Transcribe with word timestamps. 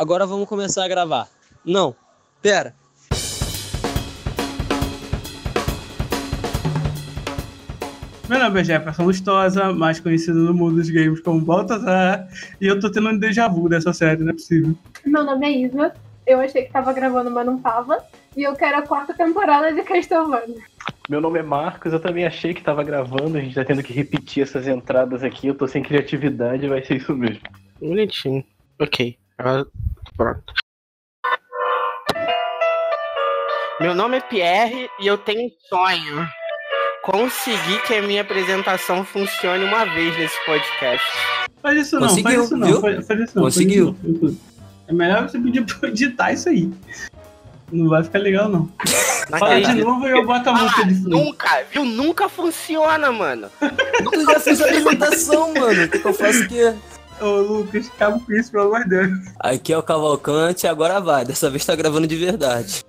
Agora 0.00 0.24
vamos 0.24 0.48
começar 0.48 0.84
a 0.84 0.88
gravar. 0.88 1.28
Não, 1.64 1.92
pera. 2.40 2.72
Meu 8.28 8.38
nome 8.38 8.60
é 8.60 8.64
Jefferson 8.64 9.02
Lustosa, 9.02 9.72
mais 9.72 9.98
conhecido 9.98 10.38
no 10.38 10.54
mundo 10.54 10.76
dos 10.76 10.88
games 10.88 11.18
como 11.18 11.40
Baltazar, 11.40 12.28
e 12.60 12.66
eu 12.68 12.78
tô 12.78 12.92
tendo 12.92 13.08
um 13.08 13.18
déjà 13.18 13.48
vu 13.48 13.68
dessa 13.68 13.92
série, 13.92 14.22
não 14.22 14.30
é 14.30 14.34
possível. 14.34 14.72
Meu 15.04 15.24
nome 15.24 15.44
é 15.44 15.50
Isa, 15.66 15.92
eu 16.24 16.38
achei 16.38 16.62
que 16.62 16.72
tava 16.72 16.92
gravando, 16.92 17.32
mas 17.32 17.44
não 17.44 17.58
tava, 17.58 17.98
e 18.36 18.44
eu 18.44 18.54
quero 18.54 18.78
a 18.78 18.82
quarta 18.82 19.12
temporada 19.12 19.72
de 19.72 19.82
Castlevania. 19.82 20.62
Meu 21.08 21.20
nome 21.20 21.40
é 21.40 21.42
Marcos, 21.42 21.92
eu 21.92 21.98
também 21.98 22.24
achei 22.24 22.54
que 22.54 22.62
tava 22.62 22.84
gravando, 22.84 23.36
a 23.36 23.40
gente 23.40 23.56
tá 23.56 23.64
tendo 23.64 23.82
que 23.82 23.92
repetir 23.92 24.44
essas 24.44 24.68
entradas 24.68 25.24
aqui, 25.24 25.48
eu 25.48 25.56
tô 25.56 25.66
sem 25.66 25.82
criatividade, 25.82 26.68
vai 26.68 26.84
ser 26.84 26.98
isso 26.98 27.12
mesmo. 27.16 27.42
Bonitinho. 27.80 28.44
Ok. 28.78 29.18
Agora, 29.38 29.66
pronto. 30.16 30.52
Meu 33.80 33.94
nome 33.94 34.16
é 34.16 34.20
Pierre 34.20 34.90
e 35.00 35.06
eu 35.06 35.16
tenho 35.16 35.46
um 35.46 35.50
sonho. 35.68 36.28
Conseguir 37.04 37.80
que 37.86 37.94
a 37.94 38.02
minha 38.02 38.22
apresentação 38.22 39.04
funcione 39.04 39.64
uma 39.64 39.84
vez 39.84 40.16
nesse 40.18 40.34
podcast. 40.44 41.06
Faz 41.62 41.78
isso 41.86 42.00
não, 42.00 42.08
Conseguiu, 42.08 42.30
faz 42.32 42.44
isso 42.44 42.56
não, 42.56 42.80
faz, 42.80 43.06
faz 43.06 43.20
isso 43.20 43.36
não. 43.36 43.42
faz 43.44 43.54
Conseguiu. 43.54 43.96
isso 44.02 44.20
não. 44.26 44.36
É 44.88 44.92
melhor 44.92 45.28
você 45.28 45.38
pedir 45.38 45.64
pra 45.64 45.76
eu 45.82 45.88
editar 45.90 46.32
isso 46.32 46.48
aí. 46.48 46.70
Não 47.70 47.88
vai 47.88 48.02
ficar 48.02 48.18
legal, 48.18 48.48
não. 48.48 48.68
Não 49.30 49.38
Fala 49.38 49.60
de 49.60 49.74
novo 49.74 50.06
e 50.08 50.10
eu 50.10 50.24
boto 50.24 50.48
a 50.48 50.52
Ah, 50.52 50.62
música 50.62 50.84
de 50.86 50.94
fundo. 50.94 51.10
nunca, 51.10 51.64
viu? 51.70 51.84
Nunca 51.84 52.28
funciona, 52.28 53.12
mano. 53.12 53.50
Tu 53.60 54.24
já 54.24 54.40
fez 54.40 54.60
a 54.60 54.64
apresentação, 54.64 55.52
mano. 55.52 55.84
O 55.84 55.88
que, 55.88 56.04
eu 56.04 56.14
faço 56.14 56.42
aqui? 56.44 56.74
Ô, 57.20 57.40
Lucas, 57.40 57.88
acaba 57.88 58.18
com 58.20 58.32
isso, 58.32 58.50
pelo 58.50 58.64
amor 58.64 58.84
de 58.84 58.90
Deus. 58.90 59.28
Aqui 59.40 59.72
é 59.72 59.78
o 59.78 59.82
Cavalcante, 59.82 60.66
agora 60.66 61.00
vai. 61.00 61.24
Dessa 61.24 61.50
vez 61.50 61.64
tá 61.64 61.74
gravando 61.74 62.06
de 62.06 62.16
verdade. 62.16 62.84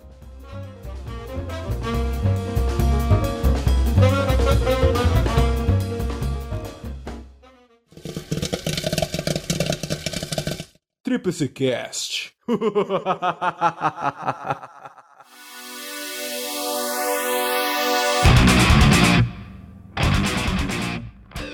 Tríplice 11.04 11.50
Cast. 11.50 12.34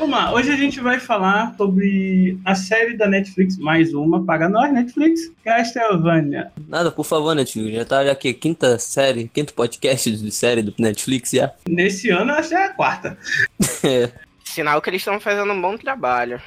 Vamos 0.05 0.19
lá, 0.19 0.33
hoje 0.35 0.51
a 0.51 0.55
gente 0.55 0.79
vai 0.79 0.99
falar 0.99 1.55
sobre 1.57 2.37
a 2.45 2.53
série 2.53 2.95
da 2.95 3.07
Netflix, 3.07 3.57
mais 3.57 3.91
uma, 3.91 4.23
paga 4.23 4.47
nós, 4.47 4.71
Netflix, 4.71 5.31
Castlevania. 5.43 6.51
Nada, 6.67 6.91
por 6.91 7.03
favor, 7.03 7.33
Netflix. 7.33 7.73
Já 7.73 7.85
tá 7.85 8.01
aqui, 8.11 8.31
quinta 8.31 8.77
série, 8.77 9.27
quinto 9.27 9.55
podcast 9.55 10.11
de 10.15 10.31
série 10.31 10.61
do 10.61 10.75
Netflix 10.77 11.31
já. 11.31 11.51
Nesse 11.67 12.11
ano, 12.11 12.29
eu 12.29 12.35
acho 12.35 12.49
que 12.49 12.55
é 12.55 12.65
a 12.65 12.69
quarta. 12.69 13.17
É. 13.83 14.11
Sinal 14.43 14.79
que 14.79 14.91
eles 14.91 15.01
estão 15.01 15.19
fazendo 15.19 15.51
um 15.51 15.59
bom 15.59 15.75
trabalho. 15.75 16.39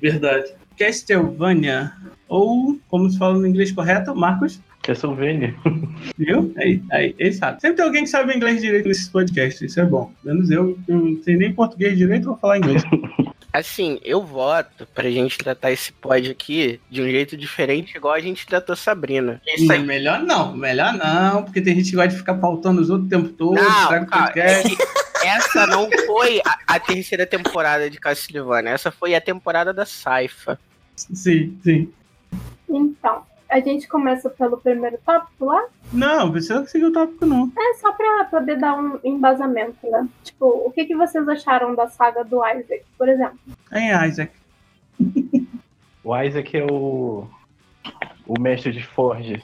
Verdade. 0.00 0.52
Castlevania, 0.78 1.92
ou, 2.28 2.78
como 2.88 3.10
se 3.10 3.18
fala 3.18 3.34
no 3.34 3.46
inglês 3.46 3.72
correto, 3.72 4.14
Marcos, 4.14 4.60
Castlevania. 4.84 5.54
viu? 6.16 6.52
Aí, 6.56 6.82
aí, 6.92 7.14
ele 7.18 7.32
sabe. 7.32 7.60
Sempre 7.60 7.76
tem 7.76 7.84
alguém 7.84 8.04
que 8.04 8.10
sabe 8.10 8.34
inglês 8.36 8.60
direito 8.60 8.88
nesses 8.88 9.08
podcasts, 9.08 9.60
isso 9.62 9.80
é 9.80 9.84
bom. 9.84 10.12
Menos 10.22 10.50
eu, 10.50 10.78
eu 10.86 10.96
não 10.98 11.22
sei 11.22 11.36
nem 11.36 11.52
português 11.52 11.96
direito, 11.96 12.26
vou 12.26 12.36
falar 12.36 12.58
inglês. 12.58 12.82
Assim, 13.52 14.00
eu 14.02 14.20
voto 14.20 14.84
pra 14.92 15.08
gente 15.08 15.38
tratar 15.38 15.70
esse 15.70 15.92
pod 15.92 16.28
aqui 16.28 16.80
de 16.90 17.00
um 17.00 17.04
jeito 17.04 17.36
diferente, 17.36 17.96
igual 17.96 18.12
a 18.14 18.18
gente 18.18 18.44
tratou 18.44 18.74
Sabrina. 18.74 19.40
Isso 19.46 19.66
Não, 19.66 19.76
aí. 19.76 19.82
melhor 19.84 20.20
não, 20.24 20.56
melhor 20.56 20.92
não, 20.94 21.44
porque 21.44 21.60
tem 21.60 21.76
gente 21.76 21.90
que 21.90 21.94
gosta 21.94 22.08
de 22.08 22.16
ficar 22.16 22.34
pautando 22.34 22.80
os 22.80 22.90
outros 22.90 23.06
o 23.06 23.10
tempo 23.10 23.28
todo, 23.28 23.54
Não, 23.54 23.64
cara, 23.64 23.96
é 23.96 24.04
podcast. 24.06 24.76
que 24.76 24.82
essa 25.24 25.68
não 25.68 25.88
foi 26.04 26.40
a, 26.44 26.74
a 26.74 26.80
terceira 26.80 27.24
temporada 27.24 27.88
de 27.88 28.00
Castlevania, 28.00 28.72
essa 28.72 28.90
foi 28.90 29.14
a 29.14 29.20
temporada 29.20 29.72
da 29.72 29.86
Saifa. 29.86 30.58
Sim, 30.96 31.56
sim. 31.62 31.88
Então, 32.68 33.22
a 33.54 33.60
gente 33.60 33.86
começa 33.88 34.28
pelo 34.30 34.56
primeiro 34.58 34.98
tópico 35.04 35.44
lá, 35.46 35.66
Não, 35.92 36.30
precisa 36.30 36.66
seguir 36.66 36.86
o 36.86 36.92
tópico, 36.92 37.24
não. 37.26 37.50
é 37.56 37.74
só 37.74 37.92
pra 37.92 38.24
poder 38.24 38.56
dar 38.56 38.74
um 38.78 38.98
embasamento, 39.04 39.78
né? 39.90 40.08
Tipo, 40.22 40.46
o 40.66 40.70
que, 40.72 40.84
que 40.84 40.96
vocês 40.96 41.26
acharam 41.28 41.74
da 41.74 41.86
saga 41.88 42.24
do 42.24 42.44
Isaac, 42.46 42.82
por 42.98 43.08
exemplo? 43.08 43.38
Hein, 43.72 43.90
Isaac? 44.08 44.32
O 46.06 46.14
Isaac 46.20 46.54
é 46.54 46.66
o. 46.70 47.26
O 48.26 48.38
mestre 48.38 48.72
de 48.72 48.84
Forge. 48.84 49.42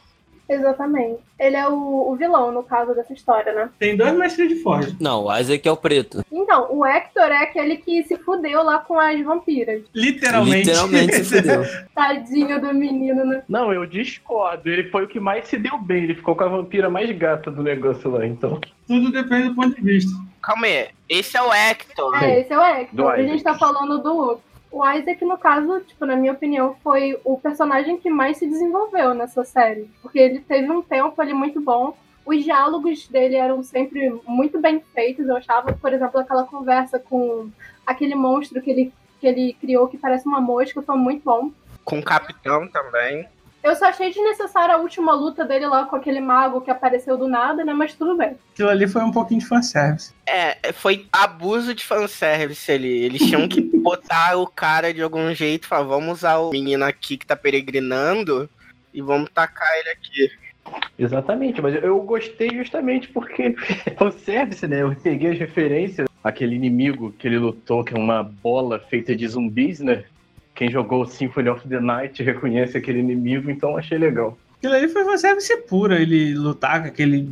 Exatamente. 0.51 1.21
Ele 1.39 1.55
é 1.55 1.69
o, 1.69 2.11
o 2.11 2.17
vilão, 2.17 2.51
no 2.51 2.65
caso 2.65 2.93
dessa 2.93 3.13
história, 3.13 3.53
né? 3.53 3.71
Tem 3.79 3.97
dois 3.97 4.13
mestres 4.15 4.49
de 4.49 4.57
Forge. 4.57 4.97
Não, 5.01 5.27
o 5.27 5.39
Isaac 5.39 5.67
é 5.67 5.71
o 5.71 5.77
preto. 5.77 6.25
Então, 6.31 6.67
o 6.71 6.85
Hector 6.85 7.31
é 7.31 7.45
aquele 7.45 7.77
que 7.77 8.03
se 8.03 8.17
fudeu 8.17 8.65
lá 8.65 8.79
com 8.79 8.99
as 8.99 9.23
vampiras. 9.23 9.83
Literalmente. 9.95 10.69
Literalmente 10.69 11.25
se 11.25 11.37
fudeu. 11.37 11.63
Tadinho 11.95 12.61
do 12.61 12.75
menino, 12.75 13.25
né? 13.25 13.45
Não, 13.49 13.73
eu 13.73 13.87
discordo, 13.87 14.69
ele 14.69 14.91
foi 14.91 15.05
o 15.05 15.09
que 15.09 15.21
mais 15.21 15.47
se 15.47 15.57
deu 15.57 15.79
bem, 15.79 16.03
ele 16.03 16.17
ficou 16.17 16.35
com 16.35 16.43
a 16.43 16.49
vampira 16.49 16.91
mais 16.91 17.17
gata 17.17 17.49
do 17.49 17.63
negócio 17.63 18.11
lá, 18.11 18.27
então. 18.27 18.61
Tudo 18.89 19.13
depende 19.13 19.51
do 19.51 19.55
ponto 19.55 19.75
de 19.77 19.83
vista. 19.83 20.11
Calma 20.43 20.67
aí, 20.67 20.89
esse 21.09 21.37
é 21.37 21.43
o 21.43 21.53
Hector. 21.53 22.25
É, 22.25 22.41
esse 22.41 22.53
é 22.53 22.59
o 22.59 22.65
Hector. 22.65 23.11
A 23.13 23.23
gente 23.23 23.45
tá 23.45 23.57
falando 23.57 24.03
do 24.03 24.17
outro. 24.17 24.50
O 24.71 24.89
Isaac, 24.89 25.25
no 25.25 25.37
caso, 25.37 25.81
tipo, 25.81 26.07
na 26.07 26.15
minha 26.15 26.33
opinião, 26.33 26.77
foi 26.83 27.19
o 27.25 27.37
personagem 27.37 27.99
que 27.99 28.09
mais 28.09 28.37
se 28.37 28.47
desenvolveu 28.47 29.15
nessa 29.15 29.45
série. 29.45 29.91
Porque 30.01 30.19
ele 30.19 30.41
teve 30.41 30.71
um 30.71 30.81
tempo 30.81 31.21
ali 31.21 31.35
muito 31.35 31.61
bom. 31.61 31.97
Os 32.25 32.45
diálogos 32.45 33.09
dele 33.09 33.35
eram 33.35 33.63
sempre 33.65 34.11
muito 34.27 34.61
bem 34.61 34.81
feitos, 34.95 35.27
eu 35.27 35.37
achava. 35.37 35.73
Por 35.73 35.93
exemplo, 35.93 36.21
aquela 36.21 36.45
conversa 36.45 36.99
com 37.01 37.51
aquele 37.85 38.15
monstro 38.15 38.63
que 38.63 38.71
ele, 38.71 38.93
que 39.21 39.27
ele 39.27 39.57
criou 39.61 39.89
que 39.89 39.99
parece 39.99 40.27
uma 40.27 40.41
mosca 40.41 40.81
foi 40.81 40.97
muito 40.97 41.25
bom. 41.25 41.51
Com 41.85 41.99
o 41.99 42.05
Capitão 42.05 42.69
também. 42.69 43.27
Eu 43.63 43.77
só 43.77 43.87
achei 43.87 44.11
desnecessária 44.11 44.75
a 44.75 44.79
última 44.79 45.13
luta 45.15 45.45
dele 45.45 45.67
lá 45.67 45.85
com 45.85 45.97
aquele 45.97 46.21
mago 46.21 46.63
que 46.63 46.71
apareceu 46.71 47.19
do 47.19 47.29
nada, 47.29 47.63
né? 47.65 47.75
Mas 47.75 47.95
tudo 47.95 48.17
bem. 48.17 48.37
Aquilo 48.53 48.71
ali 48.71 48.89
foi 48.89 49.03
um 49.03 49.13
pouquinho 49.13 49.41
de 49.41 49.47
fanservice. 49.47 50.15
É, 50.27 50.73
foi 50.73 51.07
abuso 51.13 51.75
de 51.75 51.85
fanservice 51.85 52.73
ali. 52.73 53.05
Eles 53.05 53.21
tinham 53.21 53.47
que 53.47 53.61
botar 53.81 54.37
o 54.37 54.47
cara 54.47 54.95
de 54.95 55.03
algum 55.03 55.35
jeito, 55.35 55.67
falar, 55.67 55.85
vamos 55.85 56.19
usar 56.19 56.39
o 56.39 56.51
menino 56.51 56.85
aqui 56.85 57.19
que 57.19 57.27
tá 57.27 57.37
peregrinando 57.37 58.49
e 58.95 59.03
vamos 59.03 59.29
tacar 59.31 59.69
ele 59.79 59.91
aqui. 59.91 60.31
Exatamente, 60.99 61.61
mas 61.61 61.75
eu 61.83 62.01
gostei 62.01 62.51
justamente 62.51 63.09
porque 63.09 63.55
é 63.87 64.05
o 64.05 64.11
service, 64.11 64.67
né? 64.67 64.83
Eu 64.83 64.95
peguei 64.95 65.33
as 65.33 65.39
referências. 65.39 66.09
Aquele 66.23 66.55
inimigo 66.55 67.13
que 67.19 67.27
ele 67.27 67.39
lutou, 67.39 67.83
que 67.83 67.95
é 67.95 67.99
uma 67.99 68.23
bola 68.23 68.79
feita 68.79 69.17
de 69.17 69.27
zumbis, 69.27 69.81
né? 69.81 70.05
Quem 70.61 70.71
jogou 70.71 71.07
Symphony 71.07 71.49
of 71.49 71.67
the 71.67 71.81
Night 71.81 72.23
reconhece 72.23 72.77
aquele 72.77 72.99
inimigo, 72.99 73.51
então 73.51 73.79
achei 73.79 73.97
legal. 73.97 74.39
Aquilo 74.59 74.75
ali 74.75 74.89
foi 74.89 75.07
fanservice 75.07 75.57
pura. 75.63 75.99
Ele 75.99 76.35
lutar 76.35 76.83
com 76.83 76.89
aquele. 76.89 77.27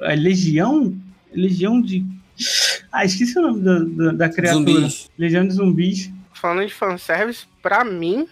A 0.00 0.14
legião. 0.14 0.96
Legião 1.30 1.82
de. 1.82 2.02
Ah, 2.90 3.04
esqueci 3.04 3.38
o 3.38 3.42
nome 3.42 3.60
da, 3.60 3.80
da, 3.80 4.12
da 4.12 4.28
criatura. 4.30 4.72
Zumbis. 4.72 5.10
Legião 5.18 5.46
de 5.46 5.52
zumbis. 5.52 6.10
Falando 6.32 6.66
de 6.66 6.72
fanservice, 6.72 7.46
pra 7.60 7.84
mim, 7.84 8.26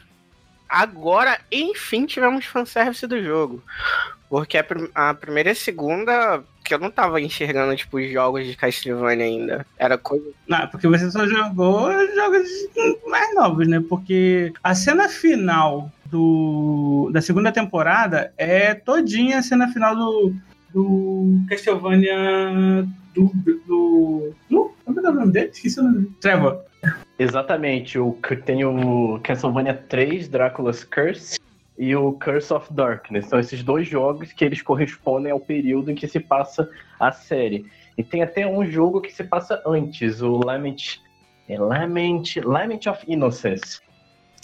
agora, 0.66 1.38
enfim, 1.52 2.06
tivemos 2.06 2.46
fanservice 2.46 3.06
do 3.06 3.22
jogo. 3.22 3.62
Porque 4.32 4.56
a, 4.56 4.64
prim- 4.64 4.88
a 4.94 5.12
primeira 5.12 5.50
e 5.50 5.52
a 5.52 5.54
segunda, 5.54 6.42
que 6.64 6.72
eu 6.72 6.78
não 6.78 6.90
tava 6.90 7.20
enxergando, 7.20 7.76
tipo, 7.76 7.98
os 7.98 8.10
jogos 8.10 8.46
de 8.46 8.56
Castlevania 8.56 9.26
ainda. 9.26 9.66
Era 9.78 9.98
coisa. 9.98 10.24
Não, 10.48 10.66
porque 10.68 10.88
você 10.88 11.10
só 11.10 11.26
jogou 11.26 11.92
jogos 12.14 12.48
mais 13.06 13.34
novos, 13.34 13.68
né? 13.68 13.84
Porque 13.86 14.50
a 14.64 14.74
cena 14.74 15.06
final 15.06 15.92
do, 16.06 17.10
da 17.12 17.20
segunda 17.20 17.52
temporada 17.52 18.32
é 18.38 18.72
todinha 18.72 19.38
a 19.38 19.42
cena 19.42 19.68
final 19.68 19.94
do, 19.94 20.34
do 20.72 21.38
Castlevania 21.50 22.88
do. 23.14 23.30
do. 23.34 24.34
do 24.48 24.72
como 24.82 24.98
é 24.98 25.02
que 25.02 25.06
é 25.08 25.10
o 25.10 25.14
nome 25.14 25.32
dele? 25.32 25.50
Esqueci 25.52 25.78
o 25.78 25.82
nome. 25.82 26.10
Trevor. 26.22 26.62
Exatamente, 27.18 27.98
o, 27.98 28.16
tem 28.46 28.64
o 28.64 29.20
Castlevania 29.22 29.74
3, 29.74 30.26
Drácula's 30.26 30.84
Curse, 30.84 31.38
e 31.78 31.94
o 31.96 32.12
Curse 32.12 32.52
of 32.52 32.72
Darkness. 32.72 33.26
São 33.26 33.38
esses 33.38 33.62
dois 33.62 33.88
jogos 33.88 34.32
que 34.32 34.44
eles 34.44 34.62
correspondem 34.62 35.32
ao 35.32 35.40
período 35.40 35.90
em 35.90 35.94
que 35.94 36.06
se 36.06 36.20
passa 36.20 36.68
a 36.98 37.10
série. 37.12 37.66
E 37.96 38.02
tem 38.02 38.22
até 38.22 38.46
um 38.46 38.64
jogo 38.64 39.00
que 39.00 39.12
se 39.12 39.24
passa 39.24 39.62
antes, 39.66 40.20
o 40.22 40.36
Lament. 40.36 41.00
É 41.48 41.58
Lament. 41.58 42.36
Lament 42.44 42.86
of 42.86 43.04
Innocence. 43.06 43.80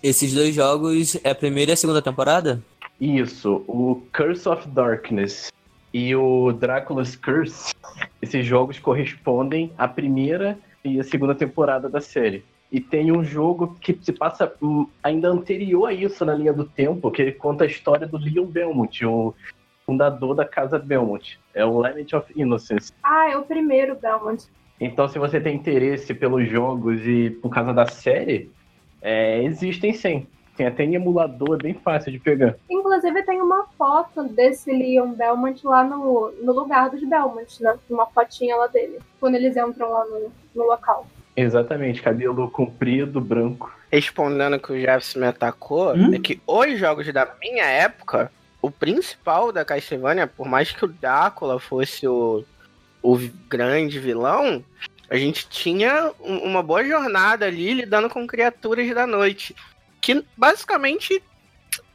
Esses 0.02 0.32
dois 0.32 0.54
jogos 0.54 1.18
é 1.24 1.30
a 1.30 1.34
primeira 1.34 1.72
e 1.72 1.74
a 1.74 1.76
segunda 1.76 2.00
temporada? 2.00 2.62
Isso, 3.00 3.64
o 3.66 4.02
Curse 4.12 4.48
of 4.48 4.68
Darkness 4.68 5.52
e 5.92 6.14
o 6.14 6.52
Drácula's 6.52 7.16
Curse, 7.16 7.74
esses 8.20 8.44
jogos 8.44 8.78
correspondem 8.78 9.72
à 9.78 9.88
primeira 9.88 10.58
e 10.84 11.00
à 11.00 11.04
segunda 11.04 11.34
temporada 11.34 11.88
da 11.88 12.00
série. 12.00 12.44
E 12.70 12.80
tem 12.80 13.10
um 13.10 13.24
jogo 13.24 13.76
que 13.80 13.98
se 14.02 14.12
passa 14.12 14.52
hum, 14.60 14.86
ainda 15.02 15.28
anterior 15.28 15.86
a 15.86 15.92
isso 15.92 16.24
na 16.24 16.34
linha 16.34 16.52
do 16.52 16.64
tempo, 16.64 17.10
que 17.10 17.22
ele 17.22 17.32
conta 17.32 17.64
a 17.64 17.66
história 17.66 18.06
do 18.06 18.18
Leon 18.18 18.44
Belmont, 18.44 19.06
o 19.06 19.34
fundador 19.86 20.34
da 20.34 20.44
casa 20.44 20.78
Belmont. 20.78 21.40
É 21.54 21.64
o 21.64 21.78
Lament 21.78 22.12
of 22.12 22.30
Innocence. 22.36 22.92
Ah, 23.02 23.30
é 23.30 23.36
o 23.38 23.42
primeiro 23.42 23.96
Belmont. 23.96 24.46
Então, 24.78 25.08
se 25.08 25.18
você 25.18 25.40
tem 25.40 25.56
interesse 25.56 26.12
pelos 26.12 26.48
jogos 26.48 27.00
e 27.06 27.30
por 27.30 27.50
causa 27.50 27.72
da 27.72 27.86
série, 27.86 28.50
é, 29.00 29.42
existem 29.42 29.92
sim. 29.92 30.26
Tem 30.56 30.66
até 30.66 30.84
em 30.84 30.94
emulador, 30.94 31.54
é 31.54 31.62
bem 31.62 31.74
fácil 31.74 32.12
de 32.12 32.18
pegar. 32.18 32.56
Inclusive 32.68 33.22
tem 33.22 33.40
uma 33.40 33.64
foto 33.78 34.24
desse 34.24 34.70
Leon 34.72 35.12
Belmont 35.12 35.64
lá 35.64 35.84
no, 35.84 36.32
no 36.42 36.52
lugar 36.52 36.90
dos 36.90 37.02
Belmont, 37.02 37.62
né? 37.62 37.78
Uma 37.88 38.06
fotinha 38.06 38.56
lá 38.56 38.66
dele. 38.66 38.98
Quando 39.20 39.36
eles 39.36 39.56
entram 39.56 39.90
lá 39.90 40.04
no, 40.04 40.32
no 40.54 40.64
local. 40.64 41.06
Exatamente, 41.40 42.02
cabelo 42.02 42.50
comprido, 42.50 43.20
branco. 43.20 43.72
Respondendo 43.92 44.58
que 44.58 44.72
o 44.72 44.78
Jefferson 44.80 45.20
me 45.20 45.26
atacou, 45.26 45.94
Hum? 45.94 46.12
é 46.14 46.18
que 46.18 46.40
os 46.46 46.78
jogos 46.78 47.10
da 47.12 47.28
minha 47.40 47.64
época, 47.64 48.30
o 48.60 48.70
principal 48.70 49.52
da 49.52 49.64
Castlevania, 49.64 50.26
por 50.26 50.46
mais 50.48 50.72
que 50.72 50.84
o 50.84 50.88
Drácula 50.88 51.60
fosse 51.60 52.06
o, 52.08 52.44
o 53.02 53.16
grande 53.48 53.98
vilão, 54.00 54.64
a 55.08 55.16
gente 55.16 55.48
tinha 55.48 56.10
um- 56.20 56.38
uma 56.38 56.62
boa 56.62 56.84
jornada 56.84 57.46
ali 57.46 57.72
lidando 57.72 58.10
com 58.10 58.26
criaturas 58.26 58.92
da 58.94 59.06
noite. 59.06 59.54
Que 60.00 60.24
basicamente 60.36 61.22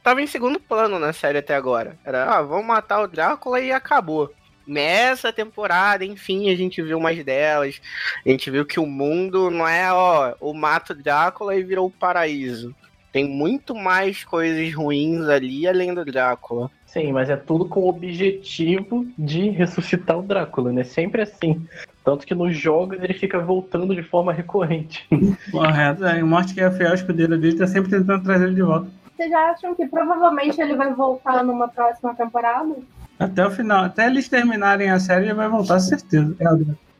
tava 0.01 0.21
em 0.21 0.27
segundo 0.27 0.59
plano 0.59 0.97
na 0.99 1.11
série 1.13 1.37
até 1.39 1.53
agora. 1.53 1.97
Era, 2.05 2.25
ah, 2.37 2.41
vamos 2.41 2.65
matar 2.65 3.01
o 3.01 3.07
Drácula 3.07 3.59
e 3.59 3.71
acabou. 3.71 4.33
Nessa 4.65 5.33
temporada, 5.33 6.06
enfim, 6.06 6.50
a 6.50 6.56
gente 6.56 6.81
viu 6.81 7.00
mais 7.00 7.24
delas. 7.24 7.81
A 8.25 8.30
gente 8.30 8.50
viu 8.50 8.65
que 8.65 8.80
o 8.80 8.86
mundo 8.86 9.51
não 9.51 9.68
é, 9.68 9.92
ó, 9.92 10.33
o 10.39 10.54
mato 10.54 10.94
Drácula 10.94 11.56
e 11.56 11.63
virou 11.63 11.88
o 11.88 11.92
paraíso. 11.92 12.74
Tem 13.12 13.30
muito 13.30 13.75
mais 13.75 14.24
coisas 14.24 14.74
ruins 14.74 15.27
ali 15.27 15.68
além 15.68 15.94
do 15.94 16.04
Drácula. 16.04 16.71
Sim, 16.88 17.12
mas 17.12 17.30
é 17.30 17.36
tudo 17.36 17.68
com 17.68 17.81
o 17.81 17.89
objetivo 17.89 19.06
de 19.18 19.50
ressuscitar 19.50 20.18
o 20.18 20.24
Drácula, 20.24 20.71
né? 20.71 20.83
Sempre 20.83 21.21
assim. 21.21 21.63
Tanto 22.04 22.25
que 22.25 22.33
nos 22.33 22.57
jogos 22.57 23.01
ele 23.01 23.13
fica 23.13 23.39
voltando 23.39 23.95
de 23.95 24.04
forma 24.04 24.33
recorrente. 24.33 25.07
Correto. 25.51 26.06
É, 26.06 26.24
o 26.24 26.27
Morte 26.27 26.54
que 26.54 26.62
é 26.62 26.65
a 26.65 26.71
fiel 26.71 26.94
escudeira 26.94 27.38
dele 27.38 27.57
tá 27.57 27.68
sempre 27.68 27.92
tentando 27.92 28.24
trazer 28.24 28.45
ele 28.45 28.56
de 28.56 28.62
volta. 28.62 28.89
Vocês 29.15 29.30
já 29.30 29.51
acham 29.51 29.75
que 29.75 29.86
provavelmente 29.88 30.60
ele 30.60 30.75
vai 30.75 30.94
voltar 30.94 31.44
numa 31.44 31.68
próxima 31.68 32.15
temporada? 32.15 32.75
Até 33.25 33.45
o 33.45 33.51
final. 33.51 33.85
Até 33.85 34.07
eles 34.07 34.27
terminarem 34.29 34.89
a 34.89 34.99
série, 34.99 35.25
ele 35.25 35.33
vai 35.33 35.47
voltar, 35.49 35.79
certeza. 35.79 36.35
É. 36.39 36.45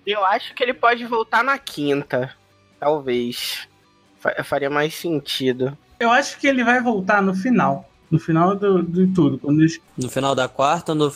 Eu 0.06 0.26
acho 0.26 0.54
que 0.54 0.64
ele 0.64 0.74
pode 0.74 1.06
voltar 1.06 1.44
na 1.44 1.58
quinta. 1.58 2.32
Talvez. 2.80 3.68
Fa- 4.20 4.44
Faria 4.44 4.70
mais 4.70 4.94
sentido. 4.96 5.78
Eu 6.00 6.12
acho 6.12 6.38
que 6.40 6.48
ele 6.48 6.64
vai 6.64 6.82
voltar 6.82 7.22
no 7.22 7.34
final. 7.34 7.90
No 8.12 8.20
final 8.20 8.56
do, 8.56 8.84
de 8.84 9.08
tudo. 9.08 9.40
Quando 9.40 9.62
eles, 9.62 9.80
No 9.98 10.10
final 10.10 10.36
da 10.36 10.48
quarta, 10.48 10.94
no... 10.94 11.12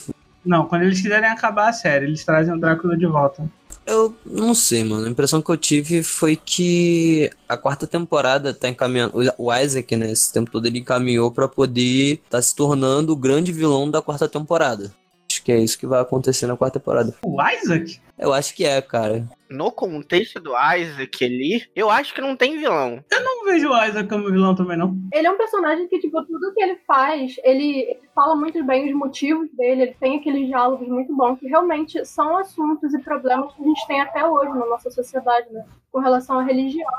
não, 0.45 0.65
quando 0.65 0.83
eles 0.83 1.01
quiserem 1.01 1.30
acabar 1.30 1.69
a 1.69 1.74
série, 1.74 2.06
eles 2.06 2.24
trazem 2.24 2.53
o 2.53 2.60
Drácula 2.60 2.95
de 2.98 3.06
volta. 3.06 3.48
Eu 3.88 4.13
não 4.25 4.54
sei, 4.54 4.84
mano. 4.84 5.07
A 5.07 5.10
impressão 5.10 5.42
que 5.42 5.50
eu 5.50 5.57
tive 5.57 6.04
foi 6.04 6.36
que 6.36 7.31
a 7.48 7.56
quarta 7.56 7.88
temporada 7.88 8.54
tá 8.54 8.68
encaminhando. 8.68 9.13
O 9.38 9.54
Isaac, 9.54 9.95
né, 9.95 10.12
esse 10.12 10.31
tempo 10.31 10.51
todo 10.51 10.66
ele 10.66 10.80
encaminhou 10.80 11.31
pra 11.31 11.48
poder 11.48 12.22
tá 12.30 12.42
se 12.42 12.54
tornando 12.54 13.13
o 13.13 13.16
grande 13.16 13.51
vilão 13.51 13.89
da 13.89 14.01
quarta 14.01 14.28
temporada. 14.28 14.94
Acho 15.31 15.42
que 15.42 15.51
é 15.51 15.60
isso 15.60 15.80
que 15.80 15.88
vai 15.88 16.01
acontecer 16.01 16.48
na 16.48 16.57
quarta 16.57 16.80
temporada. 16.80 17.16
O 17.24 17.42
Isaac? 17.42 18.01
Eu 18.18 18.34
acho 18.34 18.56
que 18.56 18.66
é, 18.66 18.81
cara. 18.81 19.28
No 19.48 19.72
contexto 19.72 20.40
do 20.40 20.52
Isaac 20.52 21.24
ali, 21.24 21.69
eu 21.75 21.90
acho 21.90 22.14
que 22.14 22.19
não 22.19 22.36
tem 22.36 22.58
vilão. 22.58 23.04
Eu 23.12 23.24
não 23.24 23.46
vejo 23.46 23.69
o 23.69 23.86
Isaac 23.86 24.10
como 24.10 24.31
vilão 24.31 24.56
também, 24.56 24.75
não. 24.75 24.98
Ele 25.14 25.28
é 25.28 25.31
um 25.31 25.38
personagem 25.38 25.88
que, 25.88 26.00
tipo, 26.00 26.24
tudo 26.25 26.54
que 26.54 26.62
ele 26.62 26.78
faz, 26.88 27.36
ele, 27.44 27.81
ele 27.81 28.00
fala 28.16 28.36
muito 28.36 28.64
bem 28.64 28.90
os 28.90 28.98
motivos 28.98 29.50
dele, 29.52 29.84
ele 29.84 29.96
tem 30.00 30.18
aqueles 30.18 30.48
diálogos 30.48 30.88
muito 30.88 31.16
bons, 31.16 31.40
que 31.40 31.48
realmente 31.48 32.04
são 32.06 32.38
assuntos 32.38 32.94
e 32.94 33.00
problemas 33.00 33.54
que 33.54 33.62
a 33.62 33.66
gente 33.66 33.88
tem 33.88 34.02
até 34.02 34.25
hoje 34.28 34.52
na 34.52 34.66
nossa 34.66 34.90
sociedade, 34.90 35.48
né? 35.52 35.63
Com 35.92 36.00
relação 36.00 36.40
à 36.40 36.44
religião. 36.44 36.90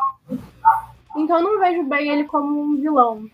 Então 1.16 1.38
eu 1.38 1.42
não 1.42 1.58
vejo 1.58 1.82
bem 1.84 2.10
ele 2.10 2.24
como 2.24 2.60
um 2.60 2.76
vilão. 2.76 3.28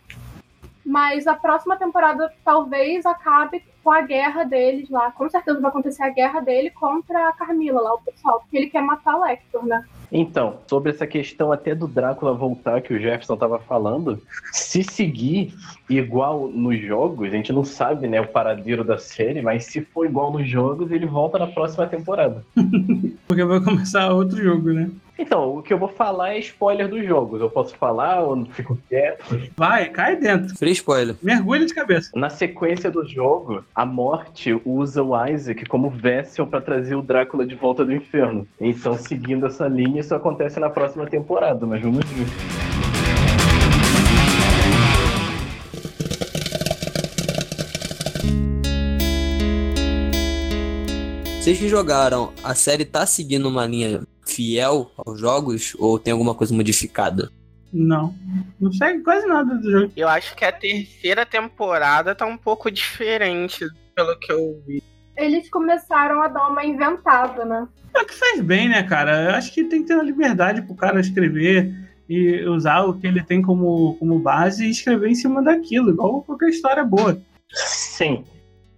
Mas 0.84 1.26
a 1.26 1.34
próxima 1.34 1.76
temporada 1.76 2.32
talvez 2.44 3.04
acabe 3.06 3.62
com 3.84 3.92
a 3.92 4.00
guerra 4.00 4.44
deles 4.44 4.88
lá. 4.88 5.12
Com 5.12 5.28
certeza 5.28 5.60
vai 5.60 5.68
acontecer 5.68 6.02
a 6.02 6.08
guerra 6.08 6.40
dele 6.40 6.70
contra 6.70 7.28
a 7.28 7.32
Carmila 7.34 7.82
lá, 7.82 7.94
o 7.94 8.00
pessoal. 8.00 8.40
Porque 8.40 8.56
ele 8.56 8.70
quer 8.70 8.82
matar 8.82 9.16
o 9.16 9.24
Hector, 9.24 9.64
né? 9.66 9.84
Então, 10.10 10.58
sobre 10.66 10.90
essa 10.90 11.06
questão 11.06 11.52
até 11.52 11.74
do 11.74 11.86
Drácula 11.86 12.32
voltar 12.32 12.80
que 12.80 12.94
o 12.94 13.00
Jefferson 13.00 13.36
tava 13.36 13.58
falando, 13.58 14.22
se 14.52 14.82
seguir 14.82 15.52
igual 15.90 16.48
nos 16.48 16.80
jogos, 16.80 17.28
a 17.28 17.36
gente 17.36 17.52
não 17.52 17.64
sabe, 17.64 18.06
né, 18.06 18.20
o 18.20 18.28
paradeiro 18.28 18.84
da 18.84 18.96
série, 18.96 19.42
mas 19.42 19.64
se 19.64 19.80
for 19.80 20.06
igual 20.06 20.32
nos 20.32 20.48
jogos, 20.48 20.90
ele 20.90 21.04
volta 21.04 21.38
na 21.38 21.48
próxima 21.48 21.86
temporada. 21.86 22.44
Porque 23.26 23.44
vai 23.44 23.60
começar 23.60 24.12
outro 24.12 24.36
jogo, 24.40 24.72
né? 24.72 24.88
Então, 25.16 25.58
o 25.58 25.62
que 25.62 25.72
eu 25.72 25.78
vou 25.78 25.88
falar 25.88 26.34
é 26.34 26.38
spoiler 26.40 26.88
dos 26.88 27.06
jogos. 27.06 27.40
Eu 27.40 27.48
posso 27.48 27.76
falar 27.76 28.20
ou 28.20 28.34
não 28.34 28.46
fico 28.46 28.76
quieto? 28.88 29.40
Vai, 29.56 29.88
cai 29.88 30.16
dentro. 30.16 30.56
Free 30.56 30.72
spoiler. 30.72 31.14
Mergulha 31.22 31.64
de 31.64 31.72
cabeça. 31.72 32.10
Na 32.16 32.28
sequência 32.28 32.90
do 32.90 33.06
jogo, 33.06 33.64
a 33.74 33.86
morte 33.86 34.60
usa 34.64 35.04
o 35.04 35.26
Isaac 35.26 35.66
como 35.66 35.88
Vessel 35.88 36.46
para 36.48 36.60
trazer 36.60 36.96
o 36.96 37.02
Drácula 37.02 37.46
de 37.46 37.54
volta 37.54 37.84
do 37.84 37.92
inferno. 37.92 38.46
Então, 38.60 38.98
seguindo 38.98 39.46
essa 39.46 39.68
linha, 39.68 40.00
isso 40.00 40.14
acontece 40.14 40.58
na 40.58 40.68
próxima 40.68 41.06
temporada, 41.06 41.64
mas 41.64 41.80
vamos 41.80 42.04
ver. 42.06 42.26
Vocês 51.40 51.58
que 51.58 51.68
jogaram, 51.68 52.32
a 52.42 52.54
série 52.54 52.86
tá 52.86 53.04
seguindo 53.04 53.46
uma 53.46 53.66
linha 53.66 54.00
fiel 54.26 54.90
aos 54.96 55.20
jogos 55.20 55.74
ou 55.78 55.98
tem 55.98 56.12
alguma 56.12 56.34
coisa 56.34 56.54
modificada? 56.54 57.30
Não. 57.72 58.14
Não 58.60 58.72
segue 58.72 59.02
quase 59.02 59.26
nada 59.26 59.54
do 59.56 59.70
jogo. 59.70 59.92
Eu 59.96 60.08
acho 60.08 60.36
que 60.36 60.44
a 60.44 60.52
terceira 60.52 61.26
temporada 61.26 62.14
tá 62.14 62.24
um 62.24 62.36
pouco 62.36 62.70
diferente 62.70 63.66
pelo 63.94 64.16
que 64.18 64.32
eu 64.32 64.62
vi. 64.66 64.82
Eles 65.16 65.48
começaram 65.50 66.22
a 66.22 66.28
dar 66.28 66.48
uma 66.48 66.64
inventada, 66.64 67.44
né? 67.44 67.68
É 67.94 68.00
o 68.00 68.06
que 68.06 68.14
faz 68.14 68.40
bem, 68.40 68.68
né, 68.68 68.82
cara? 68.82 69.24
Eu 69.24 69.30
acho 69.30 69.52
que 69.52 69.64
tem 69.64 69.82
que 69.82 69.88
ter 69.88 69.94
uma 69.94 70.02
liberdade 70.02 70.62
pro 70.62 70.74
cara 70.74 71.00
escrever 71.00 71.72
e 72.08 72.44
usar 72.46 72.82
o 72.82 72.94
que 72.94 73.06
ele 73.06 73.22
tem 73.22 73.40
como, 73.40 73.96
como 73.98 74.18
base 74.18 74.66
e 74.66 74.70
escrever 74.70 75.08
em 75.08 75.14
cima 75.14 75.42
daquilo, 75.42 75.90
igual 75.90 76.22
qualquer 76.22 76.50
história 76.50 76.84
boa. 76.84 77.20
Sim, 77.48 78.24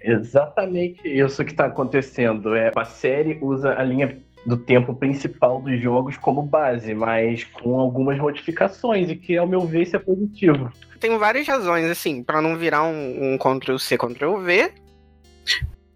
exatamente 0.01 1.01
isso 1.09 1.45
que 1.45 1.51
está 1.51 1.67
acontecendo. 1.67 2.55
É, 2.55 2.71
a 2.75 2.85
série 2.85 3.39
usa 3.43 3.75
a 3.79 3.83
linha 3.83 4.23
do 4.47 4.57
tempo 4.57 4.95
principal 4.95 5.61
dos 5.61 5.81
jogos 5.81 6.17
como 6.17 6.41
base, 6.41 6.95
mas 6.95 7.43
com 7.43 7.81
algumas 7.81 8.17
modificações, 8.17 9.11
e 9.11 9.17
que, 9.17 9.37
ao 9.37 9.47
meu 9.47 9.67
ver, 9.67 9.83
isso 9.83 9.97
é 9.97 9.99
positivo. 9.99 10.73
Tem 11.01 11.19
várias 11.19 11.47
razões, 11.49 11.85
assim, 11.91 12.23
pra 12.23 12.41
não 12.41 12.57
virar 12.57 12.85
um, 12.85 13.35
um 13.35 13.39
Ctrl-C, 13.39 13.99
Ctrl-V. 13.99 14.73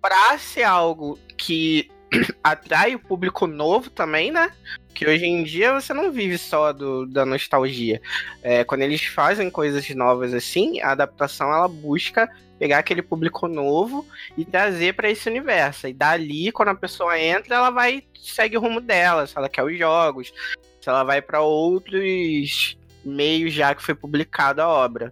Pra 0.02 0.37
ser 0.38 0.64
algo 0.64 1.16
que 1.37 1.88
atrai 2.42 2.95
o 2.97 2.99
público 2.99 3.47
novo 3.47 3.88
também, 3.88 4.33
né? 4.33 4.50
Que 4.92 5.07
hoje 5.07 5.26
em 5.26 5.45
dia 5.45 5.73
você 5.73 5.95
não 5.95 6.11
vive 6.11 6.37
só 6.37 6.73
do, 6.73 7.07
da 7.07 7.25
nostalgia. 7.25 8.00
É, 8.42 8.64
quando 8.64 8.83
eles 8.83 9.04
fazem 9.04 9.49
coisas 9.49 9.88
novas 9.90 10.35
assim, 10.35 10.80
a 10.80 10.90
adaptação 10.90 11.52
ela 11.52 11.69
busca 11.69 12.28
pegar 12.60 12.78
aquele 12.78 13.00
público 13.00 13.48
novo 13.48 14.06
e 14.36 14.44
trazer 14.44 14.94
pra 14.94 15.10
esse 15.10 15.28
universo. 15.30 15.88
E 15.88 15.94
dali, 15.94 16.52
quando 16.52 16.68
a 16.68 16.74
pessoa 16.74 17.18
entra, 17.18 17.56
ela 17.56 17.70
vai 17.70 18.04
segue 18.22 18.58
o 18.58 18.60
rumo 18.60 18.82
dela, 18.82 19.26
se 19.26 19.36
ela 19.36 19.48
quer 19.48 19.64
os 19.64 19.78
jogos, 19.78 20.30
se 20.78 20.88
ela 20.88 21.02
vai 21.02 21.22
pra 21.22 21.40
outros 21.40 22.76
meios 23.02 23.54
já 23.54 23.74
que 23.74 23.82
foi 23.82 23.94
publicada 23.94 24.62
a 24.62 24.68
obra. 24.68 25.10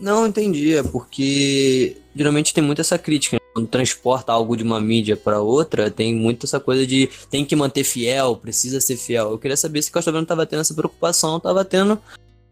Não, 0.00 0.26
entendi. 0.26 0.76
É 0.76 0.82
porque 0.82 1.96
geralmente 2.14 2.52
tem 2.52 2.62
muito 2.62 2.80
essa 2.80 2.98
crítica. 2.98 3.36
né? 3.36 3.40
Quando 3.54 3.68
transporta 3.68 4.32
algo 4.32 4.56
de 4.56 4.64
uma 4.64 4.80
mídia 4.80 5.16
para 5.16 5.40
outra, 5.40 5.90
tem 5.90 6.14
muito 6.14 6.46
essa 6.46 6.58
coisa 6.58 6.84
de 6.86 7.08
tem 7.30 7.44
que 7.44 7.56
manter 7.56 7.84
fiel, 7.84 8.36
precisa 8.36 8.80
ser 8.80 8.96
fiel. 8.96 9.30
Eu 9.30 9.38
queria 9.38 9.56
saber 9.56 9.82
se 9.82 9.90
Castlevania 9.90 10.26
tava 10.26 10.46
tendo 10.46 10.60
essa 10.60 10.74
preocupação, 10.74 11.40
tava 11.40 11.64
tendo, 11.64 11.98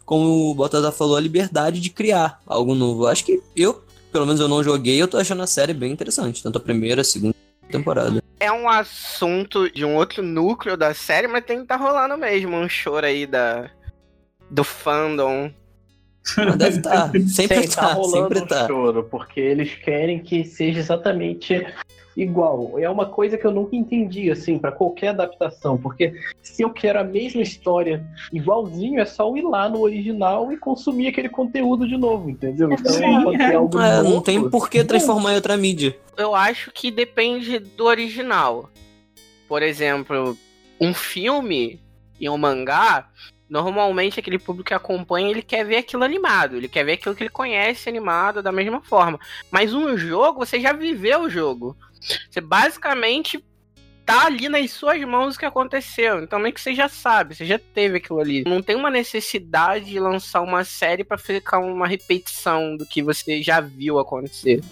como 0.05 0.51
o 0.51 0.55
Baltazar 0.55 0.93
falou, 0.93 1.17
a 1.17 1.21
liberdade 1.21 1.81
de 1.81 1.91
criar 1.91 2.41
algo 2.47 2.75
novo. 2.75 3.07
Acho 3.07 3.25
que 3.25 3.41
eu, 3.55 3.83
pelo 4.17 4.25
menos 4.25 4.41
eu 4.41 4.49
não 4.49 4.65
joguei, 4.65 5.01
eu 5.01 5.07
tô 5.07 5.19
achando 5.19 5.43
a 5.43 5.47
série 5.47 5.75
bem 5.75 5.93
interessante, 5.93 6.43
tanto 6.43 6.57
a 6.57 6.61
primeira, 6.61 7.03
a 7.03 7.05
segunda 7.05 7.35
temporada. 7.71 8.23
É 8.41 8.51
um 8.51 8.67
assunto 8.67 9.71
de 9.71 9.85
um 9.85 9.95
outro 9.95 10.23
núcleo 10.23 10.75
da 10.75 10.95
série, 10.95 11.29
mas 11.29 11.45
tem 11.45 11.61
que 11.61 11.67
tá 11.67 11.77
rolando 11.77 12.17
mesmo 12.17 12.57
um 12.57 12.67
choro 12.67 13.05
aí 13.05 13.27
da, 13.27 13.69
do 14.51 14.65
fandom. 14.65 15.53
Mas 16.35 16.57
deve 16.57 16.79
estar. 16.79 17.13
Sempre 17.29 17.63
Sim, 17.65 17.69
tá 17.69 17.89
tá, 17.89 17.93
rolando 17.93 18.23
sempre 18.23 18.39
um 18.41 18.47
tá. 18.47 18.67
choro, 18.67 19.05
porque 19.05 19.39
eles 19.39 19.75
querem 19.75 20.19
que 20.19 20.45
seja 20.45 20.79
exatamente 20.79 21.67
igual. 22.17 22.79
É 22.79 22.89
uma 22.89 23.07
coisa 23.07 23.37
que 23.37 23.47
eu 23.47 23.51
nunca 23.51 23.77
entendi, 23.77 24.31
assim, 24.31 24.59
pra 24.59 24.73
qualquer 24.73 25.09
adaptação, 25.09 25.77
porque 25.77 26.15
se 26.43 26.63
eu 26.63 26.71
quero 26.71 27.01
a 27.01 27.05
mesma 27.05 27.43
história 27.43 28.05
igualzinho, 28.33 29.01
é 29.01 29.05
só 29.05 29.29
eu 29.29 29.37
ir 29.37 29.43
lá 29.43 29.69
no 29.69 29.81
original 29.81 30.51
e 30.51 30.57
consumir 30.57 31.09
aquele 31.09 31.29
conteúdo 31.29 31.87
de 31.87 31.97
novo, 31.97 32.31
entendeu? 32.31 32.73
Então, 32.73 32.93
Sim, 32.93 33.05
é. 33.41 33.55
algo 33.55 33.79
É, 33.79 34.03
não 34.03 34.23
tem 34.23 34.49
por 34.49 34.71
que 34.71 34.83
transformar 34.83 35.33
em 35.33 35.37
outra 35.37 35.57
mídia. 35.57 35.97
Eu 36.17 36.35
acho 36.35 36.71
que 36.73 36.91
depende 36.91 37.59
do 37.59 37.85
original. 37.85 38.71
Por 39.47 39.63
exemplo, 39.63 40.37
um 40.81 40.95
filme 40.95 41.81
e 42.19 42.29
um 42.29 42.39
mangá, 42.39 43.09
normalmente 43.49 44.19
aquele 44.19 44.39
público 44.39 44.69
que 44.69 44.75
acompanha, 44.75 45.31
ele 45.31 45.43
quer 45.43 45.65
ver 45.65 45.77
aquilo 45.77 46.03
animado, 46.03 46.57
ele 46.57 46.69
quer 46.69 46.85
ver 46.85 46.93
aquilo 46.93 47.15
que 47.15 47.23
ele 47.23 47.31
conhece 47.31 47.89
animado 47.89 48.43
da 48.43 48.51
mesma 48.51 48.81
forma. 48.81 49.21
Mas 49.51 49.73
um 49.73 49.97
jogo, 49.97 50.45
você 50.45 50.61
já 50.61 50.73
viveu 50.73 51.23
o 51.23 51.31
jogo. 51.31 51.77
Você 52.31 52.41
basicamente 52.41 53.45
tá 54.07 54.27
ali 54.27 54.49
nas 54.49 54.71
suas 54.71 55.03
mãos 55.03 55.35
o 55.35 55.39
que 55.39 55.45
aconteceu. 55.45 56.23
Então 56.23 56.39
meio 56.39 56.55
que 56.55 56.61
você 56.61 56.75
já 56.75 56.89
sabe, 56.89 57.35
você 57.35 57.45
já 57.45 57.59
teve 57.59 57.97
aquilo 57.97 58.21
ali. 58.21 58.45
Não 58.47 58.63
tem 58.63 58.77
uma 58.77 58.91
necessidade 58.91 59.87
de 59.87 59.99
lançar 59.99 60.41
uma 60.43 60.63
série 60.63 61.03
pra 61.03 61.19
ficar 61.19 61.59
uma 61.59 61.89
repetição 61.89 62.77
do 62.77 62.87
que 62.87 63.03
você 63.03 63.43
já 63.43 63.61
viu 63.61 63.99
acontecer. 63.99 64.63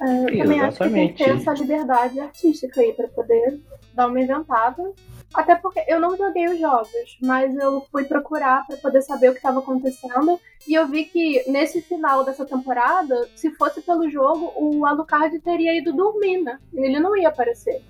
É, 0.00 0.24
eu 0.24 0.38
também 0.38 0.60
acho 0.60 0.78
que 0.78 0.90
tem 0.90 1.08
que 1.08 1.14
ter 1.14 1.30
Exatamente. 1.30 1.48
essa 1.48 1.52
liberdade 1.54 2.20
artística 2.20 2.80
aí 2.82 2.92
pra 2.92 3.08
poder 3.08 3.58
dar 3.94 4.08
uma 4.08 4.20
inventada. 4.20 4.92
Até 5.34 5.54
porque 5.54 5.84
eu 5.88 6.00
não 6.00 6.16
joguei 6.16 6.46
os 6.48 6.58
jogos, 6.58 7.18
mas 7.20 7.54
eu 7.56 7.86
fui 7.90 8.04
procurar 8.04 8.66
pra 8.66 8.76
poder 8.76 9.02
saber 9.02 9.28
o 9.28 9.32
que 9.32 9.38
estava 9.38 9.58
acontecendo. 9.58 10.40
E 10.66 10.74
eu 10.74 10.86
vi 10.88 11.04
que 11.04 11.44
nesse 11.50 11.82
final 11.82 12.24
dessa 12.24 12.44
temporada, 12.44 13.28
se 13.34 13.50
fosse 13.52 13.80
pelo 13.82 14.08
jogo, 14.10 14.52
o 14.56 14.86
Alucard 14.86 15.38
teria 15.40 15.76
ido 15.76 15.92
dormir, 15.92 16.42
né? 16.42 16.58
Ele 16.72 16.98
não 16.98 17.16
ia 17.16 17.28
aparecer. 17.28 17.82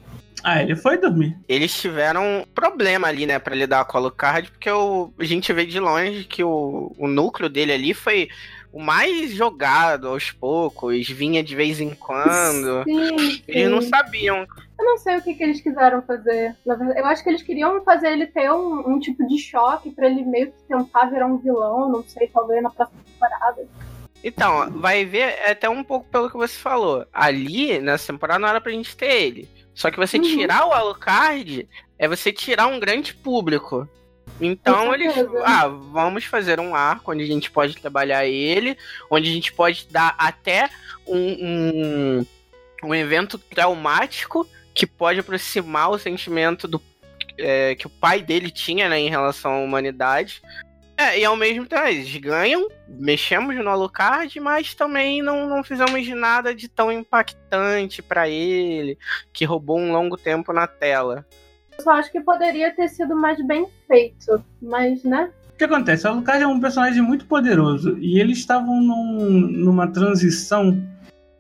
Ah, 0.43 0.63
ele 0.63 0.77
foi 0.77 0.97
dormir. 0.97 1.37
eles 1.49 1.75
tiveram 1.75 2.23
um 2.23 2.45
problema 2.55 3.09
ali, 3.09 3.27
né, 3.27 3.39
pra 3.39 3.55
lidar 3.55 3.85
com 3.85 3.97
o 3.97 4.01
Alucard, 4.01 4.51
porque 4.51 4.71
o, 4.71 5.13
a 5.19 5.25
gente 5.25 5.53
vê 5.53 5.67
de 5.67 5.81
longe 5.81 6.25
que 6.25 6.45
o, 6.45 6.95
o 6.97 7.09
núcleo 7.09 7.49
dele 7.49 7.73
ali 7.73 7.93
foi 7.93 8.29
o 8.73 8.83
mais 8.83 9.31
jogado 9.33 10.09
aos 10.09 10.31
poucos, 10.31 11.09
vinha 11.09 11.43
de 11.43 11.55
vez 11.55 11.81
em 11.81 11.95
quando. 11.95 12.85
Sim, 12.85 13.43
Eles 13.49 13.71
não 13.71 13.81
sim. 13.81 13.89
sabiam. 13.89 14.47
Eu 14.79 14.85
não 14.85 14.99
sei 14.99 15.17
o 15.17 15.23
que, 15.23 15.35
que 15.35 15.43
eles 15.43 15.61
quiseram 15.61 16.03
fazer. 16.03 16.55
Verdade, 16.67 16.99
eu 16.99 17.07
acho 17.07 17.23
que 17.23 17.31
eles 17.31 17.43
queriam 17.43 17.83
fazer 17.83 18.13
ele 18.13 18.27
ter 18.27 18.51
um, 18.53 18.89
um 18.91 18.99
tipo 18.99 19.27
de 19.27 19.39
choque 19.39 19.91
pra 19.91 20.07
ele 20.07 20.23
meio 20.23 20.49
que 20.49 20.63
tentar 20.69 21.07
virar 21.07 21.27
um 21.27 21.39
vilão, 21.39 21.89
não 21.91 22.03
sei, 22.07 22.29
talvez 22.29 22.63
na 22.63 22.71
próxima 22.71 23.01
temporada. 23.05 23.67
Então, 24.23 24.71
vai 24.81 25.05
ver 25.05 25.39
até 25.49 25.69
um 25.69 25.85
pouco 25.85 26.07
pelo 26.11 26.29
que 26.31 26.37
você 26.37 26.59
falou. 26.59 27.07
Ali, 27.13 27.79
nessa 27.79 28.13
temporada, 28.13 28.39
não 28.41 28.49
era 28.49 28.61
pra 28.61 28.73
gente 28.73 28.97
ter 28.97 29.23
ele. 29.23 29.49
Só 29.75 29.91
que 29.91 29.99
você 29.99 30.17
Uhum. 30.17 30.25
tirar 30.25 30.67
o 30.67 30.73
Alucard 30.73 31.69
é 31.99 32.09
você 32.09 32.33
tirar 32.33 32.67
um 32.67 32.81
grande 32.81 33.15
público. 33.15 33.89
Então 34.41 34.93
eles. 34.95 35.15
Ah, 35.45 35.67
vamos 35.67 36.25
fazer 36.25 36.61
um 36.61 36.75
arco 36.75 37.13
onde 37.13 37.23
a 37.23 37.27
gente 37.27 37.51
pode 37.51 37.77
trabalhar 37.77 38.27
ele, 38.27 38.77
onde 39.11 39.31
a 39.31 39.33
gente 39.33 39.53
pode 39.53 39.89
dar 39.91 40.15
até 40.19 40.69
um, 41.07 41.17
um, 41.19 42.27
um 42.85 42.95
evento 42.95 43.39
traumático 43.39 44.47
que 44.75 44.87
pode 44.87 45.21
aproximar 45.21 45.91
o 45.91 45.99
sentimento 45.99 46.69
do 46.69 46.83
é, 47.39 47.75
que 47.75 47.87
o 47.87 47.91
pai 47.91 48.21
dele 48.21 48.51
tinha 48.51 48.89
né, 48.89 48.99
em 48.99 49.09
relação 49.09 49.53
à 49.53 49.59
humanidade. 49.59 50.43
É, 50.99 51.19
e 51.19 51.25
ao 51.27 51.37
mesmo 51.37 51.67
tempo, 51.67 51.87
eles 51.87 52.17
ganham, 52.17 52.67
mexemos 52.89 53.55
no 53.57 53.69
Alucard, 53.69 54.41
mas 54.41 54.75
também 54.75 55.21
não, 55.21 55.47
não 55.47 55.63
fizemos 55.63 56.09
nada 56.09 56.55
de 56.55 56.69
tão 56.69 56.91
impactante 56.91 58.01
pra 58.01 58.31
ele, 58.31 58.99
que 59.31 59.45
roubou 59.45 59.79
um 59.79 59.93
longo 59.93 60.17
tempo 60.17 60.55
na 60.55 60.67
tela. 60.67 61.27
Eu 61.79 61.85
só 61.85 61.91
acho 61.93 62.11
que 62.11 62.21
poderia 62.21 62.71
ter 62.75 62.89
sido 62.89 63.15
mais 63.15 63.45
bem 63.47 63.67
feito. 63.87 64.43
Mas, 64.61 65.03
né? 65.05 65.31
O 65.55 65.57
que 65.59 65.65
acontece? 65.65 66.07
O 66.07 66.11
Alucard 66.11 66.43
é 66.43 66.47
um 66.47 66.61
personagem 66.61 67.01
muito 67.03 67.25
poderoso 67.27 67.97
e 67.99 68.21
eles 68.21 68.39
estavam 68.39 68.81
num- 68.83 69.49
numa 69.51 69.87
transição 69.91 70.79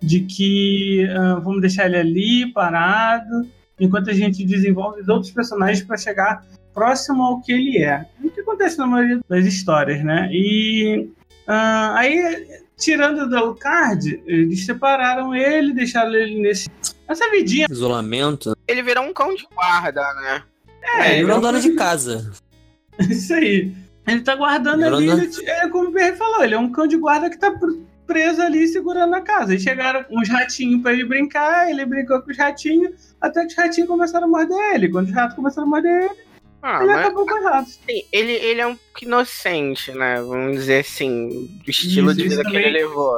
de 0.01 0.21
que 0.21 1.07
ah, 1.11 1.41
vamos 1.43 1.61
deixar 1.61 1.87
ele 1.87 1.97
ali 1.97 2.53
parado 2.53 3.47
enquanto 3.79 4.09
a 4.09 4.15
gente 4.15 4.45
desenvolve 4.45 5.03
os 5.03 5.09
outros 5.09 5.31
personagens 5.33 5.83
para 5.83 5.97
chegar 5.99 6.45
próximo 6.73 7.23
ao 7.23 7.41
que 7.43 7.53
ele 7.53 7.79
é. 7.83 8.07
O 8.23 8.31
que 8.31 8.41
acontece 8.41 8.79
na 8.79 8.87
maioria 8.87 9.21
das 9.29 9.45
histórias, 9.45 10.03
né? 10.03 10.29
E 10.33 11.11
ah, 11.47 11.95
aí, 11.99 12.47
tirando 12.79 13.29
do 13.29 13.37
Alucard, 13.37 14.23
eles 14.27 14.65
separaram 14.65 15.35
ele, 15.35 15.75
deixaram 15.75 16.15
ele 16.15 16.41
nesse, 16.41 16.69
nessa 17.09 17.31
vidinha. 17.31 17.67
Isolamento. 17.71 18.57
Ele 18.67 18.83
virou 18.83 19.05
um 19.05 19.13
cão 19.13 19.35
de 19.35 19.47
guarda, 19.55 20.03
né? 20.15 20.43
É, 20.83 20.99
ele 20.99 21.07
ele 21.15 21.21
virou 21.23 21.37
é 21.37 21.39
um 21.39 21.43
dono 21.43 21.61
de 21.61 21.73
casa. 21.73 22.31
Isso 23.11 23.35
aí. 23.35 23.73
Ele 24.07 24.21
tá 24.21 24.37
guardando 24.37 24.83
Virou 24.83 24.99
ali, 24.99 25.11
ele, 25.11 25.31
é 25.51 25.69
como 25.69 25.89
o 25.89 25.93
BR 25.93 26.15
falou, 26.17 26.45
ele 26.45 26.55
é 26.55 26.59
um 26.59 26.71
cão 26.71 26.87
de 26.87 26.97
guarda 26.97 27.29
que 27.29 27.37
tá 27.37 27.51
pr- 27.51 27.75
preso 28.07 28.41
ali 28.41 28.69
segurando 28.69 29.15
a 29.15 29.21
casa. 29.21 29.53
E 29.55 29.59
chegaram 29.59 30.05
uns 30.11 30.29
ratinhos 30.29 30.81
pra 30.81 30.93
ele 30.93 31.05
brincar, 31.05 31.69
ele 31.69 31.85
brincou 31.85 32.23
com 32.23 32.31
os 32.31 32.39
ratinhos, 32.39 33.17
até 33.21 33.41
que 33.41 33.49
os 33.49 33.57
ratinhos 33.57 33.89
começaram 33.89 34.27
a 34.27 34.31
morder 34.31 34.75
ele. 34.75 34.89
Quando 34.89 35.07
os 35.09 35.13
ratos 35.15 35.35
começaram 35.35 35.67
a 35.67 35.71
morder 35.71 36.03
ele, 36.05 36.15
Ah, 36.63 36.79
ele 36.85 36.87
mas 36.93 36.99
acabou 37.01 37.27
com 37.27 37.35
os 37.37 37.45
ratos. 37.45 37.81
assim, 37.83 38.03
ele, 38.13 38.31
ele 38.33 38.61
é 38.61 38.67
um 38.69 38.77
pouco 38.77 39.03
inocente, 39.05 39.91
né? 39.91 40.21
Vamos 40.23 40.55
dizer 40.55 40.81
assim, 40.83 41.51
do 41.65 41.69
estilo 41.71 42.13
Isso, 42.13 42.17
de 42.23 42.29
vida 42.29 42.45
que 42.45 42.57
ele 42.57 42.71
levou. 42.71 43.17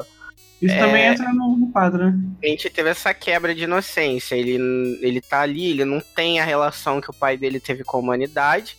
Isso 0.60 0.74
É. 0.74 0.78
também 0.78 1.04
entra 1.06 1.32
no, 1.32 1.56
no 1.56 1.70
quadro, 1.70 2.10
né? 2.10 2.18
A 2.42 2.46
gente 2.46 2.68
teve 2.68 2.90
essa 2.90 3.14
quebra 3.14 3.54
de 3.54 3.64
inocência. 3.64 4.34
Ele, 4.34 4.58
ele 5.00 5.20
tá 5.20 5.40
ali, 5.42 5.70
ele 5.70 5.84
não 5.84 6.00
tem 6.00 6.40
a 6.40 6.44
relação 6.44 7.00
que 7.00 7.10
o 7.10 7.14
pai 7.14 7.36
dele 7.36 7.60
teve 7.60 7.84
com 7.84 7.96
a 7.96 8.00
humanidade, 8.00 8.76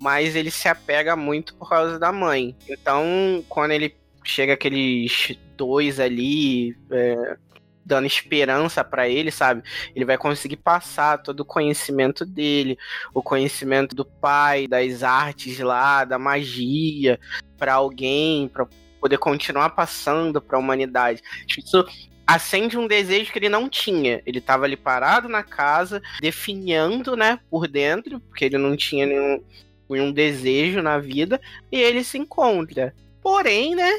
mas 0.00 0.34
ele 0.34 0.50
se 0.50 0.68
apega 0.68 1.14
muito 1.14 1.54
por 1.54 1.68
causa 1.68 1.98
da 1.98 2.10
mãe. 2.10 2.56
Então, 2.68 3.04
quando 3.48 3.70
ele 3.70 3.94
chega 4.24 4.54
aqueles 4.54 5.36
dois 5.56 6.00
ali, 6.00 6.76
é, 6.90 7.36
dando 7.84 8.06
esperança 8.06 8.82
pra 8.82 9.08
ele, 9.08 9.30
sabe? 9.30 9.62
Ele 9.94 10.04
vai 10.04 10.16
conseguir 10.18 10.56
passar 10.56 11.18
todo 11.18 11.40
o 11.40 11.44
conhecimento 11.44 12.24
dele, 12.24 12.76
o 13.14 13.22
conhecimento 13.22 13.94
do 13.94 14.04
pai, 14.04 14.66
das 14.66 15.02
artes 15.02 15.58
lá, 15.60 16.04
da 16.04 16.18
magia, 16.18 17.18
pra 17.58 17.74
alguém, 17.74 18.48
pra 18.48 18.66
poder 19.02 19.18
continuar 19.18 19.70
passando 19.70 20.40
pra 20.40 20.58
humanidade. 20.58 21.20
Isso 21.58 21.84
acende 22.24 22.78
um 22.78 22.86
desejo 22.86 23.32
que 23.32 23.38
ele 23.38 23.48
não 23.48 23.68
tinha. 23.68 24.22
Ele 24.24 24.40
tava 24.40 24.64
ali 24.64 24.76
parado 24.76 25.28
na 25.28 25.42
casa, 25.42 26.00
definhando, 26.20 27.16
né, 27.16 27.40
por 27.50 27.66
dentro, 27.66 28.20
porque 28.20 28.44
ele 28.44 28.56
não 28.58 28.76
tinha 28.76 29.04
nenhum, 29.04 29.42
nenhum 29.90 30.12
desejo 30.12 30.80
na 30.80 30.98
vida, 30.98 31.40
e 31.70 31.80
ele 31.80 32.04
se 32.04 32.16
encontra. 32.16 32.94
Porém, 33.20 33.74
né, 33.74 33.90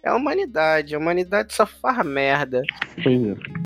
é 0.00 0.08
a 0.08 0.14
humanidade. 0.14 0.94
A 0.94 0.98
humanidade 0.98 1.52
só 1.52 1.66
faz 1.66 2.06
merda. 2.06 2.62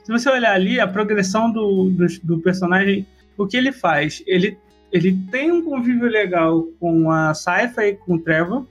Se 0.03 0.11
você 0.11 0.31
olhar 0.31 0.55
ali, 0.55 0.81
a 0.81 0.89
progressão 0.89 1.53
do, 1.53 1.91
do, 1.91 2.07
do 2.23 2.39
personagem, 2.41 3.07
o 3.37 3.47
que 3.47 3.57
ele 3.59 3.71
faz? 3.71 4.23
Ele, 4.27 4.57
ele 4.91 5.13
tem 5.31 5.53
um 5.53 5.63
convívio 5.63 6.09
legal 6.09 6.67
com 6.81 7.11
a 7.11 7.35
Saifa 7.35 7.87
e 7.87 7.97
com 7.97 8.15
o 8.15 8.19
Trevor. 8.19 8.67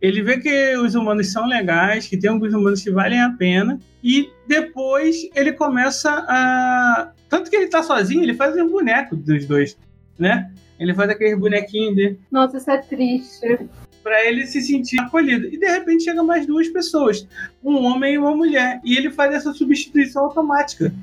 Ele 0.00 0.22
vê 0.22 0.38
que 0.38 0.76
os 0.76 0.94
humanos 0.94 1.32
são 1.32 1.46
legais, 1.46 2.06
que 2.06 2.16
tem 2.16 2.30
alguns 2.30 2.54
humanos 2.54 2.82
que 2.82 2.90
valem 2.90 3.20
a 3.20 3.30
pena. 3.30 3.80
E 4.02 4.30
depois 4.46 5.28
ele 5.34 5.52
começa 5.52 6.10
a. 6.10 7.12
Tanto 7.28 7.50
que 7.50 7.56
ele 7.56 7.66
tá 7.66 7.82
sozinho, 7.82 8.22
ele 8.22 8.34
faz 8.34 8.56
um 8.56 8.68
boneco 8.68 9.16
dos 9.16 9.44
dois, 9.44 9.76
né? 10.18 10.50
Ele 10.78 10.94
faz 10.94 11.10
aquele 11.10 11.34
bonequinho 11.34 11.94
dele 11.94 12.20
Nossa, 12.30 12.56
isso 12.56 12.70
é 12.70 12.78
triste. 12.78 13.58
para 14.02 14.24
ele 14.24 14.46
se 14.46 14.62
sentir 14.62 15.00
acolhido. 15.00 15.46
E 15.46 15.58
de 15.58 15.66
repente 15.66 16.04
chega 16.04 16.22
mais 16.22 16.46
duas 16.46 16.68
pessoas, 16.68 17.26
um 17.62 17.84
homem 17.84 18.14
e 18.14 18.18
uma 18.18 18.34
mulher, 18.34 18.80
e 18.84 18.96
ele 18.96 19.10
faz 19.10 19.34
essa 19.34 19.52
substituição 19.52 20.26
automática 20.26 20.94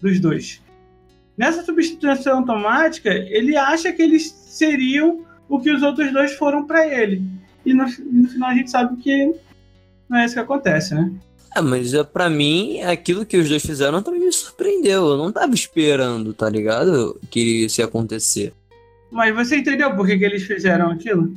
dos 0.00 0.20
dois. 0.20 0.60
Nessa 1.36 1.64
substituição 1.64 2.38
automática, 2.38 3.10
ele 3.10 3.56
acha 3.56 3.90
que 3.92 4.02
eles 4.02 4.30
seriam 4.30 5.24
o 5.48 5.58
que 5.58 5.70
os 5.70 5.82
outros 5.82 6.12
dois 6.12 6.34
foram 6.34 6.66
para 6.66 6.86
ele. 6.86 7.22
E 7.64 7.72
no, 7.72 7.84
no 7.84 8.28
final 8.28 8.50
a 8.50 8.54
gente 8.54 8.70
sabe 8.70 8.96
que 9.02 9.34
não 10.08 10.18
é 10.18 10.24
isso 10.24 10.34
que 10.34 10.40
acontece, 10.40 10.94
né? 10.94 11.12
É, 11.54 11.60
mas 11.60 11.92
é, 11.92 12.02
pra 12.02 12.30
mim, 12.30 12.80
aquilo 12.80 13.26
que 13.26 13.36
os 13.36 13.48
dois 13.48 13.62
fizeram 13.62 14.02
também 14.02 14.20
me 14.20 14.32
surpreendeu. 14.32 15.06
Eu 15.06 15.18
não 15.18 15.30
tava 15.30 15.54
esperando, 15.54 16.32
tá 16.32 16.48
ligado? 16.48 17.20
Que 17.30 17.64
isso 17.64 17.80
ia 17.80 17.84
acontecer. 17.84 18.52
Mas 19.10 19.34
você 19.34 19.56
entendeu 19.56 19.94
por 19.94 20.06
que, 20.06 20.16
que 20.16 20.24
eles 20.24 20.42
fizeram 20.44 20.90
aquilo? 20.90 21.34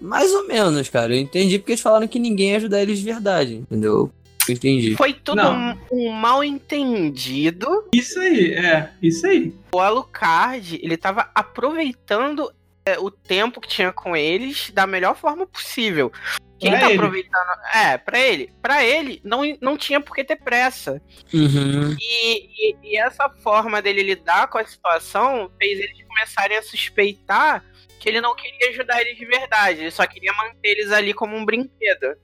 Mais 0.00 0.32
ou 0.32 0.46
menos, 0.46 0.88
cara. 0.90 1.14
Eu 1.14 1.20
entendi 1.20 1.58
porque 1.58 1.72
eles 1.72 1.80
falaram 1.80 2.06
que 2.06 2.18
ninguém 2.18 2.50
ia 2.50 2.56
ajudar 2.58 2.82
eles 2.82 2.98
de 2.98 3.04
verdade, 3.04 3.54
entendeu? 3.54 4.12
Eu 4.46 4.54
entendi. 4.54 4.94
Foi 4.94 5.14
tudo 5.14 5.36
Não. 5.36 5.74
um, 5.90 6.08
um 6.08 6.12
mal 6.12 6.44
entendido. 6.44 7.84
Isso 7.92 8.20
aí, 8.20 8.52
é, 8.52 8.90
isso 9.02 9.26
aí. 9.26 9.54
O 9.72 9.80
Alucard, 9.80 10.78
ele 10.82 10.96
tava 10.96 11.30
aproveitando 11.34 12.52
é, 12.86 12.98
o 12.98 13.10
tempo 13.10 13.60
que 13.60 13.68
tinha 13.68 13.92
com 13.92 14.16
eles 14.16 14.70
da 14.70 14.86
melhor 14.86 15.16
forma 15.16 15.46
possível. 15.46 16.10
Quem 16.58 16.70
Pra 16.70 16.80
tá 16.80 16.86
ele. 16.86 16.94
aproveitando. 16.94 17.50
É, 17.74 17.98
pra 17.98 18.18
ele. 18.18 18.50
Pra 18.62 18.82
ele, 18.84 19.20
não, 19.22 19.42
não 19.60 19.76
tinha 19.76 20.00
por 20.00 20.14
que 20.14 20.24
ter 20.24 20.36
pressa. 20.36 21.02
Uhum. 21.34 21.94
E, 22.00 22.70
e- 22.70 22.76
e 22.82 22.96
essa 22.96 23.28
forma 23.42 23.82
dele 23.82 24.02
lidar 24.02 24.46
com 24.48 24.56
a 24.56 24.64
situação 24.64 25.50
fez 25.58 25.78
eles 25.80 26.02
começarem 26.06 26.56
a 26.56 26.62
suspeitar 26.62 27.62
que 28.00 28.08
ele 28.08 28.20
não 28.22 28.34
queria 28.34 28.70
ajudar 28.70 29.00
eles 29.02 29.18
de 29.18 29.26
verdade. 29.26 29.80
Ele 29.80 29.90
só 29.90 30.06
queria 30.06 30.32
manter 30.32 30.68
eles 30.70 30.92
ali 30.92 31.12
como 31.12 31.36
um 31.36 31.44
brinquedo. 31.44 32.14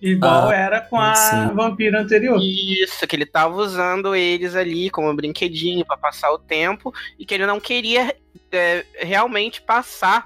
Igual 0.00 0.48
Ah, 0.48 0.54
era 0.54 0.80
com 0.80 0.98
a 0.98 1.14
sim. 1.14 1.48
vampira 1.54 2.00
anterior. 2.00 2.38
Isso, 2.40 3.06
que 3.06 3.14
ele 3.16 3.26
tava 3.26 3.54
usando 3.56 4.14
eles 4.14 4.54
ali 4.54 4.88
como 4.88 5.14
brinquedinho 5.14 5.84
pra 5.84 5.96
passar 5.96 6.30
o 6.32 6.38
tempo 6.38 6.92
e 7.18 7.26
que 7.26 7.34
ele 7.34 7.44
não 7.44 7.60
queria 7.60 8.14
é, 8.52 8.84
realmente 8.98 9.62
passar 9.62 10.24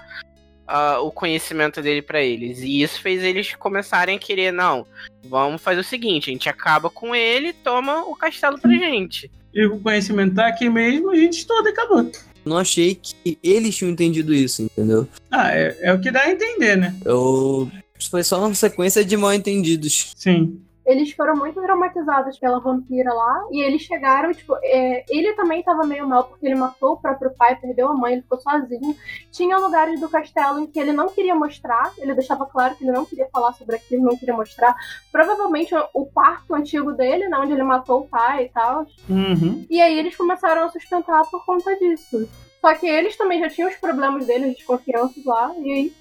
ah, 0.67 1.01
o 1.01 1.11
conhecimento 1.11 1.83
dele 1.83 2.03
pra 2.03 2.23
eles. 2.23 2.61
E 2.61 2.83
isso 2.83 3.01
fez 3.01 3.23
eles 3.23 3.55
começarem 3.55 4.17
a 4.17 4.19
querer, 4.19 4.53
não, 4.53 4.87
vamos 5.25 5.61
fazer 5.61 5.81
o 5.81 5.85
seguinte, 5.85 6.31
a 6.31 6.33
gente 6.33 6.49
acaba 6.49 6.89
com 6.89 7.15
ele 7.15 7.49
e 7.49 7.53
toma 7.53 8.05
o 8.05 8.17
castelo 8.17 8.59
pra 8.59 8.71
gente. 8.73 9.31
E 9.53 9.67
o 9.67 9.79
conhecimento 9.79 10.35
tá 10.35 10.49
aqui 10.49 10.69
mesmo, 10.69 11.11
a 11.11 11.17
gente 11.17 11.47
e 11.47 11.69
acabou. 11.69 12.11
Não 12.45 12.59
achei 12.59 12.95
que 12.95 13.39
eles 13.43 13.77
tinham 13.77 13.91
entendido 13.91 14.35
isso, 14.35 14.63
entendeu? 14.63 15.09
Ah, 15.31 15.51
é, 15.55 15.77
é 15.81 15.93
o 15.93 16.01
que 16.01 16.11
dá 16.11 16.23
a 16.23 16.31
entender, 16.31 16.77
né? 16.77 16.95
Eu. 17.05 17.71
Foi 18.11 18.23
só 18.23 18.39
uma 18.45 18.55
sequência 18.55 19.05
de 19.05 19.17
mal 19.17 19.33
entendidos. 19.33 20.13
Sim. 20.17 20.61
Eles 20.87 21.13
foram 21.13 21.35
muito 21.37 21.61
traumatizados 21.63 22.39
pela 22.39 22.61
vampira 22.61 23.13
lá. 23.13 23.47
E 23.51 23.63
eles 23.63 23.83
chegaram, 23.83 24.33
tipo, 24.33 24.55
é, 24.63 25.05
ele 25.09 25.33
também 25.35 25.63
tava 25.63 25.85
meio 25.87 26.07
mal 26.09 26.25
porque 26.25 26.47
ele 26.47 26.55
matou 26.55 26.93
o 26.93 26.97
próprio 27.01 27.31
pai, 27.35 27.57
perdeu 27.57 27.89
a 27.89 27.95
mãe, 27.95 28.13
ele 28.15 28.23
ficou 28.23 28.39
sozinho. 28.41 28.95
Tinha 29.33 29.57
lugares 29.59 29.99
do 30.01 30.09
castelo 30.09 30.61
em 30.61 30.67
que 30.67 30.79
ele 30.79 30.93
não 30.93 31.09
queria 31.09 31.35
mostrar, 31.35 31.93
ele 31.99 32.15
deixava 32.15 32.45
claro 32.47 32.75
que 32.77 32.85
ele 32.85 32.93
não 32.93 33.05
queria 33.05 33.29
falar 33.33 33.53
sobre 33.55 33.77
aquilo, 33.77 34.05
não 34.05 34.17
queria 34.17 34.35
mostrar. 34.35 34.75
Provavelmente 35.11 35.75
o- 35.93 36.05
quarto 36.07 36.55
antigo 36.55 36.93
dele, 36.93 37.29
né, 37.29 37.39
onde 37.39 37.53
ele 37.53 37.63
matou 37.63 38.01
o 38.03 38.09
pai 38.09 38.45
e 38.45 38.49
tal. 38.51 38.87
Uhum. 39.09 39.67
E 39.71 39.81
aí 39.81 39.99
eles 39.99 40.15
começaram 40.17 40.65
a 40.65 40.69
sustentar 40.69 41.23
por 41.31 41.45
conta 41.45 41.75
disso. 41.77 42.29
Só 42.61 42.75
que 42.75 42.87
eles 42.87 43.17
também 43.17 43.41
já 43.41 43.49
tinham 43.51 43.69
os 43.69 43.77
problemas 43.77 44.27
deles, 44.27 44.55
desconfianças 44.57 45.25
lá, 45.25 45.53
e 45.59 45.71
aí 45.73 45.93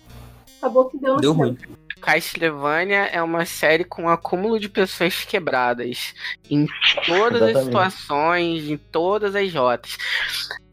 acabou 0.57 0.85
que 0.89 0.97
deu, 0.97 1.17
Deu 1.17 1.33
ruim. 1.33 1.57
Castlevania 2.03 3.05
é 3.05 3.23
uma 3.23 3.45
série 3.45 3.85
com 3.85 4.03
um 4.03 4.09
acúmulo 4.09 4.59
de 4.59 4.67
pessoas 4.67 5.23
quebradas 5.23 6.13
em 6.49 6.67
todas 7.07 7.41
as 7.41 7.49
Exatamente. 7.49 7.65
situações, 7.65 8.69
em 8.69 8.77
todas 8.77 9.35
as 9.35 9.53
rotas. 9.53 9.97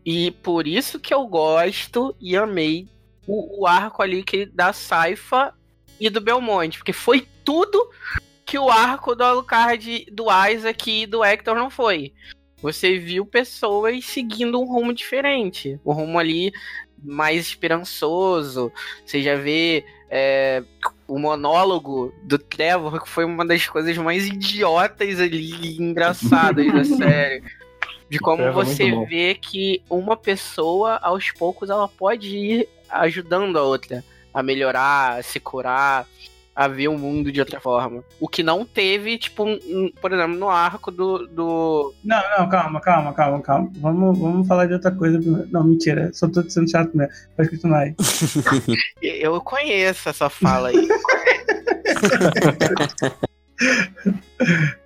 E 0.04 0.32
por 0.32 0.66
isso 0.66 0.98
que 0.98 1.14
eu 1.14 1.24
gosto 1.26 2.14
e 2.20 2.36
amei 2.36 2.88
o, 3.26 3.62
o 3.62 3.66
arco 3.66 4.02
ali 4.02 4.24
que 4.24 4.44
da 4.44 4.72
Saifa 4.72 5.54
e 6.00 6.10
do 6.10 6.20
Belmonte, 6.20 6.78
porque 6.78 6.92
foi 6.92 7.26
tudo 7.44 7.90
que 8.44 8.58
o 8.58 8.68
arco 8.68 9.14
do 9.14 9.22
Alucard, 9.22 10.06
do 10.10 10.24
Isaac 10.50 11.02
e 11.02 11.06
do 11.06 11.24
Hector 11.24 11.54
não 11.54 11.70
foi. 11.70 12.12
Você 12.60 12.98
viu 12.98 13.24
pessoas 13.24 14.04
seguindo 14.04 14.60
um 14.60 14.64
rumo 14.64 14.92
diferente, 14.92 15.78
um 15.86 15.92
rumo 15.92 16.18
ali 16.18 16.52
mais 17.02 17.46
esperançoso. 17.46 18.72
Você 19.06 19.22
já 19.22 19.36
vê 19.36 19.84
é, 20.10 20.62
o 21.06 21.18
monólogo 21.18 22.12
do 22.24 22.36
Trevor, 22.36 23.02
que 23.02 23.08
foi 23.08 23.24
uma 23.24 23.46
das 23.46 23.66
coisas 23.66 23.96
mais 23.96 24.26
idiotas 24.26 25.20
ali, 25.20 25.76
e 25.78 25.82
engraçadas 25.82 26.66
da 26.72 26.84
série. 26.96 27.42
De 28.08 28.18
como 28.18 28.42
é 28.42 28.50
você 28.50 28.90
vê 29.06 29.36
que 29.36 29.82
uma 29.88 30.16
pessoa, 30.16 30.98
aos 31.00 31.30
poucos, 31.30 31.70
ela 31.70 31.86
pode 31.86 32.36
ir 32.36 32.68
ajudando 32.88 33.56
a 33.56 33.62
outra 33.62 34.04
a 34.34 34.42
melhorar, 34.42 35.18
a 35.18 35.22
se 35.22 35.38
curar, 35.38 36.06
a 36.54 36.68
ver 36.68 36.88
o 36.88 36.98
mundo 36.98 37.30
de 37.32 37.40
outra 37.40 37.60
forma. 37.60 38.02
O 38.18 38.28
que 38.28 38.42
não 38.42 38.64
teve, 38.64 39.16
tipo, 39.18 39.44
um- 39.44 39.58
um- 39.66 39.92
por 40.00 40.12
exemplo, 40.12 40.36
no 40.36 40.48
arco 40.50 40.90
do. 40.90 41.26
do... 41.28 41.94
Não, 42.04 42.20
não, 42.38 42.48
calma, 42.48 42.80
calma, 42.80 43.12
calma, 43.12 43.40
calma. 43.40 43.70
Vamos, 43.76 44.18
vamos 44.18 44.46
falar 44.48 44.66
de 44.66 44.74
outra 44.74 44.90
coisa 44.90 45.18
primeiro. 45.18 45.48
Não, 45.50 45.64
mentira. 45.64 46.10
Só 46.12 46.28
tô 46.28 46.42
sendo 46.48 46.70
chato 46.70 46.94
mesmo. 46.96 47.12
Pode 47.36 47.50
continuar 47.50 47.80
aí. 47.80 47.94
Eu 49.02 49.40
conheço 49.40 50.08
essa 50.08 50.28
fala 50.28 50.68
aí. 50.68 50.88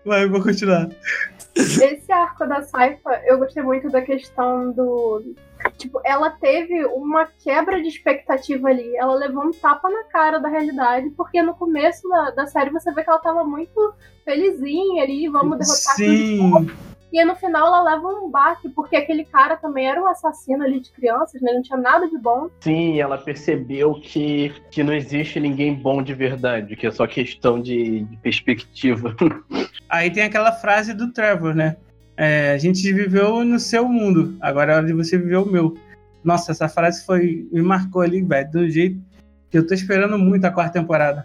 Vai, 0.05 0.25
eu 0.25 0.31
vou 0.31 0.43
continuar. 0.43 0.89
Esse 1.55 2.11
arco 2.13 2.47
da 2.47 2.63
Saifa, 2.63 3.21
eu 3.27 3.39
gostei 3.39 3.63
muito 3.63 3.89
da 3.91 4.03
questão 4.03 4.73
do. 4.73 5.35
Tipo, 5.77 6.01
ela 6.05 6.31
teve 6.31 6.85
uma 6.87 7.27
quebra 7.43 7.83
de 7.83 7.89
expectativa 7.89 8.69
ali. 8.69 8.97
Ela 8.97 9.15
levou 9.15 9.45
um 9.45 9.51
tapa 9.51 9.89
na 9.89 10.05
cara 10.05 10.39
da 10.39 10.49
realidade, 10.49 11.11
porque 11.11 11.43
no 11.43 11.55
começo 11.55 12.09
da, 12.09 12.31
da 12.31 12.47
série 12.47 12.71
você 12.71 12.93
vê 12.93 13.03
que 13.03 13.11
ela 13.11 13.19
tava 13.19 13.45
muito 13.45 13.95
felizinha 14.25 15.03
ali, 15.03 15.29
vamos 15.29 15.59
derrotar 15.59 15.97
tudo. 15.97 16.69
Sim. 16.69 16.95
E 17.15 17.19
aí, 17.21 17.25
no 17.25 17.37
final 17.37 17.69
ela 17.69 17.95
leva 17.95 18.09
um 18.09 18.29
baque, 18.29 18.69
porque 18.71 18.97
aquele 18.97 19.25
cara 19.25 19.57
também 19.57 19.89
era 19.89 20.03
um 20.03 20.07
assassino 20.09 20.65
ali 20.65 20.81
de 20.81 20.91
crianças, 20.91 21.41
né? 21.41 21.53
Não 21.53 21.63
tinha 21.63 21.79
nada 21.79 22.09
de 22.09 22.19
bom. 22.19 22.51
Sim, 22.59 23.01
ela 23.01 23.17
percebeu 23.17 23.95
que, 23.95 24.53
que 24.69 24.83
não 24.83 24.93
existe 24.93 25.39
ninguém 25.39 25.73
bom 25.75 26.03
de 26.03 26.13
verdade, 26.13 26.75
que 26.75 26.89
é 26.89 26.91
só 26.91 27.07
questão 27.07 27.63
de, 27.63 28.01
de 28.01 28.17
perspectiva. 28.17 29.15
Aí 29.89 30.11
tem 30.11 30.25
aquela 30.25 30.51
frase 30.51 30.93
do 30.93 31.13
Trevor, 31.13 31.55
né? 31.55 31.77
É, 32.17 32.53
a 32.53 32.59
gente 32.59 32.81
viveu 32.93 33.45
no 33.45 33.59
seu 33.59 33.89
mundo, 33.89 34.37
agora 34.41 34.73
é 34.73 34.77
hora 34.77 34.87
de 34.87 34.93
você 34.93 35.19
viver 35.19 35.37
o 35.37 35.47
meu. 35.47 35.77
Nossa, 36.23 36.53
essa 36.53 36.69
frase 36.69 37.05
foi 37.05 37.47
me 37.53 37.61
marcou 37.61 38.03
ali, 38.03 38.23
velho, 38.23 38.51
do 38.51 38.69
jeito 38.69 39.01
que 39.55 39.59
eu 39.59 39.67
tô 39.67 39.73
esperando 39.73 40.19
muito 40.19 40.45
a 40.45 40.51
quarta 40.51 40.81
temporada. 40.81 41.25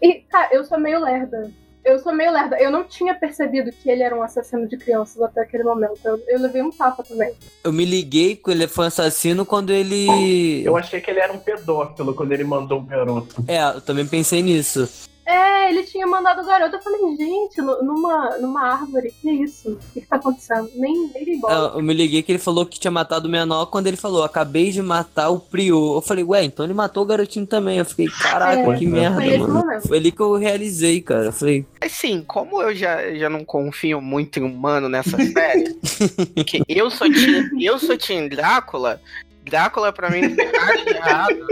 E, 0.00 0.20
cara, 0.30 0.48
eu 0.52 0.64
sou 0.64 0.78
meio 0.78 1.02
lerda. 1.02 1.50
Eu 1.84 1.98
sou 1.98 2.14
meio 2.14 2.32
lerda. 2.32 2.56
Eu 2.56 2.70
não 2.70 2.84
tinha 2.84 3.14
percebido 3.14 3.72
que 3.72 3.90
ele 3.90 4.02
era 4.02 4.16
um 4.16 4.22
assassino 4.22 4.68
de 4.68 4.76
crianças 4.76 5.20
até 5.20 5.40
aquele 5.40 5.64
momento. 5.64 5.98
Eu, 6.04 6.22
eu 6.28 6.40
levei 6.40 6.62
um 6.62 6.70
tapa 6.70 7.02
também. 7.02 7.34
Eu 7.64 7.72
me 7.72 7.84
liguei 7.84 8.36
que 8.36 8.50
ele 8.50 8.68
foi 8.68 8.84
um 8.84 8.88
assassino 8.88 9.44
quando 9.44 9.70
ele. 9.70 10.62
Eu 10.64 10.76
achei 10.76 11.00
que 11.00 11.10
ele 11.10 11.18
era 11.18 11.32
um 11.32 11.38
pedófilo 11.38 12.14
quando 12.14 12.30
ele 12.30 12.44
mandou 12.44 12.78
um 12.78 12.86
garoto. 12.86 13.44
É, 13.48 13.60
eu 13.62 13.80
também 13.80 14.06
pensei 14.06 14.40
nisso. 14.40 14.88
É, 15.26 15.70
ele 15.70 15.84
tinha 15.84 16.06
mandado 16.06 16.42
o 16.42 16.46
garoto. 16.46 16.76
Eu 16.76 16.82
falei, 16.82 17.00
gente, 17.16 17.60
nu- 17.62 17.82
numa, 17.82 18.36
numa 18.38 18.60
árvore, 18.72 19.12
que 19.22 19.30
isso? 19.30 19.72
O 19.72 19.92
que, 19.94 20.00
que 20.02 20.06
tá 20.06 20.16
acontecendo? 20.16 20.70
Nem, 20.74 21.08
nem 21.14 21.24
dei 21.24 21.38
bola. 21.38 21.72
É, 21.74 21.78
Eu 21.78 21.82
me 21.82 21.94
liguei 21.94 22.22
que 22.22 22.30
ele 22.32 22.38
falou 22.38 22.66
que 22.66 22.78
tinha 22.78 22.90
matado 22.90 23.26
o 23.26 23.30
menor 23.30 23.66
quando 23.66 23.86
ele 23.86 23.96
falou, 23.96 24.22
acabei 24.22 24.70
de 24.70 24.82
matar 24.82 25.30
o 25.30 25.40
Prior. 25.40 25.96
Eu 25.96 26.02
falei, 26.02 26.22
ué, 26.24 26.44
então 26.44 26.64
ele 26.64 26.74
matou 26.74 27.02
o 27.02 27.06
garotinho 27.06 27.46
também. 27.46 27.78
Eu 27.78 27.84
fiquei, 27.86 28.06
caraca, 28.08 28.52
É, 28.60 28.76
que 28.76 28.84
foi 28.84 28.86
merda, 28.86 29.38
mano. 29.48 29.80
Foi 29.86 29.96
ali 29.96 30.12
que 30.12 30.20
eu 30.20 30.34
realizei, 30.34 31.00
cara. 31.00 31.26
Eu 31.26 31.32
falei, 31.32 31.64
Assim, 31.80 32.22
como 32.26 32.60
eu 32.60 32.74
já, 32.74 33.14
já 33.14 33.30
não 33.30 33.44
confio 33.44 34.00
muito 34.02 34.38
em 34.38 34.42
humano 34.42 34.88
nessa 34.90 35.16
série, 35.16 35.74
que 36.46 36.62
eu 36.68 36.90
sou 36.90 37.10
Team, 37.10 37.48
eu 37.60 37.78
sou 37.78 37.96
Team 37.96 38.28
Drácula, 38.28 39.00
Drácula 39.44 39.92
pra 39.92 40.10
mim 40.10 40.22
não 40.22 40.36
tem 40.36 40.52
nada 40.52 40.84
de 40.84 40.88
errado. 40.90 41.46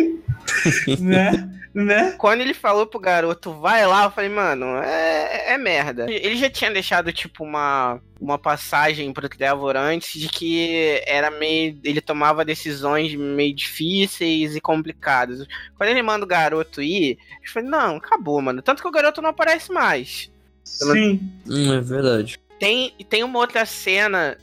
né? 1.01 1.49
Né? 1.75 2.13
Quando 2.19 2.43
ele 2.43 2.53
falou 2.53 2.87
pro 2.87 3.01
garoto, 3.01 3.53
vai 3.55 3.87
lá, 3.87 4.05
eu 4.05 4.11
falei, 4.11 4.29
mano, 4.29 4.77
é, 4.77 5.55
é 5.55 5.59
merda. 5.59 6.07
Ele 6.11 6.37
já 6.37 6.51
tinha 6.51 6.71
deixado, 6.71 7.11
tipo, 7.13 7.43
uma, 7.43 7.99
uma 8.21 8.39
passagem 8.39 9.11
pro 9.13 9.29
Trevor 9.29 9.77
antes 9.77 10.21
de 10.21 10.29
que 10.29 11.03
era 11.07 11.31
meio. 11.31 11.79
Ele 11.83 12.03
tomava 12.03 12.45
decisões 12.45 13.15
meio 13.15 13.55
difíceis 13.55 14.55
e 14.55 14.61
complicadas. 14.61 15.47
Quando 15.77 15.89
ele 15.89 16.03
manda 16.03 16.25
o 16.25 16.29
garoto 16.29 16.83
ir, 16.83 17.17
eu 17.43 17.51
falei, 17.51 17.69
não, 17.69 17.97
acabou, 17.97 18.43
mano. 18.43 18.61
Tanto 18.61 18.83
que 18.83 18.89
o 18.89 18.93
garoto 18.93 19.23
não 19.23 19.31
aparece 19.31 19.73
mais. 19.73 20.31
Sim. 20.63 21.21
hum, 21.49 21.75
é 21.75 21.81
verdade. 21.81 22.39
Tem, 22.59 22.95
tem 23.09 23.25
uma 23.25 23.39
outra 23.39 23.65
cena 23.65 24.37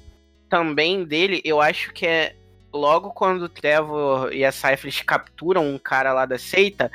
também 0.50 1.06
dele, 1.06 1.42
eu 1.46 1.62
acho 1.62 1.94
que 1.94 2.06
é 2.06 2.36
logo 2.74 3.12
quando 3.12 3.44
o 3.44 3.50
Trevor 3.50 4.32
e 4.34 4.44
a 4.46 4.52
Cypher 4.52 4.94
capturam 5.06 5.68
um 5.68 5.78
cara 5.78 6.14
lá 6.14 6.26
da 6.26 6.38
seita, 6.38 6.92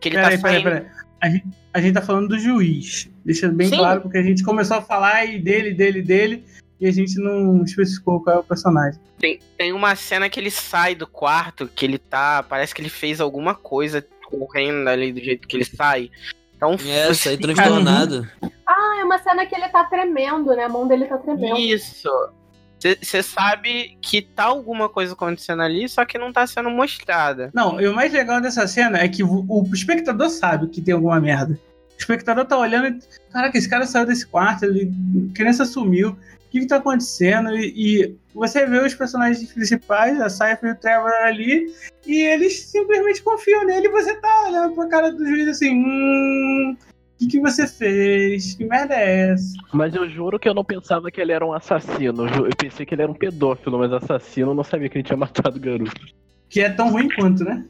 que 0.00 0.08
ele 0.08 0.16
Peraí, 0.16 0.36
tá 0.36 0.42
peraí, 0.42 0.62
saindo. 0.62 0.64
peraí. 0.82 1.06
A 1.20 1.28
gente, 1.30 1.46
a 1.74 1.80
gente 1.80 1.94
tá 1.94 2.02
falando 2.02 2.28
do 2.28 2.38
juiz. 2.38 3.08
Deixa 3.24 3.48
bem 3.48 3.68
Sim. 3.68 3.76
claro, 3.78 4.02
porque 4.02 4.18
a 4.18 4.22
gente 4.22 4.44
começou 4.44 4.76
a 4.76 4.82
falar 4.82 5.14
aí 5.14 5.38
dele, 5.38 5.72
dele, 5.72 6.02
dele, 6.02 6.44
e 6.78 6.86
a 6.86 6.92
gente 6.92 7.18
não 7.18 7.64
especificou 7.64 8.22
qual 8.22 8.36
é 8.36 8.38
o 8.38 8.44
personagem. 8.44 9.00
Tem, 9.18 9.40
tem 9.56 9.72
uma 9.72 9.96
cena 9.96 10.28
que 10.28 10.38
ele 10.38 10.50
sai 10.50 10.94
do 10.94 11.06
quarto, 11.06 11.66
que 11.68 11.86
ele 11.86 11.96
tá. 11.98 12.42
Parece 12.42 12.74
que 12.74 12.82
ele 12.82 12.90
fez 12.90 13.18
alguma 13.20 13.54
coisa 13.54 14.06
correndo 14.28 14.86
ali 14.88 15.10
do 15.12 15.20
jeito 15.20 15.48
que 15.48 15.56
ele 15.56 15.64
sai. 15.64 16.10
Então, 16.54 16.72
É, 16.86 17.12
fica- 17.14 17.36
transtornado. 17.38 18.28
Ah, 18.66 18.96
é 19.00 19.04
uma 19.04 19.18
cena 19.18 19.46
que 19.46 19.54
ele 19.54 19.68
tá 19.68 19.84
tremendo, 19.84 20.54
né? 20.54 20.64
A 20.64 20.68
mão 20.68 20.86
dele 20.86 21.06
tá 21.06 21.16
tremendo. 21.18 21.56
Isso. 21.58 22.08
Você 22.78 23.22
sabe 23.22 23.96
que 24.00 24.20
tá 24.20 24.44
alguma 24.44 24.88
coisa 24.88 25.14
acontecendo 25.14 25.62
ali, 25.62 25.88
só 25.88 26.04
que 26.04 26.18
não 26.18 26.32
tá 26.32 26.46
sendo 26.46 26.70
mostrada. 26.70 27.50
Não, 27.54 27.80
e 27.80 27.88
o 27.88 27.94
mais 27.94 28.12
legal 28.12 28.40
dessa 28.40 28.66
cena 28.66 28.98
é 28.98 29.08
que 29.08 29.22
o, 29.22 29.44
o 29.48 29.62
espectador 29.72 30.28
sabe 30.28 30.68
que 30.68 30.82
tem 30.82 30.94
alguma 30.94 31.20
merda. 31.20 31.58
O 31.96 31.98
espectador 31.98 32.44
tá 32.44 32.58
olhando 32.58 32.88
e. 32.88 32.98
Caraca, 33.32 33.56
esse 33.56 33.68
cara 33.68 33.86
saiu 33.86 34.06
desse 34.06 34.26
quarto, 34.26 34.64
ele, 34.64 34.92
a 35.30 35.34
criança 35.34 35.64
sumiu. 35.64 36.10
O 36.10 36.48
que, 36.50 36.60
que 36.60 36.66
tá 36.66 36.76
acontecendo? 36.76 37.50
E, 37.56 37.72
e 37.76 38.16
você 38.34 38.66
vê 38.66 38.78
os 38.78 38.94
personagens 38.94 39.52
principais, 39.52 40.20
a 40.20 40.28
Cypher 40.28 40.70
e 40.70 40.72
o 40.72 40.76
Trevor 40.76 41.12
ali, 41.24 41.66
e 42.06 42.22
eles 42.22 42.66
simplesmente 42.66 43.22
confiam 43.22 43.64
nele 43.64 43.88
e 43.88 43.90
você 43.90 44.14
tá 44.20 44.44
olhando 44.46 44.74
pra 44.74 44.86
cara 44.86 45.10
do 45.10 45.26
juiz 45.26 45.48
assim. 45.48 45.74
Hum. 45.74 46.76
O 47.16 47.18
que, 47.18 47.28
que 47.28 47.40
você 47.40 47.66
fez? 47.66 48.54
Que 48.54 48.64
merda 48.66 48.94
é 48.94 49.30
essa? 49.30 49.54
Mas 49.72 49.94
eu 49.94 50.06
juro 50.08 50.38
que 50.38 50.46
eu 50.46 50.52
não 50.54 50.62
pensava 50.64 51.10
que 51.10 51.18
ele 51.18 51.32
era 51.32 51.44
um 51.46 51.52
assassino. 51.54 52.26
Eu, 52.28 52.50
pensei 52.56 52.84
que 52.84 52.94
ele 52.94 53.02
era 53.02 53.10
um 53.10 53.14
pedófilo, 53.14 53.78
mas 53.78 53.90
assassino 53.90 54.50
eu 54.50 54.54
não 54.54 54.62
sabia 54.62 54.88
que 54.90 54.98
ele 54.98 55.04
tinha 55.04 55.16
matado 55.18 55.58
garoto. 55.58 55.92
Que 56.50 56.60
é 56.60 56.68
tão 56.68 56.90
ruim 56.90 57.08
quanto, 57.08 57.42
né? 57.42 57.64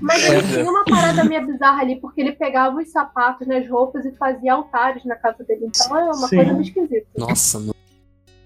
Mas 0.00 0.24
É. 0.24 0.38
ele 0.38 0.48
tinha 0.48 0.70
uma 0.70 0.84
parada 0.84 1.24
meio 1.24 1.44
bizarra 1.46 1.82
ali, 1.82 1.96
porque 2.00 2.20
ele 2.20 2.32
pegava 2.32 2.78
os 2.80 2.88
sapatos 2.90 3.46
nas 3.46 3.68
roupas 3.68 4.04
e 4.06 4.12
fazia 4.12 4.54
altares 4.54 5.04
na 5.04 5.16
casa 5.16 5.42
dele. 5.44 5.66
Então 5.66 5.98
é 5.98 6.04
uma 6.04 6.28
Sim. 6.28 6.36
coisa 6.36 6.52
meio 6.52 6.62
esquisita. 6.62 7.06
Nossa, 7.18 7.58
mano. 7.58 7.74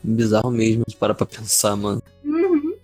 Bizarro 0.02 0.50
mesmo, 0.50 0.84
de 0.88 0.96
parar 0.96 1.14
pra 1.14 1.26
pensar, 1.26 1.76
mano. 1.76 2.02
Uhum. 2.24 2.74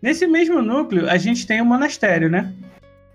Nesse 0.00 0.26
mesmo 0.26 0.62
núcleo, 0.62 1.10
a 1.10 1.16
gente 1.18 1.46
tem 1.46 1.60
o 1.60 1.64
monastério, 1.66 2.30
né? 2.30 2.52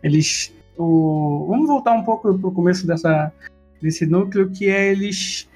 Eles. 0.03 0.51
O... 0.77 1.45
Vamos 1.47 1.67
voltar 1.67 1.93
um 1.93 2.03
pouco 2.03 2.37
pro 2.37 2.51
começo 2.51 2.85
dessa, 2.85 3.31
desse 3.83 4.05
núcleo, 4.05 4.49
que 4.49 4.69
é 4.69 4.91
eles. 4.91 5.47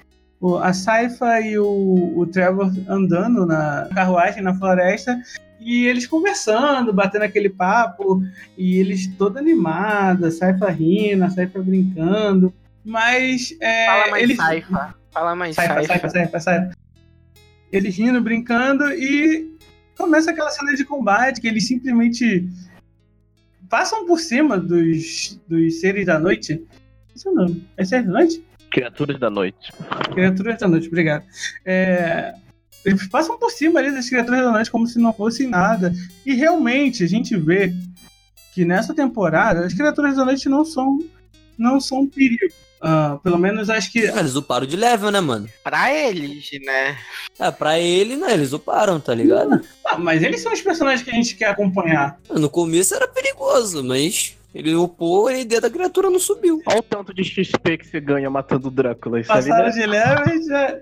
A 0.62 0.72
Saifa 0.72 1.40
e 1.40 1.58
o, 1.58 2.12
o 2.16 2.24
Trevor 2.26 2.70
andando 2.88 3.44
na 3.44 3.88
carruagem 3.92 4.40
na 4.40 4.54
floresta 4.54 5.20
e 5.58 5.86
eles 5.86 6.06
conversando, 6.06 6.92
batendo 6.92 7.22
aquele 7.22 7.48
papo, 7.48 8.22
e 8.56 8.78
eles 8.78 9.08
toda 9.18 9.40
animada, 9.40 10.28
a 10.28 10.30
Saifa 10.30 10.70
rindo, 10.70 11.24
a 11.24 11.30
Saifa 11.30 11.60
brincando. 11.60 12.54
Mas. 12.84 13.56
É, 13.60 13.86
Fala 13.86 14.10
mais 14.10 14.22
eles... 14.22 14.36
Saifa. 14.36 14.94
Fala 15.10 15.34
mais 15.34 15.56
Saifa, 15.56 15.74
Saifa. 15.74 15.88
Saifa, 15.88 16.08
Saifa, 16.10 16.40
Saifa. 16.40 16.70
Eles 17.72 17.96
rindo, 17.96 18.20
brincando 18.20 18.84
e 18.92 19.58
começa 19.96 20.30
aquela 20.30 20.50
cena 20.50 20.74
de 20.74 20.84
combate 20.84 21.40
que 21.40 21.48
eles 21.48 21.66
simplesmente 21.66 22.48
passam 23.68 24.06
por 24.06 24.20
cima 24.20 24.56
dos, 24.56 25.40
dos 25.48 25.80
seres 25.80 26.06
da 26.06 26.18
noite. 26.18 26.64
Esse 27.14 27.28
é 27.28 27.30
o 27.30 27.34
nome. 27.34 27.66
É 27.76 27.84
seres 27.84 28.06
da 28.06 28.12
noite? 28.12 28.44
Criaturas 28.70 29.18
da 29.18 29.30
noite. 29.30 29.72
Criaturas 30.12 30.58
da 30.58 30.68
noite, 30.68 30.88
obrigado. 30.88 31.24
É, 31.64 32.34
eles 32.84 33.06
passam 33.08 33.38
por 33.38 33.50
cima 33.50 33.80
ali 33.80 33.90
das 33.90 34.08
criaturas 34.08 34.40
da 34.42 34.52
noite 34.52 34.70
como 34.70 34.86
se 34.86 34.98
não 34.98 35.12
fosse 35.12 35.46
nada. 35.46 35.92
E 36.24 36.34
realmente 36.34 37.02
a 37.02 37.08
gente 37.08 37.36
vê 37.36 37.72
que 38.54 38.64
nessa 38.64 38.94
temporada 38.94 39.64
as 39.64 39.74
criaturas 39.74 40.16
da 40.16 40.24
noite 40.24 40.48
não 40.48 40.64
são 40.64 40.98
não 41.56 41.80
são 41.80 42.00
um 42.02 42.06
perigo. 42.06 42.52
Ah, 42.80 43.18
pelo 43.24 43.38
menos 43.38 43.68
acho 43.68 43.90
que 43.90 43.98
Eles 43.98 44.36
uparam 44.36 44.64
de 44.64 44.76
level, 44.76 45.10
né, 45.10 45.20
mano? 45.20 45.48
Pra 45.64 45.92
eles, 45.92 46.48
né? 46.64 46.96
É, 47.38 47.50
pra 47.50 47.78
ele, 47.78 48.16
né? 48.16 48.32
Eles 48.32 48.52
uparam, 48.52 49.00
tá 49.00 49.12
ligado? 49.12 49.60
Ah, 49.84 49.98
mas 49.98 50.22
eles 50.22 50.40
são 50.40 50.52
os 50.52 50.62
personagens 50.62 51.02
que 51.02 51.10
a 51.10 51.14
gente 51.14 51.34
quer 51.34 51.46
acompanhar. 51.46 52.20
No 52.30 52.48
começo 52.48 52.94
era 52.94 53.08
perigoso, 53.08 53.82
mas 53.82 54.37
ele 54.54 54.74
upou 54.74 55.30
e 55.30 55.44
dentro 55.44 55.62
da 55.62 55.70
criatura 55.70 56.10
não 56.10 56.18
subiu. 56.18 56.62
Olha 56.66 56.78
o 56.78 56.82
tanto 56.82 57.12
de 57.12 57.22
XP 57.22 57.78
que 57.78 57.86
você 57.86 58.00
ganha 58.00 58.30
matando 58.30 58.68
o 58.68 58.70
Drácula. 58.70 59.20
Isso 59.20 59.30
ali, 59.32 59.48
Passaram 59.48 59.68
né? 59.68 59.72
de 59.72 59.86
level 59.86 60.34
e 60.34 60.46
já. 60.46 60.80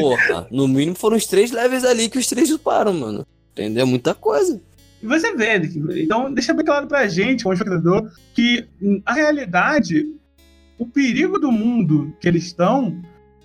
Porra, 0.00 0.48
no 0.50 0.66
mínimo 0.66 0.96
foram 0.96 1.16
os 1.16 1.26
três 1.26 1.50
levels 1.50 1.84
ali 1.84 2.08
que 2.08 2.18
os 2.18 2.26
três 2.26 2.50
uparam, 2.50 2.94
mano. 2.94 3.26
Entendeu? 3.52 3.86
Muita 3.86 4.14
coisa. 4.14 4.60
E 5.02 5.06
você 5.06 5.34
vê, 5.34 5.56
então 6.02 6.32
deixa 6.32 6.52
bem 6.52 6.64
claro 6.64 6.86
pra 6.86 7.08
gente, 7.08 7.42
como 7.42 7.54
espectador, 7.54 8.10
que 8.34 8.66
hum, 8.82 9.00
a 9.04 9.14
realidade, 9.14 10.06
o 10.78 10.86
perigo 10.86 11.38
do 11.38 11.50
mundo 11.50 12.14
que 12.20 12.28
eles 12.28 12.44
estão 12.44 13.00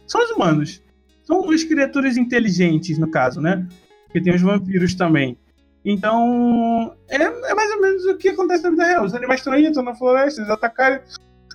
são 0.05 0.23
os 0.23 0.31
humanos. 0.31 0.81
São 1.23 1.49
as 1.49 1.63
criaturas 1.63 2.17
inteligentes, 2.17 2.97
no 2.97 3.09
caso, 3.09 3.41
né? 3.41 3.67
Porque 4.05 4.21
tem 4.21 4.35
os 4.35 4.41
vampiros 4.41 4.93
também. 4.93 5.37
Então, 5.85 6.95
é, 7.07 7.15
é 7.15 7.53
mais 7.53 7.71
ou 7.71 7.81
menos 7.81 8.05
o 8.05 8.17
que 8.17 8.29
acontece 8.29 8.63
na 8.63 8.71
vida 8.71 8.85
real. 8.85 9.05
Os 9.05 9.13
animais 9.13 9.39
estão 9.39 9.53
aí, 9.53 9.65
estão 9.65 9.83
na 9.83 9.93
floresta, 9.95 10.41
eles 10.41 10.49
atacarem. 10.49 10.99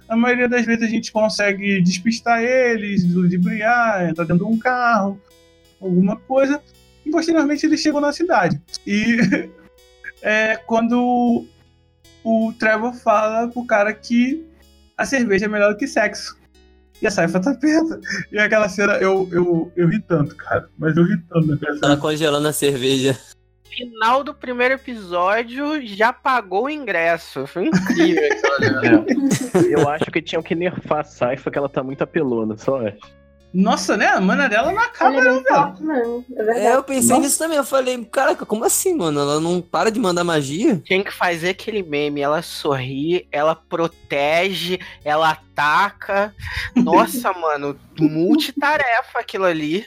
A 0.09 0.17
maioria 0.17 0.49
das 0.49 0.65
vezes 0.65 0.85
a 0.85 0.89
gente 0.89 1.11
consegue 1.11 1.83
despistar 1.83 2.41
eles, 2.41 3.13
ludibriar, 3.13 4.09
entrar 4.09 4.25
dentro 4.25 4.47
de 4.47 4.53
um 4.53 4.59
carro, 4.59 5.21
alguma 5.81 6.17
coisa. 6.17 6.63
E 7.05 7.11
posteriormente 7.11 7.67
eles 7.67 7.81
chegam 7.81 8.01
na 8.01 8.13
cidade. 8.13 8.61
E 8.87 9.17
é 10.23 10.57
quando 10.57 11.45
o 12.23 12.53
Trevor 12.59 12.95
fala 12.95 13.49
pro 13.49 13.67
cara 13.67 13.93
que 13.93 14.47
a 14.97 15.05
cerveja 15.05 15.47
é 15.47 15.49
melhor 15.49 15.73
do 15.73 15.79
que 15.79 15.89
sexo. 15.89 16.39
E 17.03 17.07
a 17.07 17.11
Saifa 17.11 17.41
tá 17.41 17.55
perto. 17.55 17.99
E 18.31 18.39
aquela 18.39 18.69
cena, 18.69 18.93
eu, 18.95 19.29
eu, 19.33 19.73
eu 19.75 19.89
ri 19.89 20.01
tanto, 20.03 20.37
cara. 20.37 20.69
Mas 20.79 20.97
eu 20.97 21.05
ri 21.05 21.17
tanto 21.23 21.59
cena. 21.81 21.97
congelando 21.97 22.47
a 22.47 22.53
cerveja. 22.53 23.19
Final 23.71 24.25
do 24.25 24.35
primeiro 24.35 24.75
episódio 24.75 25.85
já 25.87 26.13
pagou 26.13 26.65
o 26.65 26.71
ingresso. 26.71 27.47
Foi 27.47 27.67
incrível. 27.67 28.21
É. 28.61 29.75
Eu 29.75 29.89
acho 29.89 30.11
que 30.11 30.21
tinham 30.21 30.43
que 30.43 30.55
nerfar 30.55 31.01
a 31.01 31.05
Saifa, 31.05 31.51
que 31.51 31.57
ela 31.57 31.69
tá 31.69 31.83
muito 31.83 32.03
apelona, 32.03 32.59
só 32.59 32.87
acho. 32.87 32.99
Nossa, 33.53 33.97
né? 33.97 34.07
A 34.07 34.21
mana 34.21 34.49
dela 34.49 34.71
não 34.71 34.81
acaba, 34.81 35.17
é 35.17 35.25
não, 35.25 35.43
velho. 35.43 36.25
é. 36.37 36.67
É, 36.67 36.75
eu 36.77 36.85
pensei 36.85 37.11
Nossa. 37.11 37.21
nisso 37.21 37.39
também. 37.39 37.57
Eu 37.57 37.65
falei, 37.65 38.05
caraca, 38.05 38.47
como 38.47 38.65
assim, 38.65 38.97
mano? 38.97 39.21
Ela 39.21 39.41
não 39.41 39.61
para 39.61 39.91
de 39.91 39.99
mandar 39.99 40.23
magia? 40.23 40.81
Tinha 40.85 41.03
que 41.03 41.13
fazer 41.13 41.51
aquele 41.51 41.83
meme. 41.83 42.21
Ela 42.21 42.43
sorri, 42.43 43.27
ela 43.33 43.57
protege, 43.57 44.79
ela 45.05 45.31
ataca. 45.31 46.33
Nossa, 46.77 47.33
mano, 47.33 47.77
multitarefa 47.99 49.19
aquilo 49.19 49.45
ali. 49.45 49.85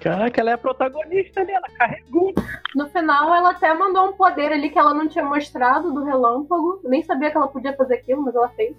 Caraca, 0.00 0.40
ela 0.40 0.50
é 0.50 0.54
a 0.54 0.58
protagonista 0.58 1.40
ali, 1.40 1.52
ela 1.52 1.68
carregou. 1.76 2.32
No 2.74 2.88
final, 2.88 3.34
ela 3.34 3.50
até 3.50 3.74
mandou 3.74 4.08
um 4.08 4.12
poder 4.12 4.52
ali 4.52 4.70
que 4.70 4.78
ela 4.78 4.94
não 4.94 5.08
tinha 5.08 5.24
mostrado 5.24 5.92
do 5.92 6.04
relâmpago. 6.04 6.80
Nem 6.84 7.02
sabia 7.02 7.30
que 7.30 7.36
ela 7.36 7.48
podia 7.48 7.74
fazer 7.76 7.94
aquilo, 7.94 8.22
mas 8.22 8.34
ela 8.34 8.48
fez. 8.50 8.74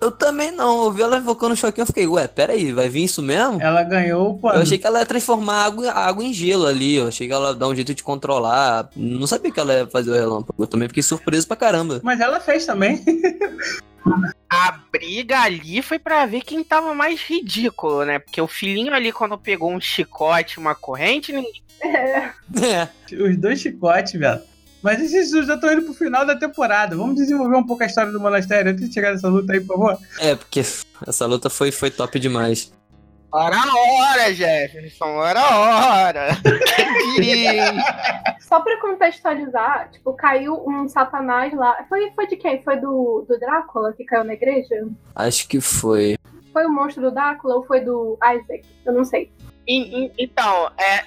Eu 0.00 0.10
também 0.10 0.50
não. 0.50 0.84
Eu 0.84 0.92
vi 0.92 1.02
ela 1.02 1.18
invocando 1.18 1.54
o 1.54 1.56
choquinho. 1.56 1.82
Eu 1.82 1.86
fiquei, 1.86 2.06
ué, 2.06 2.28
peraí, 2.28 2.72
vai 2.72 2.88
vir 2.88 3.04
isso 3.04 3.22
mesmo? 3.22 3.60
Ela 3.60 3.82
ganhou 3.82 4.30
o 4.30 4.38
pano. 4.38 4.56
Eu 4.56 4.62
achei 4.62 4.78
que 4.78 4.86
ela 4.86 4.98
ia 4.98 5.06
transformar 5.06 5.64
água, 5.64 5.90
água 5.90 6.22
em 6.24 6.32
gelo 6.32 6.66
ali. 6.66 6.96
Eu 6.96 7.08
achei 7.08 7.26
que 7.26 7.32
ela 7.32 7.48
ia 7.48 7.54
dar 7.54 7.68
um 7.68 7.74
jeito 7.74 7.94
de 7.94 8.02
controlar. 8.02 8.90
Não 8.94 9.26
sabia 9.26 9.50
que 9.50 9.58
ela 9.58 9.72
ia 9.72 9.86
fazer 9.86 10.10
o 10.10 10.14
relâmpago. 10.14 10.62
Eu 10.62 10.66
também 10.66 10.88
fiquei 10.88 11.02
surpreso 11.02 11.46
pra 11.48 11.56
caramba. 11.56 12.00
Mas 12.02 12.20
ela 12.20 12.40
fez 12.40 12.66
também. 12.66 13.02
A 14.48 14.78
briga 14.92 15.40
ali 15.40 15.82
foi 15.82 15.98
pra 15.98 16.26
ver 16.26 16.42
quem 16.42 16.62
tava 16.62 16.94
mais 16.94 17.20
ridículo, 17.20 18.04
né? 18.04 18.18
Porque 18.18 18.40
o 18.40 18.46
filhinho 18.46 18.94
ali, 18.94 19.10
quando 19.10 19.36
pegou 19.36 19.72
um 19.72 19.80
chicote, 19.80 20.58
uma 20.58 20.74
corrente, 20.74 21.32
ninguém 21.32 21.62
É, 21.82 22.30
É. 22.62 22.88
Os 23.16 23.36
dois 23.36 23.60
chicotes, 23.60 24.12
velho. 24.12 24.40
Mas 24.86 25.00
esses 25.12 25.30
já 25.46 25.54
estão 25.54 25.72
indo 25.72 25.82
pro 25.82 25.92
final 25.94 26.24
da 26.24 26.36
temporada. 26.36 26.96
Vamos 26.96 27.16
desenvolver 27.16 27.56
um 27.56 27.66
pouco 27.66 27.82
a 27.82 27.86
história 27.86 28.12
do 28.12 28.20
monastério 28.20 28.70
antes 28.70 28.86
de 28.88 28.94
chegar 28.94 29.10
nessa 29.10 29.26
luta 29.28 29.52
aí, 29.52 29.60
por 29.60 29.74
favor. 29.76 29.98
É, 30.20 30.36
porque 30.36 30.60
essa 30.60 31.26
luta 31.26 31.50
foi, 31.50 31.72
foi 31.72 31.90
top 31.90 32.20
demais. 32.20 32.72
Ora 33.32 33.56
hora, 33.56 34.32
Jefferson, 34.32 35.04
ora 35.16 35.40
hora. 35.58 36.28
Quem 36.42 37.14
diria, 37.16 37.52
hein? 37.72 37.78
Só 38.40 38.60
pra 38.60 38.80
contextualizar, 38.80 39.90
tipo, 39.90 40.12
caiu 40.14 40.64
um 40.66 40.88
satanás 40.88 41.52
lá. 41.52 41.84
Foi, 41.88 42.10
foi 42.12 42.28
de 42.28 42.36
quem? 42.36 42.62
Foi 42.62 42.76
do, 42.80 43.26
do 43.28 43.38
Drácula 43.40 43.92
que 43.92 44.04
caiu 44.04 44.22
na 44.24 44.34
igreja? 44.34 44.86
Acho 45.16 45.48
que 45.48 45.60
foi. 45.60 46.16
Foi 46.52 46.64
o 46.64 46.70
monstro 46.72 47.02
do 47.02 47.10
Drácula 47.10 47.56
ou 47.56 47.66
foi 47.66 47.80
do 47.80 48.16
Isaac? 48.22 48.62
Eu 48.86 48.92
não 48.92 49.04
sei. 49.04 49.30
E- 49.66 50.04
e- 50.06 50.12
Então, 50.16 50.70
é. 50.78 51.04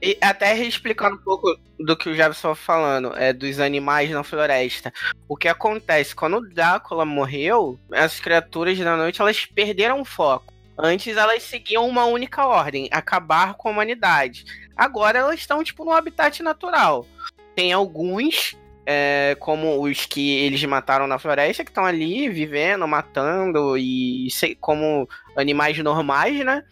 E 0.00 0.16
até 0.20 0.56
explicando 0.56 1.16
um 1.16 1.20
pouco 1.20 1.58
do 1.78 1.96
que 1.96 2.08
o 2.08 2.14
Jefferson 2.14 2.54
falando, 2.54 3.14
é 3.16 3.32
dos 3.32 3.58
animais 3.58 4.10
na 4.10 4.22
floresta. 4.22 4.92
O 5.28 5.36
que 5.36 5.48
acontece? 5.48 6.14
Quando 6.14 6.38
o 6.38 6.48
Drácula 6.48 7.04
morreu, 7.04 7.78
as 7.92 8.20
criaturas 8.20 8.78
da 8.78 8.96
noite 8.96 9.20
elas 9.20 9.44
perderam 9.44 10.00
o 10.00 10.04
foco. 10.04 10.52
Antes 10.76 11.16
elas 11.16 11.42
seguiam 11.42 11.88
uma 11.88 12.04
única 12.04 12.46
ordem, 12.46 12.88
acabar 12.92 13.54
com 13.54 13.68
a 13.68 13.72
humanidade. 13.72 14.44
Agora 14.76 15.18
elas 15.18 15.40
estão 15.40 15.64
tipo 15.64 15.84
no 15.84 15.90
habitat 15.90 16.40
natural. 16.40 17.04
Tem 17.56 17.72
alguns, 17.72 18.56
é, 18.86 19.36
como 19.40 19.82
os 19.82 20.06
que 20.06 20.36
eles 20.36 20.62
mataram 20.64 21.08
na 21.08 21.18
floresta, 21.18 21.64
que 21.64 21.70
estão 21.70 21.84
ali 21.84 22.28
vivendo, 22.28 22.86
matando 22.86 23.76
e 23.76 24.28
como 24.60 25.08
animais 25.38 25.78
normais, 25.78 26.44
né? 26.44 26.64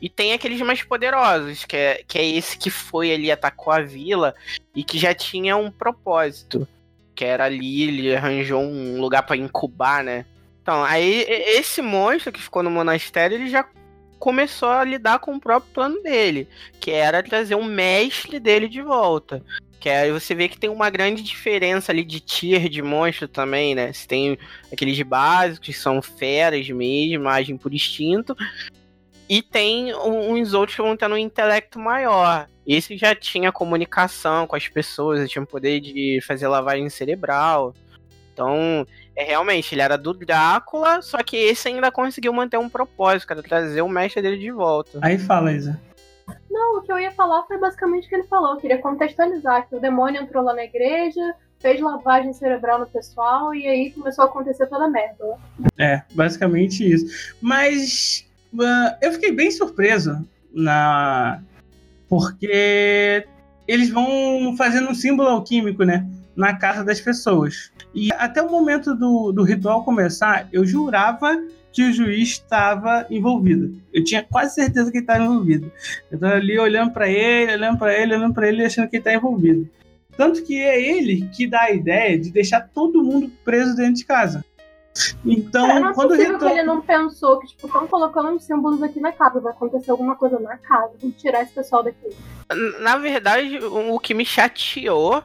E 0.00 0.08
tem 0.08 0.32
aqueles 0.32 0.60
mais 0.60 0.82
poderosos, 0.82 1.64
que 1.64 1.76
é, 1.76 2.04
que 2.06 2.18
é 2.18 2.26
esse 2.26 2.58
que 2.58 2.70
foi 2.70 3.12
ali, 3.12 3.30
atacou 3.30 3.72
a 3.72 3.80
vila 3.80 4.34
e 4.74 4.82
que 4.82 4.98
já 4.98 5.14
tinha 5.14 5.56
um 5.56 5.70
propósito. 5.70 6.66
Que 7.14 7.24
era 7.24 7.44
ali, 7.44 7.82
ele 7.82 8.16
arranjou 8.16 8.62
um 8.62 9.00
lugar 9.00 9.22
pra 9.22 9.36
incubar, 9.36 10.02
né? 10.02 10.24
Então, 10.62 10.82
aí 10.84 11.24
esse 11.28 11.82
monstro 11.82 12.32
que 12.32 12.40
ficou 12.40 12.62
no 12.62 12.70
monastério, 12.70 13.36
ele 13.36 13.48
já 13.48 13.66
começou 14.18 14.68
a 14.68 14.84
lidar 14.84 15.18
com 15.18 15.34
o 15.34 15.40
próprio 15.40 15.72
plano 15.72 16.02
dele, 16.02 16.46
que 16.78 16.90
era 16.90 17.22
trazer 17.22 17.54
o 17.54 17.64
mestre 17.64 18.38
dele 18.38 18.68
de 18.68 18.82
volta. 18.82 19.42
Que 19.80 19.88
aí 19.88 20.12
você 20.12 20.34
vê 20.34 20.46
que 20.46 20.58
tem 20.58 20.68
uma 20.68 20.90
grande 20.90 21.22
diferença 21.22 21.90
ali 21.90 22.04
de 22.04 22.20
tier 22.20 22.68
de 22.68 22.82
monstro 22.82 23.26
também, 23.26 23.74
né? 23.74 23.92
Você 23.92 24.06
tem 24.06 24.38
aqueles 24.70 25.00
básicos, 25.00 25.58
que 25.58 25.72
são 25.72 26.02
feras 26.02 26.68
mesmo, 26.68 27.26
agem 27.26 27.56
por 27.56 27.72
instinto. 27.72 28.36
E 29.26 29.40
tem 29.40 29.94
uns 29.94 30.52
outros 30.52 30.76
que 30.76 30.82
vão 30.82 30.96
tendo 30.96 31.14
um 31.14 31.18
intelecto 31.18 31.78
maior. 31.78 32.46
Esse 32.66 32.96
já 32.98 33.14
tinha 33.14 33.50
comunicação 33.50 34.46
com 34.46 34.54
as 34.54 34.68
pessoas, 34.68 35.28
tinha 35.30 35.42
o 35.42 35.46
poder 35.46 35.80
de 35.80 36.20
fazer 36.26 36.46
lavagem 36.46 36.90
cerebral. 36.90 37.74
Então, 38.34 38.86
é 39.16 39.24
realmente, 39.24 39.74
ele 39.74 39.82
era 39.82 39.96
do 39.96 40.12
Drácula, 40.12 41.00
só 41.00 41.22
que 41.22 41.36
esse 41.36 41.68
ainda 41.68 41.90
conseguiu 41.90 42.32
manter 42.32 42.58
um 42.58 42.68
propósito, 42.68 43.28
cara, 43.28 43.42
trazer 43.42 43.82
o 43.82 43.88
mestre 43.88 44.20
dele 44.20 44.38
de 44.38 44.50
volta. 44.50 44.98
Aí 45.02 45.18
fala, 45.18 45.52
Isa. 45.52 45.80
Não, 46.50 46.78
o 46.78 46.82
que 46.82 46.92
eu 46.92 46.98
ia 46.98 47.12
falar 47.12 47.44
foi 47.44 47.58
basicamente 47.58 48.06
o 48.06 48.08
que 48.08 48.14
ele 48.14 48.24
falou. 48.24 48.54
Eu 48.54 48.60
queria 48.60 48.78
contextualizar 48.78 49.68
que 49.68 49.76
o 49.76 49.80
demônio 49.80 50.22
entrou 50.22 50.44
lá 50.44 50.54
na 50.54 50.64
igreja, 50.64 51.34
fez 51.58 51.80
lavagem 51.80 52.32
cerebral 52.32 52.80
no 52.80 52.86
pessoal 52.86 53.54
e 53.54 53.66
aí 53.66 53.90
começou 53.92 54.24
a 54.24 54.28
acontecer 54.28 54.66
toda 54.66 54.86
a 54.86 54.88
merda. 54.88 55.36
É, 55.78 56.02
basicamente 56.14 56.90
isso. 56.90 57.34
Mas 57.40 58.26
uh, 58.54 58.96
eu 59.00 59.12
fiquei 59.12 59.32
bem 59.32 59.50
surpreso 59.50 60.26
na. 60.52 61.40
Porque 62.08 63.24
eles 63.68 63.90
vão 63.90 64.56
fazendo 64.56 64.90
um 64.90 64.94
símbolo 64.94 65.28
alquímico, 65.28 65.84
né? 65.84 66.04
Na 66.34 66.56
casa 66.56 66.82
das 66.82 67.00
pessoas. 67.00 67.70
E 67.94 68.12
até 68.14 68.42
o 68.42 68.50
momento 68.50 68.94
do, 68.94 69.30
do 69.30 69.44
ritual 69.44 69.84
começar, 69.84 70.48
eu 70.52 70.64
jurava 70.64 71.36
que 71.72 71.82
o 71.82 71.92
juiz 71.92 72.30
estava 72.30 73.06
envolvido. 73.10 73.80
Eu 73.92 74.04
tinha 74.04 74.22
quase 74.22 74.54
certeza 74.54 74.90
que 74.90 74.98
ele 74.98 75.04
estava 75.04 75.24
envolvido. 75.24 75.70
Eu 76.10 76.16
estava 76.16 76.34
ali 76.34 76.58
olhando 76.58 76.92
para 76.92 77.08
ele, 77.08 77.52
olhando 77.52 77.78
para 77.78 77.94
ele, 77.94 78.14
olhando 78.14 78.34
para 78.34 78.48
ele, 78.48 78.64
achando 78.64 78.88
que 78.88 78.96
ele 78.96 79.00
está 79.00 79.14
envolvido. 79.14 79.68
Tanto 80.16 80.42
que 80.42 80.60
é 80.60 80.80
ele 80.80 81.28
que 81.34 81.46
dá 81.46 81.62
a 81.62 81.70
ideia 81.70 82.18
de 82.18 82.30
deixar 82.30 82.68
todo 82.74 83.02
mundo 83.02 83.30
preso 83.44 83.76
dentro 83.76 83.94
de 83.94 84.04
casa. 84.04 84.44
Então, 85.24 85.66
Cara, 85.66 85.80
não 85.80 85.90
é 85.90 85.94
quando 85.94 86.06
o 86.06 86.10
possível 86.10 86.32
ritual... 86.34 86.50
que 86.50 86.58
ele 86.58 86.66
não 86.66 86.80
pensou 86.80 87.38
que, 87.38 87.46
tipo, 87.46 87.66
estão 87.66 87.86
colocando 87.86 88.30
uns 88.30 88.44
símbolos 88.44 88.82
aqui 88.82 89.00
na 89.00 89.12
casa, 89.12 89.40
vai 89.40 89.52
acontecer 89.52 89.90
alguma 89.90 90.16
coisa 90.16 90.38
na 90.40 90.56
casa, 90.56 90.92
vamos 91.00 91.16
tirar 91.16 91.42
esse 91.42 91.52
pessoal 91.52 91.82
daqui. 91.82 92.08
Na 92.80 92.96
verdade, 92.96 93.58
o 93.64 93.98
que 94.00 94.12
me 94.12 94.24
chateou, 94.24 95.22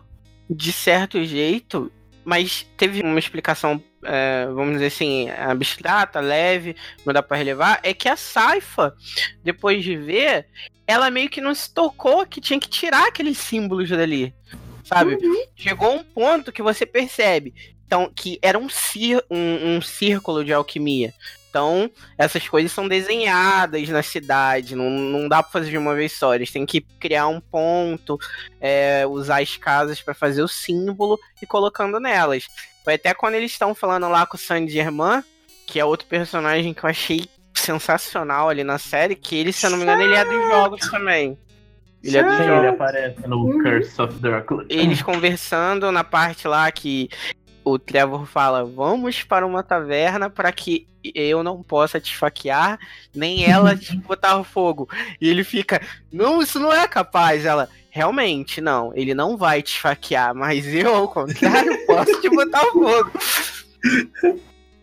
de 0.50 0.72
certo 0.72 1.24
jeito, 1.24 1.92
mas 2.24 2.66
teve 2.78 3.02
uma 3.02 3.20
explicação, 3.20 3.82
é, 4.06 4.46
vamos 4.48 4.74
dizer 4.74 4.88
assim, 4.88 5.30
abstrata, 5.30 6.20
leve, 6.20 6.76
não 7.06 7.14
dá 7.14 7.22
pra 7.22 7.38
relevar, 7.38 7.80
é 7.84 7.94
que 7.94 8.08
a 8.08 8.16
Saifa, 8.16 8.94
depois 9.44 9.84
de 9.84 9.98
ver, 9.98 10.48
ela 10.88 11.10
meio 11.10 11.30
que 11.30 11.42
não 11.42 11.54
se 11.54 11.74
tocou 11.74 12.26
que 12.26 12.42
tinha 12.42 12.60
que 12.60 12.70
tirar 12.70 13.08
aqueles 13.08 13.38
símbolos 13.38 13.90
dali. 13.90 14.34
Sabe? 14.84 15.18
Chegou 15.56 15.96
um 15.96 16.04
ponto 16.04 16.52
que 16.52 16.62
você 16.62 16.86
percebe 16.86 17.54
então, 17.86 18.12
que 18.14 18.40
era 18.42 18.58
um, 18.58 18.68
cir 18.68 19.24
um, 19.30 19.78
um 19.78 19.82
círculo 19.82 20.44
de 20.44 20.52
alquimia. 20.52 21.14
Então, 21.50 21.90
essas 22.18 22.48
coisas 22.50 22.72
são 22.72 22.88
desenhadas 22.88 23.88
na 23.88 24.04
cidade, 24.04 24.76
não, 24.76 24.90
não 24.90 25.30
dá 25.30 25.42
pra 25.42 25.52
fazer 25.52 25.70
de 25.70 25.78
uma 25.78 25.96
vez 25.96 26.12
só. 26.12 26.36
Eles 26.36 26.52
têm 26.52 26.66
que 26.66 26.82
criar 26.82 27.28
um 27.28 27.40
ponto, 27.40 28.20
é, 28.60 29.06
usar 29.08 29.42
as 29.42 29.56
casas 29.56 30.02
para 30.02 30.14
fazer 30.14 30.42
o 30.42 30.48
símbolo 30.48 31.18
e 31.42 31.46
colocando 31.46 32.00
nelas. 32.00 32.48
Foi 32.86 32.94
até 32.94 33.14
quando 33.14 33.34
eles 33.34 33.52
estão 33.52 33.76
falando 33.76 34.08
lá 34.08 34.26
com 34.26 34.38
o 34.38 34.40
Saint 34.40 34.70
Germain, 34.70 35.22
que 35.68 35.80
é 35.80 35.84
outro 35.84 36.08
personagem 36.08 36.74
que 36.74 36.84
eu 36.86 36.90
achei 36.90 37.26
sensacional 37.54 38.48
ali 38.48 38.64
na 38.64 38.78
série, 38.78 39.16
que 39.16 39.36
ele, 39.36 39.52
se 39.52 39.66
eu 39.66 39.72
não 39.72 39.78
me 39.78 39.84
engano, 39.84 40.04
ele 40.04 40.16
é 40.16 40.24
dos 40.24 40.48
jogos 40.50 40.82
também. 40.90 41.38
Ele 42.04 42.18
é 42.18 42.24
dos 42.24 42.36
Sim, 42.38 42.44
ele 42.44 42.52
jogos. 42.54 42.70
aparece 42.70 43.28
no 43.28 43.38
Uhum. 43.44 43.64
Curse 43.64 44.02
of 44.02 44.14
Drácula. 44.20 44.66
Eles 44.70 45.02
conversando 45.02 45.92
na 45.92 46.04
parte 46.04 46.48
lá 46.48 46.72
que 46.72 47.10
o 47.64 47.80
Trevor 47.80 48.28
fala: 48.28 48.64
Vamos 48.64 49.24
para 49.24 49.46
uma 49.48 49.64
taverna 49.64 50.30
para 50.30 50.52
que 50.52 50.88
eu 51.16 51.42
não 51.44 51.64
possa 51.64 52.00
te 52.00 52.12
esfaquear, 52.14 52.78
nem 53.16 53.46
ela 53.46 53.76
te 53.76 53.96
botar 54.06 54.44
fogo. 54.44 54.88
E 55.20 55.28
ele 55.28 55.44
fica: 55.44 55.82
Não, 56.12 56.40
isso 56.44 56.60
não 56.60 56.72
é 56.72 56.88
capaz. 56.88 57.44
Ela. 57.46 57.68
Realmente, 57.96 58.60
não. 58.60 58.92
Ele 58.94 59.14
não 59.14 59.38
vai 59.38 59.62
te 59.62 59.76
esfaquear, 59.76 60.36
mas 60.36 60.68
eu, 60.68 60.94
ao 60.94 61.08
contrário, 61.08 61.72
posso 61.88 62.20
te 62.20 62.30
botar 62.30 62.60
fogo. 62.74 63.10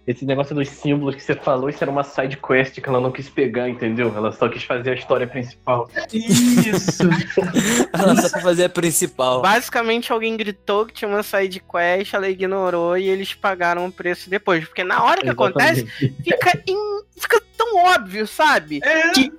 Esse 0.06 0.24
negócio 0.24 0.54
dos 0.54 0.66
símbolos 0.70 1.14
que 1.14 1.20
você 1.22 1.34
falou, 1.34 1.68
isso 1.68 1.84
era 1.84 1.90
uma 1.90 2.02
side 2.02 2.38
quest 2.38 2.80
que 2.80 2.88
ela 2.88 3.00
não 3.02 3.12
quis 3.12 3.28
pegar, 3.28 3.68
entendeu? 3.68 4.10
Ela 4.16 4.32
só 4.32 4.48
quis 4.48 4.64
fazer 4.64 4.92
a 4.92 4.94
história 4.94 5.26
principal. 5.26 5.90
Isso. 6.10 7.02
Ela 7.92 8.16
só 8.16 8.30
pra 8.30 8.40
fazer 8.40 8.64
a 8.64 8.68
principal. 8.70 9.42
Basicamente, 9.42 10.10
alguém 10.10 10.34
gritou 10.34 10.86
que 10.86 10.94
tinha 10.94 11.08
uma 11.08 11.22
side 11.22 11.60
quest, 11.70 12.14
ela 12.14 12.28
ignorou 12.30 12.96
e 12.96 13.08
eles 13.10 13.34
pagaram 13.34 13.84
o 13.86 13.92
preço 13.92 14.30
depois. 14.30 14.64
Porque 14.64 14.82
na 14.82 15.04
hora 15.04 15.20
que 15.20 15.28
acontece, 15.28 15.82
Exatamente. 15.82 16.24
fica, 16.24 16.62
em- 16.66 17.02
fica 17.20 17.42
tão 17.58 17.76
óbvio, 17.76 18.26
sabe? 18.26 18.80
É, 18.82 19.10
Que- 19.10 19.30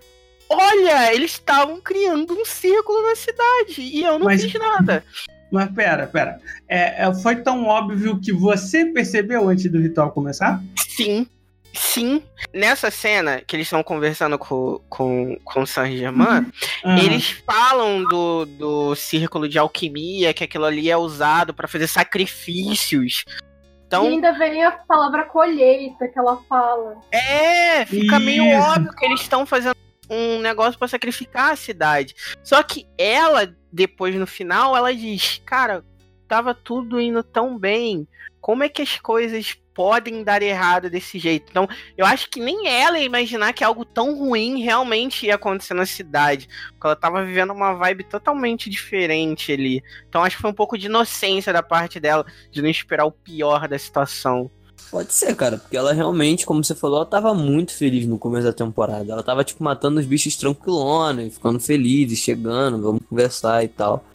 Olha, 0.56 1.14
eles 1.14 1.32
estavam 1.32 1.80
criando 1.82 2.34
um 2.34 2.46
círculo 2.46 3.02
na 3.10 3.16
cidade 3.16 3.82
e 3.82 4.04
eu 4.04 4.20
não 4.20 4.26
Mas- 4.26 4.44
fiz 4.44 4.54
nada. 4.54 5.04
mas 5.52 5.72
pera, 5.72 6.08
pera. 6.08 6.40
É, 6.68 7.04
é, 7.06 7.14
foi 7.14 7.38
tão 7.38 7.66
óbvio 7.66 8.20
que 8.20 8.32
você 8.34 8.86
percebeu 8.86 9.48
antes 9.50 9.72
do 9.72 9.80
ritual 9.80 10.12
começar? 10.12 10.62
Sim, 10.78 11.28
sim. 11.74 12.22
Nessa 12.54 12.90
cena 12.92 13.42
que 13.42 13.56
eles 13.56 13.68
estão 13.68 13.84
conversando 13.84 14.38
com, 14.38 14.80
com, 14.90 15.38
com 15.44 15.62
o 15.62 15.68
Saint 15.68 15.96
Germain, 15.98 16.46
Ah, 16.84 17.00
eles 17.00 17.30
falam 17.46 18.04
do, 18.06 18.46
do 18.46 18.96
círculo 18.96 19.48
de 19.48 19.58
alquimia, 19.60 20.34
que 20.34 20.44
aquilo 20.44 20.66
ali 20.66 20.90
é 20.90 20.98
usado 20.98 21.54
pra 21.54 21.68
fazer 21.68 21.88
sacrifícios. 21.88 23.24
E 23.28 23.86
Então, 23.96 24.08
ainda 24.08 24.32
vem 24.34 24.64
a 24.64 24.72
palavra 24.72 25.24
colheita 25.26 26.08
que 26.08 26.18
ela 26.18 26.40
fala. 26.50 26.98
é, 27.12 27.86
fica 27.86 28.20
meio 28.20 28.44
Isso. 28.46 28.68
óbvio 28.72 28.92
que 28.96 29.06
eles 29.06 29.22
estão 29.22 29.46
fazendo 29.46 29.76
um 30.14 30.40
negócio 30.40 30.78
pra 30.78 30.88
sacrificar 30.88 31.52
a 31.52 31.56
cidade. 31.56 32.16
Só 32.44 32.62
que 32.62 32.88
ela, 32.98 33.56
depois 33.72 34.16
no 34.16 34.28
final, 34.28 34.76
ela 34.76 34.94
diz: 34.94 35.42
Cara, 35.46 35.84
tava 36.28 36.54
tudo 36.54 37.00
indo 37.00 37.24
tão 37.24 37.58
bem. 37.58 38.08
Como 38.40 38.64
é 38.64 38.70
que 38.70 38.82
as 38.82 39.00
coisas 39.00 39.58
podem 39.74 40.24
dar 40.24 40.42
errado 40.42 40.90
desse 40.90 41.18
jeito? 41.18 41.50
Então, 41.50 41.68
eu 41.98 42.06
acho 42.06 42.30
que 42.30 42.40
nem 42.40 42.68
ela 42.68 43.00
ia 43.00 43.06
imaginar 43.06 43.54
que 43.54 43.64
algo 43.64 43.86
tão 43.86 44.18
ruim 44.18 44.62
realmente 44.62 45.26
ia 45.26 45.36
acontecer 45.36 45.74
na 45.74 45.86
cidade. 45.86 46.50
Porque 46.72 46.88
ela 46.88 46.96
tava 46.96 47.24
vivendo 47.24 47.54
uma 47.54 47.74
vibe 47.74 48.04
totalmente 48.04 48.70
diferente 48.70 49.52
ali. 49.52 49.82
Então, 50.10 50.24
acho 50.24 50.36
que 50.36 50.42
foi 50.42 50.52
um 50.52 50.56
pouco 50.56 50.78
de 50.78 50.88
inocência 50.88 51.54
da 51.54 51.64
parte 51.64 52.00
dela, 52.00 52.26
de 52.52 52.62
não 52.62 52.70
esperar 52.70 53.06
o 53.06 53.12
pior 53.12 53.68
da 53.68 53.80
situação. 53.80 54.52
Pode 54.92 55.14
ser, 55.14 55.36
cara, 55.36 55.58
porque 55.58 55.76
ela 55.76 55.92
realmente, 55.92 56.46
como 56.46 56.64
você 56.64 56.76
falou, 56.76 56.98
ela 56.98 57.06
tava 57.06 57.34
muito 57.34 57.74
feliz 57.74 58.06
no 58.06 58.20
começo 58.20 58.46
da 58.46 58.54
temporada. 58.54 59.12
Ela 59.12 59.24
tava, 59.24 59.44
tipo, 59.44 59.64
matando 59.64 60.00
os 60.00 60.06
bichos 60.06 60.36
tranquilona 60.36 61.24
e 61.24 61.32
ficando 61.32 61.60
feliz 61.60 62.18
chegando, 62.18 62.82
vamos 62.82 63.02
conversar 63.10 63.64
e 63.64 63.68
tal. 63.68 64.06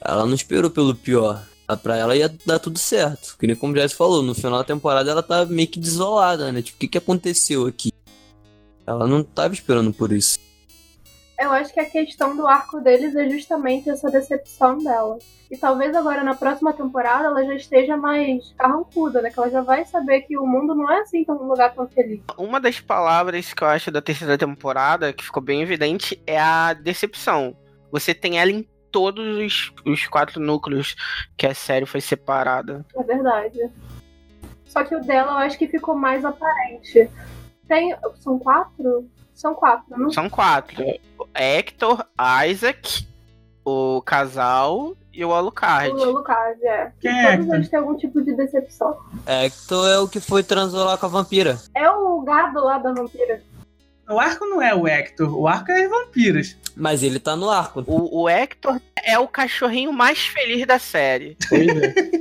Ela 0.00 0.24
não 0.24 0.34
esperou 0.34 0.70
pelo 0.70 0.94
pior. 0.94 1.42
Ah, 1.66 1.76
Pra 1.76 1.96
ela 1.96 2.16
ia 2.16 2.32
dar 2.44 2.58
tudo 2.58 2.78
certo. 2.78 3.36
Que 3.38 3.46
nem 3.46 3.56
como 3.56 3.76
já 3.76 3.88
se 3.88 3.94
falou, 3.94 4.22
no 4.22 4.34
final 4.34 4.58
da 4.58 4.64
temporada 4.64 5.10
ela 5.10 5.22
tá 5.22 5.44
meio 5.46 5.68
que 5.68 5.80
desolada, 5.80 6.52
né? 6.52 6.62
Tipo, 6.62 6.76
o 6.76 6.80
que, 6.80 6.88
que 6.88 6.98
aconteceu 6.98 7.66
aqui? 7.66 7.92
Ela 8.86 9.06
não 9.06 9.22
tava 9.22 9.54
esperando 9.54 9.92
por 9.92 10.12
isso. 10.12 10.38
Eu 11.38 11.52
acho 11.52 11.72
que 11.72 11.80
a 11.80 11.88
questão 11.88 12.36
do 12.36 12.46
arco 12.46 12.80
deles 12.80 13.16
é 13.16 13.28
justamente 13.28 13.90
essa 13.90 14.10
decepção 14.10 14.78
dela. 14.78 15.18
E 15.50 15.56
talvez 15.56 15.94
agora 15.94 16.22
na 16.22 16.34
próxima 16.34 16.72
temporada 16.72 17.26
ela 17.26 17.44
já 17.44 17.54
esteja 17.54 17.96
mais 17.96 18.54
carrancuda, 18.56 19.20
né? 19.20 19.30
Que 19.30 19.38
ela 19.38 19.50
já 19.50 19.60
vai 19.60 19.84
saber 19.84 20.22
que 20.22 20.38
o 20.38 20.46
mundo 20.46 20.74
não 20.74 20.90
é 20.90 21.00
assim 21.00 21.24
tão 21.24 21.36
um 21.36 21.48
lugar 21.48 21.74
tão 21.74 21.86
feliz. 21.88 22.22
Uma 22.38 22.60
das 22.60 22.80
palavras 22.80 23.52
que 23.52 23.62
eu 23.62 23.68
acho 23.68 23.90
da 23.90 24.00
terceira 24.00 24.38
temporada, 24.38 25.12
que 25.12 25.24
ficou 25.24 25.42
bem 25.42 25.62
evidente, 25.62 26.22
é 26.26 26.40
a 26.40 26.72
decepção. 26.72 27.56
Você 27.90 28.14
tem 28.14 28.38
ela 28.38 28.50
em 28.50 28.66
todos 28.90 29.36
os, 29.38 29.72
os 29.84 30.06
quatro 30.06 30.40
núcleos 30.40 30.94
que 31.36 31.46
a 31.46 31.54
série 31.54 31.86
foi 31.86 32.00
separada. 32.00 32.84
É 32.96 33.02
verdade. 33.02 33.70
Só 34.64 34.84
que 34.84 34.94
o 34.94 35.00
dela 35.00 35.32
eu 35.32 35.38
acho 35.38 35.58
que 35.58 35.66
ficou 35.66 35.94
mais 35.94 36.24
aparente. 36.24 37.10
Tem. 37.68 37.94
São 38.20 38.38
quatro? 38.38 39.06
São 39.34 39.54
quatro, 39.54 39.98
não 39.98 40.10
São 40.10 40.28
quatro. 40.28 40.84
Hector, 41.34 42.04
Isaac, 42.48 43.06
o 43.64 44.02
casal 44.02 44.94
e 45.12 45.24
o 45.24 45.32
Alucard. 45.32 45.90
O 45.94 46.12
Lucas, 46.12 46.60
é. 46.62 46.92
Quem 47.00 47.10
é 47.10 47.22
todos 47.32 47.40
Hector? 47.40 47.54
eles 47.54 47.68
têm 47.68 47.78
algum 47.78 47.96
tipo 47.96 48.22
de 48.22 48.34
decepção. 48.34 48.96
Hector 49.26 49.88
é 49.88 49.98
o 49.98 50.08
que 50.08 50.20
foi 50.20 50.42
transou 50.42 50.84
lá 50.84 50.96
com 50.96 51.06
a 51.06 51.08
vampira. 51.08 51.58
É 51.74 51.90
o 51.90 52.20
gado 52.22 52.62
lá 52.64 52.78
da 52.78 52.92
vampira. 52.92 53.42
O 54.08 54.18
arco 54.18 54.44
não 54.46 54.60
é 54.60 54.74
o 54.74 54.86
Hector, 54.86 55.34
o 55.34 55.46
arco 55.46 55.70
é 55.70 55.84
as 55.84 55.90
vampiras. 55.90 56.56
Mas 56.76 57.02
ele 57.02 57.18
tá 57.18 57.36
no 57.36 57.48
arco. 57.48 57.82
O, 57.86 58.22
o 58.22 58.28
Hector 58.28 58.80
é 59.02 59.18
o 59.18 59.28
cachorrinho 59.28 59.92
mais 59.92 60.18
feliz 60.26 60.66
da 60.66 60.78
série. 60.78 61.36
Pois 61.48 61.66
é. 61.68 61.94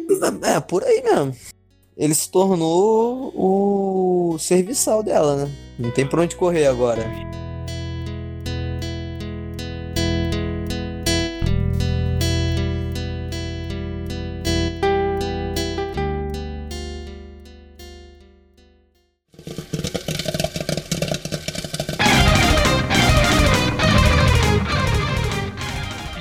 É, 0.44 0.60
por 0.60 0.84
aí 0.84 1.02
mesmo 1.02 1.36
ele 1.98 2.14
se 2.14 2.30
tornou 2.30 3.32
o 3.36 4.38
serviçal 4.40 5.04
dela, 5.04 5.36
né? 5.36 5.52
Não 5.78 5.92
tem 5.92 6.06
pra 6.06 6.22
onde 6.22 6.36
correr 6.36 6.68
agora. 6.68 7.04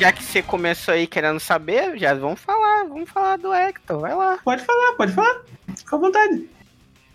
já 0.01 0.13
que 0.13 0.25
você 0.25 0.43
começou 0.43 0.95
aí 0.95 1.07
querendo 1.07 1.39
saber, 1.39 1.99
já 1.99 2.15
vamos 2.15 2.41
falar, 2.41 2.85
vamos 2.85 3.11
falar 3.11 3.37
do 3.37 3.53
Hector, 3.53 4.01
vai 4.01 4.15
lá. 4.15 4.39
Pode 4.43 4.65
falar, 4.65 4.95
pode 4.95 5.13
falar. 5.13 5.43
Fica 5.91 5.97
à 5.97 5.99
vontade. 5.99 6.49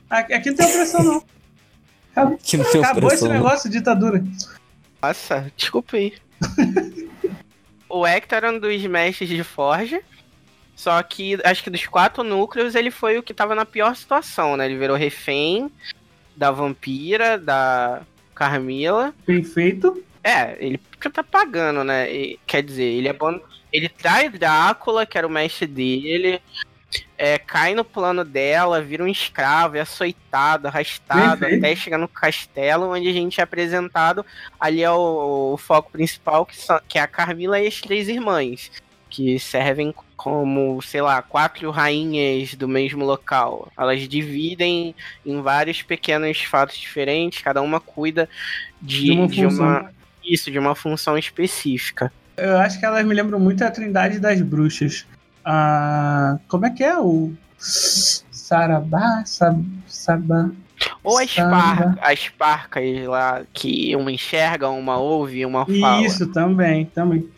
Aqui, 0.09 0.49
não 0.49 0.57
tem 0.57 0.65
opressão, 0.65 1.03
não. 1.03 1.23
Acabou, 2.11 2.38
Que 2.38 2.57
não 2.57 2.71
tem 2.71 2.83
acabou 2.83 3.11
esse 3.11 3.27
negócio 3.27 3.69
de 3.69 3.77
ditadura. 3.77 4.23
Nossa, 5.01 5.51
desculpa 5.55 5.97
aí. 5.97 6.13
o 7.89 8.05
Hector 8.05 8.38
era 8.38 8.51
um 8.51 8.59
dos 8.59 8.85
mestres 8.85 9.29
de 9.29 9.43
Forja. 9.43 10.01
Só 10.75 11.01
que 11.03 11.38
acho 11.45 11.63
que 11.63 11.69
dos 11.69 11.85
quatro 11.88 12.23
núcleos 12.23 12.75
ele 12.75 12.91
foi 12.91 13.17
o 13.17 13.23
que 13.23 13.33
tava 13.33 13.55
na 13.55 13.65
pior 13.65 13.95
situação, 13.95 14.57
né? 14.57 14.65
Ele 14.65 14.77
virou 14.77 14.97
refém 14.97 15.71
da 16.35 16.51
vampira, 16.51 17.38
da 17.38 18.01
Carmila. 18.33 19.13
Bem 19.25 19.43
feito. 19.43 20.03
É, 20.21 20.57
ele 20.59 20.77
porque 20.77 21.09
tá 21.09 21.23
pagando, 21.23 21.83
né? 21.83 22.13
E, 22.13 22.39
quer 22.45 22.61
dizer, 22.61 22.83
ele 22.83 23.07
abandona, 23.07 23.43
ele 23.71 23.88
trai 23.88 24.29
Drácula, 24.29 25.05
que 25.05 25.17
era 25.17 25.27
o 25.27 25.29
mestre 25.29 25.65
dele. 25.65 26.41
É, 27.17 27.38
cai 27.38 27.73
no 27.73 27.86
plano 27.86 28.25
dela, 28.25 28.82
vira 28.82 29.04
um 29.04 29.08
escravo, 29.08 29.78
é 29.78 29.82
açoitado, 29.82 30.67
arrastado, 30.67 31.39
Perfeito. 31.39 31.65
até 31.65 31.75
chegar 31.75 31.97
no 31.97 32.08
castelo, 32.08 32.91
onde 32.93 33.08
a 33.08 33.13
gente 33.13 33.39
é 33.39 33.43
apresentado. 33.43 34.25
Ali 34.60 34.84
é 34.84 34.91
o, 34.91 35.54
o 35.54 35.58
foco 35.58 35.91
principal, 35.91 36.45
que, 36.45 36.58
são, 36.58 36.80
que 36.88 36.97
é 36.97 37.01
a 37.01 37.08
Carmila 37.08 37.60
e 37.60 37.67
as 37.67 37.80
três 37.80 38.10
irmãs, 38.10 38.69
que 39.10 39.39
servem 39.39 39.93
como, 40.17 40.82
sei 40.82 41.01
lá, 41.01 41.21
quatro 41.21 41.69
rainhas 41.71 42.54
do 42.56 42.67
mesmo 42.67 43.06
local. 43.06 43.71
Elas 43.78 44.08
dividem 44.10 44.93
em 45.25 45.41
vários 45.41 45.82
pequenos 45.82 46.41
fatos 46.41 46.78
diferentes, 46.78 47.41
cada 47.41 47.62
uma 47.62 47.80
cuida 47.80 48.28
de, 48.82 49.04
De 49.04 49.12
uma 49.12 49.28
de 49.28 49.45
uma 49.45 49.49
função. 49.51 49.89
isso, 50.23 50.51
de 50.51 50.60
uma 50.60 50.75
função 50.75 51.17
específica. 51.17 52.12
Eu 52.36 52.58
acho 52.58 52.78
que 52.80 52.86
elas 52.86 53.06
me 53.06 53.13
lembram 53.13 53.39
muito 53.39 53.63
a 53.63 53.71
Trindade 53.71 54.19
das 54.19 54.41
Bruxas. 54.41 55.06
Ah, 55.45 56.39
como 56.47 56.65
é 56.65 56.69
que 56.71 56.84
é 56.84 56.97
o. 56.99 57.31
Sarabá? 58.31 59.23
Sab, 59.25 59.63
sabá. 59.88 60.49
Ou 61.03 61.17
as, 61.19 61.31
Samba. 61.31 61.49
par, 61.51 61.97
as 62.01 62.29
parcas 62.29 63.05
lá, 63.05 63.43
que 63.53 63.95
uma 63.95 64.12
enxerga, 64.12 64.69
uma 64.69 64.97
ouve, 64.97 65.45
uma 65.45 65.65
fala. 65.65 66.01
Isso, 66.01 66.27
também, 66.27 66.86
também. 66.88 67.29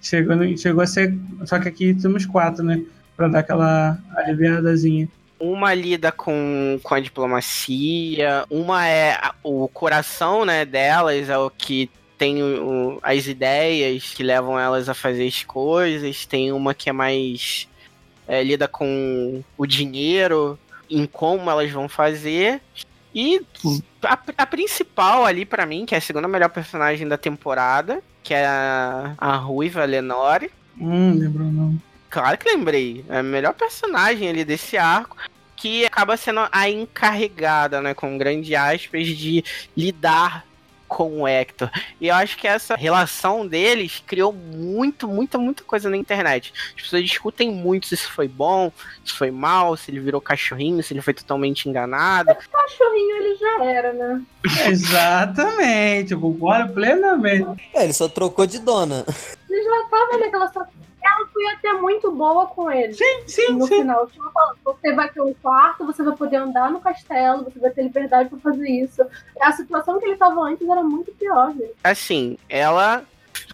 Chegou, 0.00 0.36
no- 0.36 0.56
chegou 0.58 0.82
a 0.82 0.86
ser. 0.86 1.16
Só 1.44 1.58
que 1.58 1.68
aqui 1.68 1.94
temos 1.94 2.26
quatro, 2.26 2.62
né? 2.64 2.82
Pra 3.16 3.28
dar 3.28 3.40
aquela 3.40 3.98
aliviadazinha. 4.16 5.08
Uma 5.38 5.72
lida 5.74 6.10
com, 6.10 6.78
com 6.82 6.94
a 6.94 7.00
diplomacia, 7.00 8.44
uma 8.50 8.86
é 8.86 9.12
a- 9.14 9.34
o 9.42 9.68
coração 9.68 10.44
né, 10.44 10.64
delas, 10.64 11.28
é 11.28 11.36
o 11.38 11.50
que 11.50 11.90
tem 12.24 12.42
o- 12.42 12.98
as 13.02 13.26
ideias 13.26 14.14
que 14.14 14.22
levam 14.22 14.58
elas 14.58 14.88
a 14.88 14.94
fazer 14.94 15.26
as 15.26 15.42
coisas, 15.44 16.24
tem 16.24 16.52
uma 16.52 16.72
que 16.72 16.88
é 16.88 16.92
mais 16.92 17.68
é, 18.26 18.42
lida 18.42 18.66
com 18.66 19.42
o 19.58 19.66
dinheiro, 19.66 20.58
em 20.88 21.04
como 21.04 21.50
elas 21.50 21.70
vão 21.70 21.86
fazer. 21.86 22.62
E 23.14 23.42
a, 24.02 24.18
a 24.38 24.46
principal 24.46 25.26
ali 25.26 25.44
pra 25.44 25.66
mim, 25.66 25.84
que 25.84 25.94
é 25.94 25.98
a 25.98 26.00
segunda 26.00 26.26
melhor 26.26 26.48
personagem 26.48 27.06
da 27.06 27.18
temporada, 27.18 28.02
que 28.22 28.32
é 28.32 28.46
a, 28.46 29.12
a 29.18 29.36
Ruiva 29.36 29.84
Lenore. 29.84 30.50
Hum, 30.80 31.18
lembrou 31.18 31.52
não. 31.52 31.78
Claro 32.08 32.38
que 32.38 32.48
lembrei. 32.48 33.04
É 33.10 33.18
a 33.18 33.22
melhor 33.22 33.52
personagem 33.52 34.30
ali 34.30 34.42
desse 34.46 34.78
arco. 34.78 35.18
Que 35.54 35.84
acaba 35.84 36.16
sendo 36.16 36.48
a 36.50 36.70
encarregada, 36.70 37.82
né? 37.82 37.92
Com 37.92 38.16
grande 38.16 38.56
aspas, 38.56 39.06
de 39.06 39.44
lidar 39.76 40.46
com 40.94 41.22
o 41.22 41.26
Hector. 41.26 41.68
E 42.00 42.06
eu 42.06 42.14
acho 42.14 42.38
que 42.38 42.46
essa 42.46 42.76
relação 42.76 43.44
deles 43.44 44.00
criou 44.06 44.32
muito, 44.32 45.08
muita, 45.08 45.36
muita 45.36 45.64
coisa 45.64 45.90
na 45.90 45.96
internet. 45.96 46.54
As 46.76 46.82
pessoas 46.82 47.02
discutem 47.02 47.50
muito 47.50 47.88
se 47.88 47.94
isso 47.94 48.12
foi 48.12 48.28
bom, 48.28 48.70
se 49.04 49.12
foi 49.12 49.32
mal, 49.32 49.76
se 49.76 49.90
ele 49.90 49.98
virou 49.98 50.20
cachorrinho, 50.20 50.80
se 50.84 50.94
ele 50.94 51.00
foi 51.00 51.12
totalmente 51.12 51.68
enganado. 51.68 52.32
cachorrinho 52.52 53.16
ele 53.16 53.34
já 53.34 53.64
era, 53.64 53.92
né? 53.92 54.22
Exatamente, 54.70 56.12
eu 56.12 56.20
concordo 56.20 56.72
plenamente. 56.72 57.68
É, 57.74 57.82
ele 57.82 57.92
só 57.92 58.08
trocou 58.08 58.46
de 58.46 58.60
dona. 58.60 59.04
Ele 59.50 59.64
já 59.64 59.88
tava 59.90 60.18
naquela 60.18 60.46
situação. 60.46 60.83
Ela 61.04 61.26
foi 61.26 61.46
até 61.48 61.72
muito 61.74 62.10
boa 62.10 62.46
com 62.46 62.70
ele. 62.70 62.94
Sim, 62.94 63.22
sim, 63.26 63.52
no 63.52 63.66
sim. 63.66 63.80
final, 63.80 64.06
tipo, 64.06 64.24
falando, 64.32 64.56
você 64.64 64.92
vai 64.94 65.08
ter 65.10 65.20
um 65.20 65.34
quarto, 65.34 65.84
você 65.84 66.02
vai 66.02 66.16
poder 66.16 66.36
andar 66.36 66.70
no 66.70 66.80
castelo, 66.80 67.44
você 67.44 67.58
vai 67.58 67.70
ter 67.70 67.82
liberdade 67.82 68.30
pra 68.30 68.38
fazer 68.38 68.68
isso. 68.68 69.02
A 69.38 69.52
situação 69.52 69.98
que 70.00 70.06
ele 70.06 70.16
tava 70.16 70.40
antes 70.40 70.66
era 70.66 70.82
muito 70.82 71.12
pior, 71.12 71.52
gente. 71.52 71.74
Assim, 71.84 72.38
ela 72.48 73.04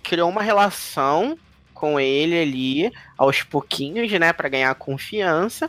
criou 0.03 0.31
uma 0.31 0.43
relação 0.43 1.37
com 1.75 1.99
ele 1.99 2.41
ali, 2.41 2.93
aos 3.19 3.43
pouquinhos, 3.43 4.13
né, 4.13 4.33
Pra 4.33 4.49
ganhar 4.49 4.73
confiança. 4.77 5.69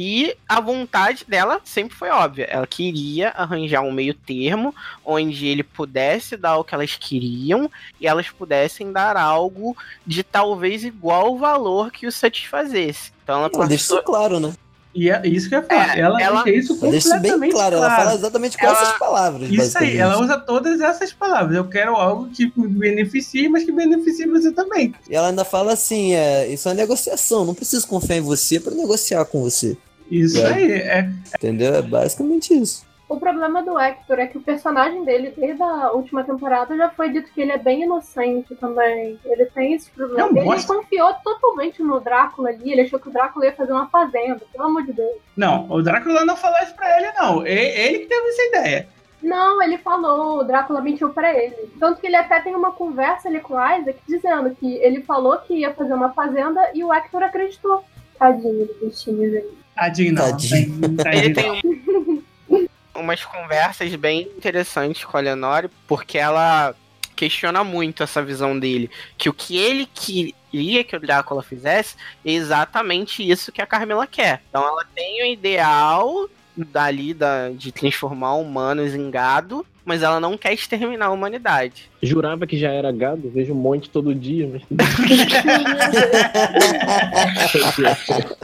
E 0.00 0.36
a 0.48 0.60
vontade 0.60 1.24
dela 1.26 1.60
sempre 1.64 1.96
foi 1.96 2.08
óbvia. 2.10 2.44
Ela 2.48 2.68
queria 2.68 3.30
arranjar 3.30 3.80
um 3.80 3.90
meio 3.90 4.14
termo 4.14 4.72
onde 5.04 5.44
ele 5.48 5.64
pudesse 5.64 6.36
dar 6.36 6.56
o 6.56 6.62
que 6.62 6.72
elas 6.72 6.94
queriam 6.94 7.68
e 8.00 8.06
elas 8.06 8.30
pudessem 8.30 8.92
dar 8.92 9.16
algo 9.16 9.76
de 10.06 10.22
talvez 10.22 10.84
igual 10.84 11.36
valor 11.36 11.90
que 11.90 12.06
o 12.06 12.12
satisfazesse. 12.12 13.10
Então 13.24 13.40
ela 13.40 13.50
Ela 13.52 13.66
deixa 13.66 13.82
passou. 13.86 13.96
isso 13.98 14.06
claro, 14.06 14.38
né? 14.38 14.52
E 14.94 15.10
é 15.10 15.20
isso 15.26 15.48
que 15.48 15.54
eu 15.56 15.60
ia 15.60 15.66
falar. 15.66 15.96
É, 15.96 16.00
ela, 16.00 16.22
ela- 16.22 16.42
deixa 16.44 16.58
isso 16.60 16.78
Ela 16.80 16.90
deixa 16.92 17.08
isso 17.08 17.20
bem 17.20 17.32
completamente 17.32 17.52
claro. 17.52 17.76
Ela 17.76 17.96
fala 17.96 18.14
exatamente 18.14 18.56
com 18.56 18.66
Ela- 18.66 18.80
essas 18.82 18.98
palavras. 18.98 19.50
Isso 19.50 19.78
aí, 19.78 19.96
ela 19.96 20.20
usa 20.20 20.38
todas 20.38 20.80
essas 20.80 21.12
palavras. 21.12 21.56
Eu 21.56 21.64
quero 21.68 21.94
algo 21.96 22.28
que 22.30 22.52
me 22.56 22.68
beneficie, 22.68 23.48
mas 23.48 23.64
que 23.64 23.72
beneficie 23.72 24.26
você 24.26 24.50
também. 24.52 24.94
E 25.10 25.14
ela 25.16 25.28
ainda 25.28 25.44
fala 25.44 25.72
assim: 25.72 26.14
é, 26.14 26.46
isso 26.48 26.68
é 26.68 26.70
uma 26.70 26.76
negociação. 26.76 27.44
Não 27.44 27.54
preciso 27.54 27.86
confiar 27.86 28.16
em 28.16 28.20
você 28.22 28.58
pra 28.60 28.72
negociar 28.74 29.24
com 29.24 29.42
você. 29.42 29.76
Isso 30.10 30.38
É. 30.38 30.52
aí. 30.52 30.72
É, 30.72 31.10
Entendeu? 31.36 31.74
É 31.74 31.82
basicamente 31.82 32.54
isso. 32.54 32.86
O 33.08 33.18
problema 33.18 33.62
do 33.62 33.78
Hector 33.78 34.18
é 34.18 34.26
que 34.26 34.36
o 34.36 34.42
personagem 34.42 35.02
dele, 35.02 35.32
desde 35.34 35.62
a 35.62 35.92
última 35.92 36.22
temporada, 36.24 36.76
já 36.76 36.90
foi 36.90 37.08
dito 37.08 37.32
que 37.32 37.40
ele 37.40 37.52
é 37.52 37.56
bem 37.56 37.84
inocente 37.84 38.54
também. 38.56 39.18
Ele 39.24 39.46
tem 39.46 39.72
esse 39.72 39.90
problema. 39.90 40.28
Ele 40.38 40.62
confiou 40.64 41.14
totalmente 41.24 41.82
no 41.82 42.00
Drácula 42.00 42.50
ali. 42.50 42.70
Ele 42.70 42.82
achou 42.82 42.98
que 42.98 43.08
o 43.08 43.10
Drácula 43.10 43.46
ia 43.46 43.52
fazer 43.54 43.72
uma 43.72 43.88
fazenda, 43.88 44.42
pelo 44.52 44.64
amor 44.64 44.82
de 44.84 44.92
Deus. 44.92 45.16
Não, 45.34 45.66
o 45.70 45.80
Drácula 45.82 46.22
não 46.26 46.36
falou 46.36 46.58
isso 46.62 46.74
pra 46.74 46.98
ele, 46.98 47.10
não. 47.18 47.46
Ele 47.46 48.00
que 48.00 48.06
teve 48.06 48.28
essa 48.28 48.42
ideia. 48.42 48.88
Não, 49.22 49.62
ele 49.62 49.78
falou, 49.78 50.40
o 50.40 50.44
Drácula 50.44 50.82
mentiu 50.82 51.08
pra 51.08 51.32
ele. 51.32 51.56
Tanto 51.80 52.00
que 52.02 52.06
ele 52.06 52.14
até 52.16 52.40
tem 52.40 52.54
uma 52.54 52.72
conversa 52.72 53.26
ali 53.28 53.40
com 53.40 53.54
o 53.54 53.56
Isaac 53.78 53.98
dizendo 54.06 54.54
que 54.54 54.74
ele 54.76 55.02
falou 55.02 55.38
que 55.38 55.54
ia 55.54 55.72
fazer 55.72 55.94
uma 55.94 56.12
fazenda 56.12 56.60
e 56.74 56.84
o 56.84 56.92
Hector 56.92 57.22
acreditou. 57.22 57.82
Tadinho 58.18 58.66
do 58.66 58.74
bichinho, 58.86 59.30
gente. 59.30 59.58
Tadinho, 59.78 60.12
não. 60.14 60.30
Tadinho. 60.30 60.96
Tadinho, 60.96 61.24
Ele 61.24 61.34
tem 61.34 61.50
um- 61.50 62.68
umas 62.94 63.24
conversas 63.24 63.94
bem 63.94 64.22
interessantes 64.22 65.04
com 65.04 65.16
a 65.16 65.20
Lenore, 65.20 65.68
porque 65.86 66.18
ela 66.18 66.74
questiona 67.14 67.62
muito 67.64 68.02
essa 68.02 68.22
visão 68.22 68.58
dele. 68.58 68.90
Que 69.16 69.28
o 69.28 69.32
que 69.32 69.56
ele 69.56 69.86
queria 69.92 70.82
que 70.84 70.96
o 70.96 71.00
Drácula 71.00 71.42
fizesse 71.42 71.94
é 72.24 72.32
exatamente 72.32 73.28
isso 73.28 73.52
que 73.52 73.60
a 73.62 73.66
Carmila 73.66 74.06
quer. 74.06 74.42
Então 74.48 74.66
ela 74.66 74.84
tem 74.94 75.22
o 75.22 75.26
ideal 75.26 76.28
dali 76.56 77.14
da, 77.14 77.50
de 77.50 77.70
transformar 77.70 78.34
humanos 78.34 78.92
em 78.94 79.10
gado, 79.12 79.64
mas 79.84 80.02
ela 80.02 80.18
não 80.20 80.36
quer 80.36 80.52
exterminar 80.52 81.06
a 81.06 81.10
humanidade. 81.10 81.88
Jurava 82.02 82.46
que 82.48 82.58
já 82.58 82.70
era 82.70 82.90
gado, 82.92 83.30
vejo 83.30 83.52
um 83.52 83.56
monte 83.56 83.88
todo 83.88 84.12
dia, 84.14 84.48
Mas 84.52 84.62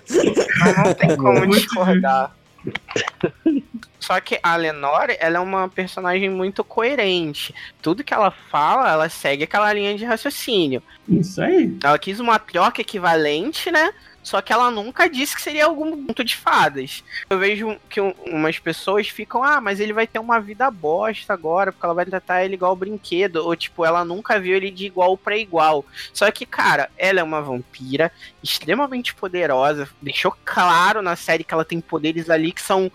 não 0.72 0.94
tem 0.94 1.16
como 1.16 1.46
discordar. 1.48 2.34
Só 3.98 4.20
que 4.20 4.38
a 4.42 4.54
Lenore, 4.54 5.16
ela 5.18 5.38
é 5.38 5.40
uma 5.40 5.66
personagem 5.66 6.28
muito 6.28 6.62
coerente. 6.62 7.54
Tudo 7.80 8.04
que 8.04 8.12
ela 8.12 8.30
fala, 8.30 8.90
ela 8.92 9.08
segue 9.08 9.44
aquela 9.44 9.72
linha 9.72 9.96
de 9.96 10.04
raciocínio. 10.04 10.82
Isso 11.08 11.40
aí. 11.40 11.74
Ela 11.82 11.98
quis 11.98 12.20
uma 12.20 12.38
troca 12.38 12.82
equivalente, 12.82 13.70
né? 13.70 13.94
Só 14.24 14.40
que 14.40 14.52
ela 14.52 14.70
nunca 14.70 15.08
disse 15.08 15.36
que 15.36 15.42
seria 15.42 15.66
algum 15.66 16.06
conto 16.06 16.24
de 16.24 16.34
fadas. 16.34 17.04
Eu 17.28 17.38
vejo 17.38 17.76
que 17.90 18.00
um- 18.00 18.14
umas 18.26 18.58
pessoas 18.58 19.06
ficam, 19.06 19.44
ah, 19.44 19.60
mas 19.60 19.78
ele 19.80 19.92
vai 19.92 20.06
ter 20.06 20.18
uma 20.18 20.40
vida 20.40 20.68
bosta 20.70 21.32
agora, 21.34 21.70
porque 21.70 21.84
ela 21.84 21.94
vai 21.94 22.06
tratar 22.06 22.42
ele 22.42 22.54
igual 22.54 22.74
brinquedo. 22.74 23.36
Ou, 23.36 23.54
tipo, 23.54 23.84
ela 23.84 24.02
nunca 24.02 24.40
viu 24.40 24.56
ele 24.56 24.70
de 24.70 24.86
igual 24.86 25.16
pra 25.18 25.36
igual. 25.36 25.84
Só 26.12 26.30
que, 26.30 26.46
cara, 26.46 26.90
ela 26.96 27.20
é 27.20 27.22
uma 27.22 27.42
vampira 27.42 28.10
extremamente 28.42 29.14
poderosa. 29.14 29.86
Deixou 30.00 30.34
claro 30.44 31.02
na 31.02 31.14
série 31.16 31.44
que 31.44 31.52
ela 31.52 31.64
tem 31.64 31.78
poderes 31.80 32.30
ali 32.30 32.50
que 32.50 32.62
são 32.62 32.90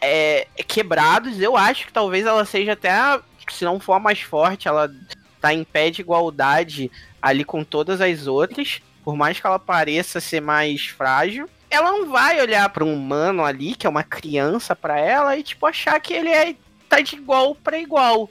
é, 0.00 0.46
quebrados. 0.68 1.40
Eu 1.40 1.56
acho 1.56 1.86
que 1.86 1.92
talvez 1.92 2.26
ela 2.26 2.44
seja 2.44 2.72
até, 2.74 2.90
a- 2.90 3.22
se 3.50 3.64
não 3.64 3.80
for 3.80 3.94
a 3.94 3.98
mais 3.98 4.20
forte, 4.20 4.68
ela 4.68 4.92
tá 5.40 5.54
em 5.54 5.64
pé 5.64 5.90
de 5.90 6.02
igualdade 6.02 6.90
ali 7.22 7.44
com 7.44 7.64
todas 7.64 8.00
as 8.02 8.26
outras. 8.26 8.82
Por 9.04 9.16
mais 9.16 9.38
que 9.38 9.46
ela 9.46 9.58
pareça 9.58 10.20
ser 10.20 10.40
mais 10.40 10.86
frágil, 10.86 11.48
ela 11.70 11.92
não 11.92 12.10
vai 12.10 12.40
olhar 12.40 12.68
para 12.70 12.84
um 12.84 12.94
humano 12.94 13.44
ali, 13.44 13.74
que 13.74 13.86
é 13.86 13.90
uma 13.90 14.02
criança 14.02 14.74
pra 14.74 14.98
ela, 14.98 15.36
e 15.36 15.42
tipo 15.42 15.66
achar 15.66 16.00
que 16.00 16.14
ele 16.14 16.30
é 16.30 16.56
tá 16.88 17.00
de 17.00 17.16
igual 17.16 17.54
pra 17.54 17.78
igual. 17.78 18.30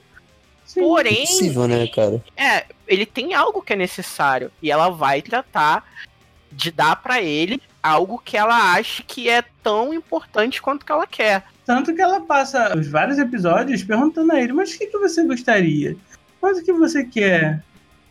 Sim. 0.64 0.80
Porém, 0.80 1.24
Impossível, 1.24 1.68
né, 1.68 1.86
cara? 1.88 2.24
é, 2.36 2.64
ele 2.88 3.04
tem 3.04 3.34
algo 3.34 3.60
que 3.60 3.74
é 3.74 3.76
necessário 3.76 4.50
e 4.62 4.70
ela 4.70 4.88
vai 4.88 5.20
tratar 5.20 5.84
de 6.50 6.70
dar 6.70 6.96
para 6.96 7.20
ele 7.20 7.60
algo 7.82 8.18
que 8.18 8.36
ela 8.36 8.72
acha 8.72 9.02
que 9.02 9.28
é 9.28 9.42
tão 9.62 9.92
importante 9.92 10.62
quanto 10.62 10.86
que 10.86 10.90
ela 10.90 11.06
quer. 11.06 11.44
Tanto 11.66 11.94
que 11.94 12.00
ela 12.00 12.20
passa 12.20 12.76
os 12.76 12.88
vários 12.88 13.18
episódios 13.18 13.82
perguntando 13.82 14.32
a 14.32 14.40
ele, 14.40 14.52
mas 14.54 14.72
o 14.72 14.78
que, 14.78 14.86
que 14.86 14.98
você 14.98 15.22
gostaria? 15.24 15.96
Mas 16.40 16.58
o 16.58 16.64
que 16.64 16.72
você 16.72 17.04
quer? 17.04 17.62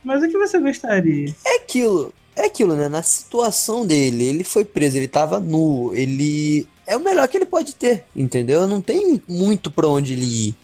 Mas 0.03 0.21
o 0.21 0.27
que 0.27 0.37
você 0.37 0.59
gostaria? 0.59 1.33
É 1.45 1.55
aquilo, 1.57 2.13
é 2.35 2.45
aquilo, 2.45 2.75
né? 2.75 2.87
Na 2.89 3.01
situação 3.03 3.85
dele, 3.85 4.25
ele 4.25 4.43
foi 4.43 4.63
preso, 4.65 4.97
ele 4.97 5.07
tava 5.07 5.39
nu, 5.39 5.91
ele. 5.93 6.67
É 6.85 6.97
o 6.97 6.99
melhor 6.99 7.27
que 7.27 7.37
ele 7.37 7.45
pode 7.45 7.75
ter, 7.75 8.03
entendeu? 8.15 8.67
Não 8.67 8.81
tem 8.81 9.21
muito 9.27 9.71
pra 9.71 9.87
onde 9.87 10.13
ele 10.13 10.25
ir. 10.49 10.55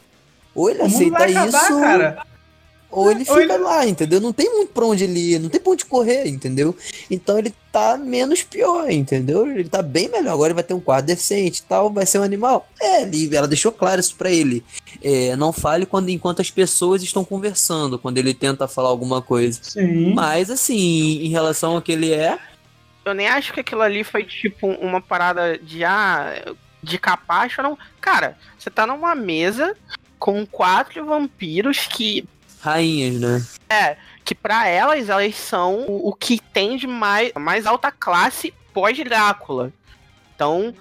Ou 0.53 0.70
ele 0.70 0.80
O 0.82 0.86
aceita 0.86 1.17
acabar, 1.24 1.47
isso, 1.47 1.80
cara. 1.80 2.26
ou 2.91 3.09
ele 3.11 3.20
Ou 3.30 3.38
fica 3.38 3.53
ele- 3.53 3.63
lá, 3.63 3.88
entendeu? 3.88 4.20
Não 4.20 4.34
tem 4.34 4.49
muito 4.53 4.74
pra 4.74 4.86
onde 4.86 5.03
ele 5.05 5.36
ir, 5.36 5.39
não 5.39 5.47
tem 5.47 5.61
pra 5.61 5.72
onde 5.72 5.86
correr, 5.86 6.28
entendeu? 6.28 6.76
Então 7.09 7.38
ele 7.39 7.53
tá 7.72 7.95
menos 7.97 8.43
pior, 8.43 8.89
entendeu? 8.91 9.47
Ele 9.49 9.70
tá 9.70 9.82
bem 9.82 10.09
melhor. 10.09 10.34
Agora 10.34 10.47
ele 10.49 10.55
vai 10.55 10.63
ter 10.63 10.74
um 10.74 10.80
quarto 10.82 11.05
decente 11.05 11.61
e 11.61 11.63
tal, 11.63 11.89
vai 11.93 12.05
ser 12.05 12.20
um 12.20 12.24
animal. 12.24 12.67
É, 12.82 13.03
ele, 13.03 13.34
ela 13.34 13.47
deixou 13.47 13.72
claro 13.72 14.01
isso 14.01 14.15
pra 14.15 14.30
ele. 14.32 14.63
É, 15.01 15.35
não 15.35 15.53
fale 15.53 15.85
quando 15.85 16.09
enquanto 16.09 16.41
as 16.41 16.51
pessoas 16.51 17.01
estão 17.01 17.23
conversando, 17.23 17.97
quando 17.97 18.17
ele 18.17 18.33
tenta 18.33 18.67
falar 18.67 18.89
alguma 18.89 19.21
coisa. 19.21 19.59
Sim. 19.61 20.13
Mas 20.13 20.49
assim, 20.49 21.23
em 21.23 21.29
relação 21.29 21.75
ao 21.75 21.81
que 21.81 21.91
ele 21.91 22.11
é, 22.11 22.37
Eu 23.05 23.13
nem 23.13 23.27
acho 23.27 23.53
que 23.53 23.61
aquilo 23.61 23.81
ali 23.81 24.03
foi 24.03 24.23
tipo 24.23 24.67
uma 24.67 25.01
parada 25.01 25.57
de 25.57 25.83
ah, 25.83 26.53
de 26.83 26.97
capacho, 26.97 27.61
não. 27.61 27.77
Cara, 28.01 28.37
você 28.57 28.69
tá 28.69 28.85
numa 28.85 29.15
mesa 29.15 29.75
com 30.17 30.45
quatro 30.45 31.05
vampiros 31.05 31.87
que 31.87 32.27
rainhas, 32.59 33.19
né? 33.19 33.97
que 34.25 34.35
para 34.35 34.67
elas 34.67 35.09
elas 35.09 35.35
são 35.35 35.85
o, 35.87 36.09
o 36.09 36.13
que 36.13 36.39
tem 36.39 36.77
de 36.77 36.85
mais, 36.85 37.31
mais 37.33 37.65
alta 37.65 37.91
classe 37.91 38.53
pós-Drácula. 38.73 39.71
Então, 40.35 40.73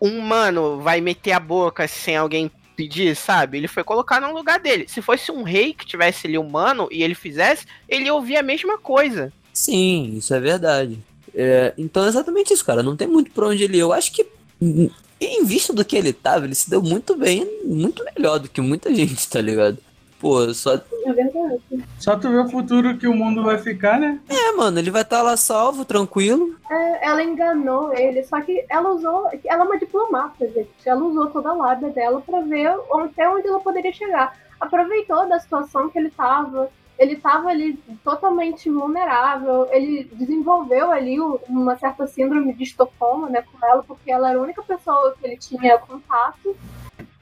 um 0.00 0.18
humano 0.18 0.80
vai 0.80 1.00
meter 1.00 1.32
a 1.32 1.40
boca 1.40 1.88
sem 1.88 2.16
alguém 2.16 2.50
pedir, 2.76 3.16
sabe? 3.16 3.56
Ele 3.56 3.68
foi 3.68 3.82
colocar 3.82 4.20
no 4.20 4.32
lugar 4.32 4.60
dele. 4.60 4.86
Se 4.86 5.00
fosse 5.00 5.32
um 5.32 5.42
rei 5.42 5.72
que 5.72 5.86
tivesse 5.86 6.26
ali 6.26 6.36
humano 6.36 6.88
e 6.92 7.02
ele 7.02 7.14
fizesse, 7.14 7.66
ele 7.88 8.04
ia 8.04 8.14
ouvir 8.14 8.36
a 8.36 8.42
mesma 8.42 8.78
coisa. 8.78 9.32
Sim, 9.52 10.14
isso 10.18 10.34
é 10.34 10.38
verdade. 10.38 10.98
É, 11.34 11.72
então 11.76 12.04
é 12.04 12.08
exatamente 12.08 12.52
isso, 12.52 12.64
cara. 12.64 12.82
Não 12.82 12.96
tem 12.96 13.08
muito 13.08 13.30
pra 13.30 13.48
onde 13.48 13.64
ele 13.64 13.78
ir. 13.78 13.80
Eu 13.80 13.92
acho 13.92 14.12
que, 14.12 14.26
em 14.60 15.44
vista 15.44 15.72
do 15.72 15.84
que 15.84 15.96
ele 15.96 16.12
tava, 16.12 16.44
ele 16.44 16.54
se 16.54 16.68
deu 16.68 16.82
muito 16.82 17.16
bem, 17.16 17.46
muito 17.64 18.04
melhor 18.04 18.38
do 18.38 18.48
que 18.48 18.60
muita 18.60 18.92
gente, 18.94 19.28
tá 19.28 19.40
ligado? 19.40 19.78
Pô, 20.18 20.52
só. 20.54 20.74
É 20.74 21.12
verdade. 21.12 21.60
Só 21.98 22.16
tu 22.16 22.30
vê 22.30 22.38
o 22.38 22.48
futuro 22.48 22.96
que 22.96 23.06
o 23.06 23.14
mundo 23.14 23.42
vai 23.42 23.58
ficar, 23.58 23.98
né? 23.98 24.18
É, 24.28 24.52
mano, 24.52 24.78
ele 24.78 24.90
vai 24.90 25.02
estar 25.02 25.22
lá 25.22 25.36
salvo, 25.36 25.84
tranquilo. 25.84 26.56
É, 26.70 27.06
ela 27.06 27.22
enganou 27.22 27.92
ele, 27.92 28.24
só 28.24 28.40
que 28.40 28.64
ela 28.68 28.90
usou. 28.90 29.28
Ela 29.44 29.64
é 29.64 29.66
uma 29.66 29.78
diplomata, 29.78 30.48
gente. 30.48 30.70
Ela 30.84 31.04
usou 31.04 31.26
toda 31.28 31.50
a 31.50 31.54
lábia 31.54 31.90
dela 31.90 32.22
pra 32.22 32.40
ver 32.40 32.74
até 32.94 33.28
onde 33.28 33.46
ela 33.46 33.60
poderia 33.60 33.92
chegar. 33.92 34.36
Aproveitou 34.58 35.28
da 35.28 35.38
situação 35.38 35.90
que 35.90 35.98
ele 35.98 36.10
tava. 36.10 36.70
Ele 36.98 37.16
tava 37.16 37.50
ali 37.50 37.78
totalmente 38.02 38.70
vulnerável. 38.70 39.68
Ele 39.70 40.04
desenvolveu 40.14 40.90
ali 40.90 41.20
uma 41.46 41.76
certa 41.76 42.06
síndrome 42.06 42.54
de 42.54 42.64
Estocolmo, 42.64 43.28
né, 43.28 43.42
com 43.42 43.66
ela, 43.66 43.82
porque 43.82 44.10
ela 44.10 44.30
era 44.30 44.38
a 44.38 44.42
única 44.42 44.62
pessoa 44.62 45.14
que 45.20 45.26
ele 45.26 45.36
tinha 45.36 45.76
contato. 45.76 46.56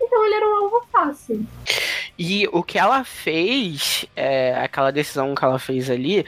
Então 0.01 0.24
ele 0.24 0.34
era 0.34 0.49
um 0.49 0.57
alvo 0.64 0.86
fácil. 0.92 1.45
E 2.18 2.48
o 2.52 2.62
que 2.62 2.78
ela 2.78 3.04
fez, 3.04 4.06
é, 4.14 4.54
aquela 4.54 4.90
decisão 4.90 5.34
que 5.34 5.44
ela 5.44 5.58
fez 5.58 5.90
ali. 5.90 6.24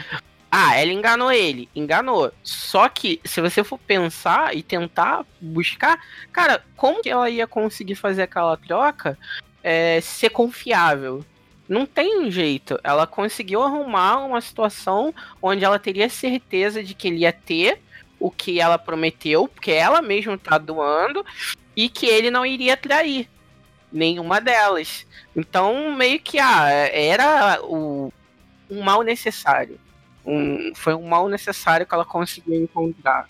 Ah, 0.50 0.76
ela 0.76 0.92
enganou 0.92 1.30
ele, 1.30 1.68
enganou. 1.74 2.32
Só 2.42 2.88
que, 2.88 3.20
se 3.24 3.40
você 3.40 3.62
for 3.62 3.78
pensar 3.78 4.56
e 4.56 4.62
tentar 4.62 5.24
buscar, 5.40 6.00
cara, 6.32 6.64
como 6.76 7.02
que 7.02 7.10
ela 7.10 7.28
ia 7.28 7.46
conseguir 7.46 7.94
fazer 7.94 8.22
aquela 8.22 8.56
troca 8.56 9.18
é, 9.62 10.00
ser 10.00 10.30
confiável? 10.30 11.24
Não 11.68 11.84
tem 11.84 12.30
jeito. 12.30 12.78
Ela 12.82 13.06
conseguiu 13.06 13.62
arrumar 13.62 14.18
uma 14.24 14.40
situação 14.40 15.12
onde 15.42 15.64
ela 15.64 15.78
teria 15.78 16.08
certeza 16.08 16.82
de 16.82 16.94
que 16.94 17.08
ele 17.08 17.18
ia 17.18 17.32
ter 17.32 17.80
o 18.18 18.30
que 18.30 18.60
ela 18.60 18.78
prometeu, 18.78 19.46
porque 19.46 19.72
ela 19.72 20.00
mesma 20.00 20.38
tá 20.38 20.58
doando, 20.58 21.24
e 21.76 21.88
que 21.88 22.06
ele 22.06 22.30
não 22.30 22.46
iria 22.46 22.76
trair 22.76 23.28
nenhuma 23.96 24.40
delas. 24.40 25.06
Então, 25.34 25.94
meio 25.94 26.20
que 26.20 26.38
ah, 26.38 26.68
era 26.70 27.60
o, 27.62 28.12
um 28.70 28.82
mal 28.82 29.02
necessário. 29.02 29.78
Um, 30.24 30.72
foi 30.74 30.94
um 30.94 31.06
mal 31.08 31.28
necessário 31.28 31.86
que 31.86 31.94
ela 31.94 32.04
conseguiu 32.04 32.62
encontrar. 32.62 33.28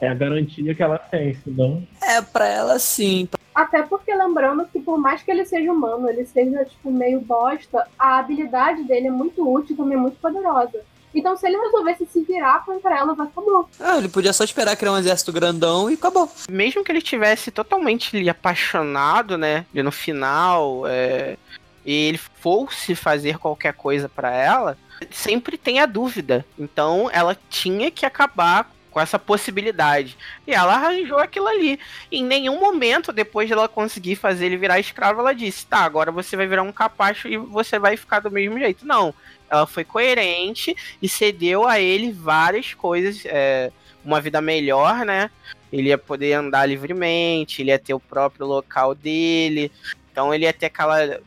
É 0.00 0.08
a 0.08 0.14
garantia 0.14 0.74
que 0.74 0.82
ela 0.82 0.98
tem, 0.98 1.34
senão. 1.34 1.86
É, 2.00 2.22
pra 2.22 2.46
ela 2.46 2.78
sim. 2.78 3.28
Até 3.54 3.82
porque 3.82 4.14
lembrando 4.14 4.64
que 4.66 4.78
por 4.78 4.96
mais 4.98 5.20
que 5.20 5.30
ele 5.30 5.44
seja 5.44 5.72
humano, 5.72 6.08
ele 6.08 6.24
seja 6.24 6.64
tipo 6.64 6.92
meio 6.92 7.20
bosta, 7.20 7.88
a 7.98 8.18
habilidade 8.18 8.84
dele 8.84 9.08
é 9.08 9.10
muito 9.10 9.42
útil 9.42 9.74
e 9.74 9.76
também 9.76 9.98
muito 9.98 10.16
poderosa. 10.20 10.80
Então 11.18 11.36
se 11.36 11.46
ele 11.46 11.56
resolvesse 11.56 12.06
se 12.06 12.22
virar 12.22 12.64
contra 12.64 12.96
ela, 12.96 13.14
vai 13.14 13.26
acabou. 13.26 13.68
Ah, 13.80 13.98
ele 13.98 14.08
podia 14.08 14.32
só 14.32 14.44
esperar 14.44 14.76
criar 14.76 14.92
um 14.92 14.98
exército 14.98 15.32
grandão 15.32 15.90
e 15.90 15.94
acabou. 15.94 16.30
Mesmo 16.50 16.84
que 16.84 16.92
ele 16.92 17.02
tivesse 17.02 17.50
totalmente 17.50 18.16
ali 18.16 18.28
apaixonado, 18.28 19.36
né? 19.36 19.66
E 19.74 19.82
no 19.82 19.90
final, 19.90 20.86
é, 20.86 21.36
e 21.84 21.92
ele 21.92 22.18
fosse 22.18 22.94
fazer 22.94 23.38
qualquer 23.38 23.72
coisa 23.72 24.08
pra 24.08 24.30
ela, 24.30 24.78
sempre 25.10 25.56
tem 25.56 25.80
a 25.80 25.86
dúvida. 25.86 26.44
Então, 26.58 27.08
ela 27.12 27.36
tinha 27.48 27.90
que 27.90 28.06
acabar 28.06 28.70
com 28.90 29.00
essa 29.00 29.18
possibilidade. 29.18 30.16
E 30.46 30.52
ela 30.52 30.74
arranjou 30.74 31.18
aquilo 31.18 31.46
ali. 31.46 31.78
Em 32.10 32.24
nenhum 32.24 32.58
momento, 32.58 33.12
depois 33.12 33.46
de 33.46 33.52
ela 33.52 33.68
conseguir 33.68 34.16
fazer 34.16 34.46
ele 34.46 34.56
virar 34.56 34.80
escravo, 34.80 35.20
ela 35.20 35.34
disse: 35.34 35.66
tá, 35.66 35.78
agora 35.78 36.10
você 36.10 36.36
vai 36.36 36.46
virar 36.46 36.62
um 36.62 36.72
capacho 36.72 37.28
e 37.28 37.36
você 37.36 37.78
vai 37.78 37.96
ficar 37.96 38.20
do 38.20 38.30
mesmo 38.30 38.58
jeito. 38.58 38.86
Não. 38.86 39.14
Ela 39.50 39.66
foi 39.66 39.84
coerente 39.84 40.76
e 41.00 41.08
cedeu 41.08 41.66
a 41.66 41.80
ele 41.80 42.12
várias 42.12 42.74
coisas. 42.74 43.22
é, 43.24 43.70
uma 44.04 44.20
vida 44.20 44.40
melhor, 44.40 45.04
né? 45.04 45.30
Ele 45.72 45.88
ia 45.88 45.98
poder 45.98 46.32
andar 46.32 46.66
livremente, 46.66 47.60
ele 47.60 47.70
ia 47.70 47.78
ter 47.78 47.92
o 47.92 48.00
próprio 48.00 48.46
local 48.46 48.94
dele. 48.94 49.70
Então 50.10 50.32
ele 50.32 50.44
ia 50.44 50.52
ter 50.52 50.66
aquela 50.66 51.20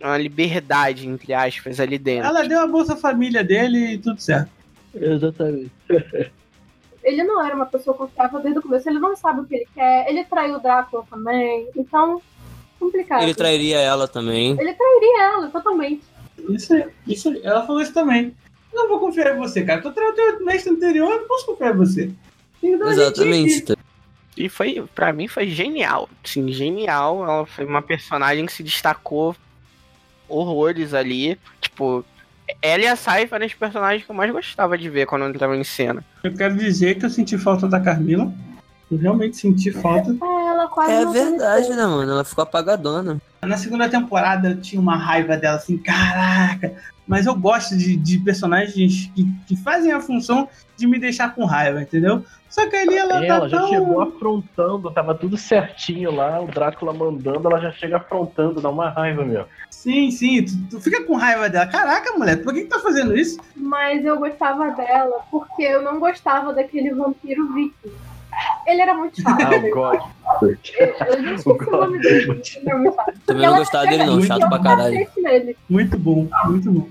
uma 0.00 0.16
liberdade, 0.16 1.06
entre 1.06 1.34
aspas, 1.34 1.78
ali 1.78 1.98
dentro. 1.98 2.26
Ela 2.26 2.42
deu 2.48 2.60
a 2.60 2.66
Bolsa 2.66 2.96
Família 2.96 3.44
dele 3.44 3.94
e 3.94 3.98
tudo 3.98 4.20
certo. 4.20 4.50
Exatamente. 4.94 5.70
Ele 7.02 7.22
não 7.22 7.44
era 7.44 7.54
uma 7.54 7.66
pessoa 7.66 7.96
confiável 7.96 8.40
desde 8.40 8.58
o 8.58 8.62
começo, 8.62 8.88
ele 8.88 8.98
não 8.98 9.16
sabe 9.16 9.40
o 9.40 9.44
que 9.44 9.54
ele 9.54 9.68
quer, 9.74 10.08
ele 10.08 10.24
traiu 10.24 10.56
o 10.56 10.60
Drácula 10.60 11.04
também, 11.08 11.68
então, 11.74 12.20
complicado. 12.78 13.22
Ele 13.22 13.34
trairia 13.34 13.78
ela 13.78 14.06
também. 14.06 14.50
Ele 14.58 14.74
trairia 14.74 15.22
ela, 15.22 15.48
totalmente. 15.48 16.02
Isso 16.48 16.74
aí, 16.74 16.86
isso 17.06 17.28
aí. 17.28 17.40
Ela 17.42 17.66
falou 17.66 17.80
isso 17.82 17.94
também. 17.94 18.34
Eu 18.72 18.82
não 18.82 18.88
vou 18.88 19.00
confiar 19.00 19.34
em 19.34 19.38
você, 19.38 19.64
cara. 19.64 19.82
Tu 19.82 19.90
traiu 19.92 20.14
teu 20.14 20.44
mestre 20.44 20.72
anterior, 20.72 21.10
eu 21.10 21.20
não 21.20 21.28
posso 21.28 21.46
confiar 21.46 21.74
em 21.74 21.78
você. 21.78 22.10
Jeitinho 22.62 22.88
Exatamente. 22.88 23.72
aqui. 23.72 23.82
E 24.36 24.48
foi, 24.48 24.84
para 24.94 25.12
mim, 25.12 25.26
foi 25.26 25.48
genial. 25.48 26.08
Sim, 26.24 26.50
genial. 26.52 27.24
Ela 27.24 27.46
foi 27.46 27.64
uma 27.64 27.82
personagem 27.82 28.46
que 28.46 28.52
se 28.52 28.62
destacou 28.62 29.34
horrores 30.28 30.94
ali. 30.94 31.38
Tipo, 31.60 32.04
ela 32.60 32.82
e 32.82 32.86
a 32.86 32.96
Saifa 32.96 33.36
eram 33.36 33.46
os 33.46 33.54
personagens 33.54 34.04
que 34.04 34.10
eu 34.10 34.14
mais 34.14 34.30
gostava 34.30 34.76
de 34.76 34.88
ver 34.88 35.06
quando 35.06 35.26
entrava 35.26 35.56
em 35.56 35.64
cena. 35.64 36.04
Eu 36.22 36.34
quero 36.34 36.56
dizer 36.56 36.98
que 36.98 37.04
eu 37.04 37.10
senti 37.10 37.38
falta 37.38 37.68
da 37.68 37.80
Carmila. 37.80 38.32
Eu 38.90 38.98
realmente 38.98 39.36
senti 39.36 39.70
falta. 39.70 40.16
É, 40.60 40.64
ela 40.64 40.68
quase 40.68 40.92
É 40.92 41.04
não 41.04 41.12
verdade, 41.12 41.70
né, 41.70 41.86
mano? 41.86 42.12
Ela 42.12 42.24
ficou 42.24 42.42
apagadona. 42.42 43.20
Na 43.42 43.56
segunda 43.56 43.88
temporada 43.88 44.50
eu 44.50 44.60
tinha 44.60 44.80
uma 44.80 44.96
raiva 44.96 45.36
dela, 45.36 45.56
assim, 45.56 45.78
caraca. 45.78 46.74
Mas 47.06 47.26
eu 47.26 47.34
gosto 47.34 47.76
de, 47.76 47.96
de 47.96 48.18
personagens 48.18 49.10
que, 49.14 49.26
que 49.46 49.56
fazem 49.56 49.92
a 49.92 50.00
função 50.00 50.48
de 50.76 50.86
me 50.86 50.98
deixar 50.98 51.34
com 51.34 51.44
raiva, 51.44 51.82
entendeu? 51.82 52.24
Só 52.48 52.68
que 52.68 52.76
ali 52.76 52.96
ela, 52.96 53.24
Ela 53.24 53.40
tá 53.40 53.48
já 53.48 53.58
tão... 53.60 53.68
chegou 53.68 54.00
afrontando, 54.00 54.90
tava 54.90 55.14
tudo 55.14 55.36
certinho 55.36 56.10
lá, 56.10 56.40
o 56.40 56.46
Drácula 56.46 56.92
mandando, 56.92 57.48
ela 57.48 57.60
já 57.60 57.72
chega 57.72 57.96
afrontando, 57.96 58.60
dá 58.60 58.68
uma 58.68 58.90
raiva, 58.90 59.24
meu. 59.24 59.46
Sim, 59.70 60.10
sim, 60.10 60.44
tu, 60.44 60.52
tu 60.70 60.80
fica 60.80 61.04
com 61.04 61.16
raiva 61.16 61.48
dela. 61.48 61.66
Caraca, 61.66 62.12
mulher, 62.12 62.42
por 62.42 62.52
que, 62.52 62.62
que 62.62 62.66
tá 62.66 62.80
fazendo 62.80 63.16
isso? 63.16 63.40
Mas 63.56 64.04
eu 64.04 64.18
gostava 64.18 64.70
dela 64.70 65.20
porque 65.30 65.62
eu 65.62 65.82
não 65.82 65.98
gostava 65.98 66.52
daquele 66.52 66.92
vampiro 66.92 67.52
viking. 67.54 67.92
Ele 68.66 68.80
era 68.80 68.94
muito 68.94 69.20
chato. 69.20 69.42
Ah, 69.42 69.56
o 69.56 69.70
God. 69.70 70.00
Eu, 70.42 70.56
eu 71.06 71.22
não 71.22 71.34
esqueci 71.34 71.68
o 71.68 71.70
nome 71.70 71.98
dele. 71.98 72.16
ele 72.18 72.74
muito 72.74 72.96
chato. 72.96 73.20
Também 73.26 73.46
não 73.46 73.56
gostava 73.56 73.86
dele, 73.86 74.04
não. 74.04 74.22
Chato 74.22 74.48
pra 74.48 74.58
caralho. 74.58 75.06
Muito 75.68 75.98
bom, 75.98 76.28
muito 76.46 76.70
bom. 76.70 76.88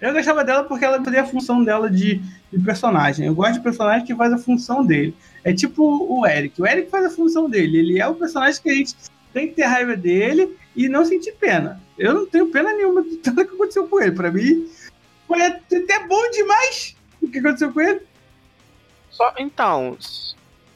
Eu 0.00 0.12
gostava 0.12 0.44
dela 0.44 0.64
porque 0.64 0.84
ela 0.84 1.02
fazia 1.02 1.22
a 1.22 1.26
função 1.26 1.64
dela 1.64 1.90
de, 1.90 2.22
de 2.52 2.64
personagem. 2.64 3.26
Eu 3.26 3.34
gosto 3.34 3.54
de 3.54 3.60
personagem 3.60 4.06
que 4.06 4.14
faz 4.14 4.32
a 4.32 4.38
função 4.38 4.84
dele. 4.84 5.14
É 5.42 5.52
tipo 5.52 5.82
o 5.82 6.26
Eric. 6.26 6.60
O 6.60 6.66
Eric 6.66 6.90
faz 6.90 7.06
a 7.06 7.10
função 7.10 7.50
dele. 7.50 7.78
Ele 7.78 8.00
é 8.00 8.06
o 8.06 8.14
personagem 8.14 8.62
que 8.62 8.70
a 8.70 8.74
gente 8.74 8.94
tem 9.32 9.48
que 9.48 9.54
ter 9.54 9.64
raiva 9.64 9.96
dele 9.96 10.56
e 10.76 10.88
não 10.88 11.04
sentir 11.04 11.32
pena. 11.32 11.80
Eu 11.98 12.14
não 12.14 12.26
tenho 12.26 12.46
pena 12.46 12.72
nenhuma 12.72 13.02
de 13.02 13.16
tudo 13.16 13.44
que 13.44 13.54
aconteceu 13.54 13.88
com 13.88 14.00
ele. 14.00 14.12
Pra 14.12 14.30
mim, 14.30 14.68
Foi 15.26 15.42
até 15.42 16.06
bom 16.06 16.30
demais 16.30 16.96
o 17.20 17.28
que 17.28 17.38
aconteceu 17.38 17.72
com 17.72 17.80
ele. 17.80 18.00
Só, 19.10 19.34
então, 19.38 19.96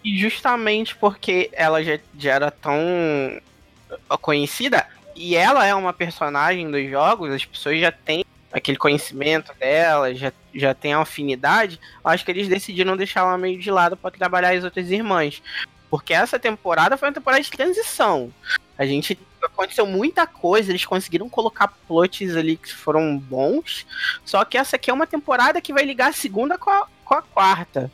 e 0.05 0.19
justamente 0.19 0.95
porque 0.97 1.51
ela 1.53 1.83
já, 1.83 1.99
já 2.19 2.33
era 2.33 2.51
tão 2.51 2.81
conhecida, 4.21 4.87
e 5.15 5.37
ela 5.37 5.67
é 5.67 5.75
uma 5.75 5.93
personagem 5.93 6.71
dos 6.71 6.89
jogos, 6.89 7.31
as 7.31 7.45
pessoas 7.45 7.79
já 7.79 7.93
têm 7.93 8.25
aquele 8.53 8.77
conhecimento 8.77 9.53
dela, 9.59 10.15
já, 10.15 10.33
já 10.55 10.75
tem 10.75 10.93
a 10.93 11.01
afinidade, 11.01 11.81
acho 12.05 12.25
que 12.25 12.31
eles 12.31 12.49
decidiram 12.49 12.97
deixar 12.97 13.21
ela 13.21 13.39
meio 13.39 13.59
de 13.59 13.71
lado 13.71 13.97
para 13.97 14.11
trabalhar 14.11 14.55
as 14.55 14.65
outras 14.65 14.91
irmãs. 14.91 15.43
Porque 15.91 16.15
essa 16.15 16.39
temporada 16.39 16.97
foi 16.97 17.09
uma 17.09 17.15
temporada 17.15 17.43
de 17.43 17.51
transição. 17.51 18.33
A 18.79 18.87
gente 18.87 19.19
aconteceu 19.43 19.87
muita 19.87 20.27
coisa, 20.27 20.71
eles 20.71 20.87
conseguiram 20.87 21.29
colocar 21.29 21.69
plots 21.87 22.35
ali 22.37 22.57
que 22.57 22.73
foram 22.73 23.19
bons. 23.19 23.87
Só 24.25 24.45
que 24.45 24.57
essa 24.57 24.77
aqui 24.77 24.91
é 24.91 24.95
uma 24.95 25.07
temporada 25.07 25.61
que 25.61 25.73
vai 25.73 25.85
ligar 25.85 26.09
a 26.09 26.13
segunda 26.15 26.57
com 26.57 26.71
a, 26.71 26.87
com 27.05 27.15
a 27.15 27.23
quarta. 27.23 27.91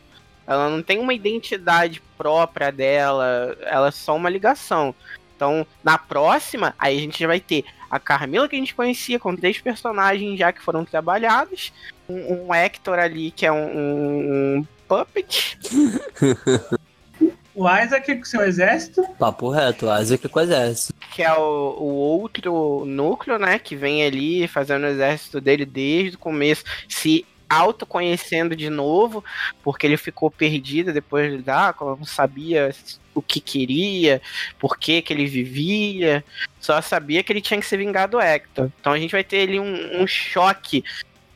Ela 0.48 0.70
não 0.70 0.82
tem 0.82 0.98
uma 0.98 1.12
identidade 1.12 2.02
própria 2.16 2.72
dela, 2.72 3.54
ela 3.60 3.88
é 3.88 3.90
só 3.90 4.16
uma 4.16 4.30
ligação. 4.30 4.94
Então, 5.36 5.66
na 5.84 5.98
próxima, 5.98 6.74
aí 6.78 6.96
a 6.96 7.00
gente 7.00 7.20
já 7.20 7.26
vai 7.26 7.38
ter 7.38 7.66
a 7.90 8.00
Carmila 8.00 8.48
que 8.48 8.56
a 8.56 8.58
gente 8.58 8.74
conhecia, 8.74 9.20
com 9.20 9.36
três 9.36 9.60
personagens 9.60 10.38
já 10.38 10.50
que 10.50 10.62
foram 10.62 10.86
trabalhados, 10.86 11.70
um, 12.08 12.46
um 12.46 12.54
Hector 12.54 12.98
ali 12.98 13.30
que 13.30 13.44
é 13.44 13.52
um, 13.52 13.76
um, 13.76 14.56
um 14.56 14.66
puppet. 14.88 15.58
o 17.54 17.68
Isaac 17.68 18.16
com 18.16 18.24
seu 18.24 18.42
exército. 18.42 19.06
Papo 19.18 19.50
reto, 19.50 19.86
o 19.86 20.00
Isaac 20.00 20.28
com 20.28 20.38
o 20.38 20.42
exército. 20.42 20.94
Que 21.12 21.22
é 21.22 21.32
o, 21.34 21.76
o 21.78 21.94
outro 21.94 22.84
núcleo, 22.86 23.38
né? 23.38 23.58
Que 23.58 23.76
vem 23.76 24.02
ali 24.02 24.48
fazendo 24.48 24.84
o 24.84 24.88
exército 24.88 25.42
dele 25.42 25.66
desde 25.66 26.16
o 26.16 26.18
começo, 26.18 26.64
se 26.88 27.26
autoconhecendo 27.48 28.54
de 28.54 28.68
novo, 28.68 29.24
porque 29.62 29.86
ele 29.86 29.96
ficou 29.96 30.30
perdido 30.30 30.92
depois 30.92 31.42
da, 31.42 31.70
ah, 31.70 31.74
não 31.80 32.04
sabia 32.04 32.74
o 33.14 33.22
que 33.22 33.40
queria, 33.40 34.20
por 34.58 34.78
que 34.78 35.02
que 35.02 35.12
ele 35.12 35.26
vivia, 35.26 36.24
só 36.60 36.80
sabia 36.80 37.22
que 37.22 37.32
ele 37.32 37.40
tinha 37.40 37.58
que 37.58 37.66
ser 37.66 37.78
vingado 37.78 38.12
do 38.12 38.20
Hector. 38.20 38.70
Então 38.80 38.92
a 38.92 38.98
gente 38.98 39.12
vai 39.12 39.24
ter 39.24 39.48
ali 39.48 39.58
um, 39.58 40.02
um 40.02 40.06
choque 40.06 40.84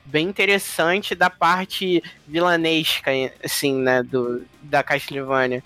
bem 0.04 0.28
interessante 0.28 1.14
da 1.14 1.30
parte 1.30 2.02
vilanesca, 2.26 3.10
assim, 3.42 3.74
né, 3.74 4.02
do, 4.02 4.42
da 4.62 4.82
Castlevania. 4.82 5.62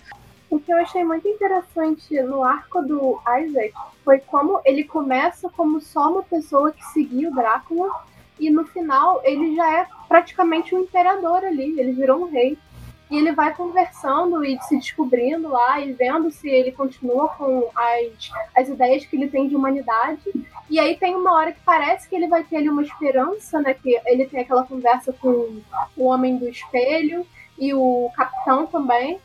O 0.49 0.59
que 0.59 0.71
eu 0.71 0.77
achei 0.77 1.03
muito 1.03 1.27
interessante 1.27 2.21
no 2.21 2.43
arco 2.43 2.81
do 2.81 3.19
Isaac 3.41 3.73
foi 4.05 4.19
como 4.19 4.61
ele 4.63 4.85
começa 4.85 5.49
como 5.49 5.81
só 5.81 6.09
uma 6.09 6.23
pessoa 6.23 6.71
que 6.71 6.83
seguia 6.85 7.29
o 7.29 7.35
Drácula 7.35 7.89
e 8.39 8.49
no 8.49 8.65
final 8.65 9.21
ele 9.25 9.55
já 9.55 9.81
é 9.81 9.87
praticamente 10.07 10.73
um 10.73 10.79
imperador 10.79 11.43
ali, 11.43 11.79
ele 11.79 11.91
virou 11.91 12.21
um 12.21 12.29
rei. 12.29 12.57
E 13.09 13.17
ele 13.17 13.31
vai 13.31 13.55
conversando 13.55 14.43
e 14.43 14.59
se 14.63 14.75
descobrindo 14.75 15.47
lá 15.47 15.79
e 15.79 15.93
vendo 15.93 16.29
se 16.29 16.49
ele 16.49 16.73
continua 16.73 17.29
com 17.29 17.69
as, 17.73 18.29
as 18.53 18.67
ideias 18.67 19.05
que 19.05 19.15
ele 19.15 19.29
tem 19.29 19.47
de 19.47 19.55
humanidade. 19.55 20.21
E 20.69 20.77
aí 20.77 20.97
tem 20.97 21.15
uma 21.15 21.33
hora 21.33 21.53
que 21.53 21.61
parece 21.65 22.09
que 22.09 22.15
ele 22.15 22.27
vai 22.27 22.43
ter 22.43 22.57
ali 22.57 22.69
uma 22.69 22.81
esperança, 22.81 23.61
né? 23.61 23.73
Que 23.73 23.97
ele 24.05 24.25
tem 24.25 24.41
aquela 24.41 24.65
conversa 24.65 25.13
com 25.13 25.61
o 25.95 26.03
homem 26.03 26.35
do 26.37 26.49
espelho 26.49 27.25
e 27.57 27.73
o 27.73 28.11
capitão 28.13 28.67
também. 28.67 29.21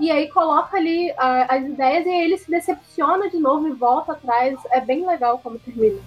E 0.00 0.10
aí 0.10 0.28
coloca 0.30 0.76
ali 0.76 1.12
uh, 1.12 1.46
as 1.48 1.64
ideias 1.64 2.04
e 2.04 2.10
ele 2.10 2.36
se 2.36 2.50
decepciona 2.50 3.30
de 3.30 3.38
novo 3.38 3.68
e 3.68 3.72
volta 3.72 4.12
atrás. 4.12 4.58
É 4.72 4.80
bem 4.80 5.06
legal 5.06 5.38
como 5.38 5.56
termina. 5.58 6.00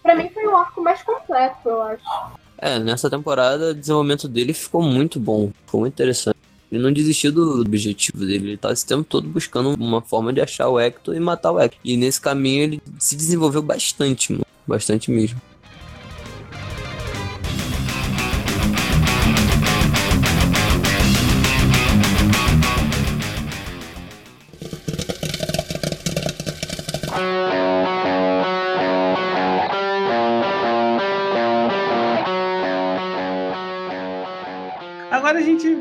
Para 0.00 0.14
mim 0.14 0.28
foi 0.28 0.46
o 0.46 0.56
arco 0.56 0.80
mais 0.80 1.02
completo, 1.02 1.68
eu 1.68 1.82
acho. 1.82 2.41
É, 2.64 2.78
nessa 2.78 3.10
temporada 3.10 3.70
o 3.70 3.74
desenvolvimento 3.74 4.28
dele 4.28 4.52
ficou 4.52 4.80
muito 4.80 5.18
bom, 5.18 5.50
ficou 5.66 5.80
muito 5.80 5.94
interessante. 5.94 6.36
Ele 6.70 6.80
não 6.80 6.92
desistiu 6.92 7.32
do 7.32 7.60
objetivo 7.60 8.24
dele, 8.24 8.50
ele 8.50 8.56
tá 8.56 8.70
esse 8.70 8.86
tempo 8.86 9.02
todo 9.02 9.28
buscando 9.28 9.70
uma 9.74 10.00
forma 10.00 10.32
de 10.32 10.40
achar 10.40 10.68
o 10.68 10.78
Hector 10.78 11.16
e 11.16 11.18
matar 11.18 11.50
o 11.50 11.58
Hector. 11.58 11.80
E 11.84 11.96
nesse 11.96 12.20
caminho 12.20 12.62
ele 12.62 12.82
se 13.00 13.16
desenvolveu 13.16 13.62
bastante, 13.62 14.32
mano. 14.32 14.46
Bastante 14.64 15.10
mesmo. 15.10 15.42
Gente 35.42 35.76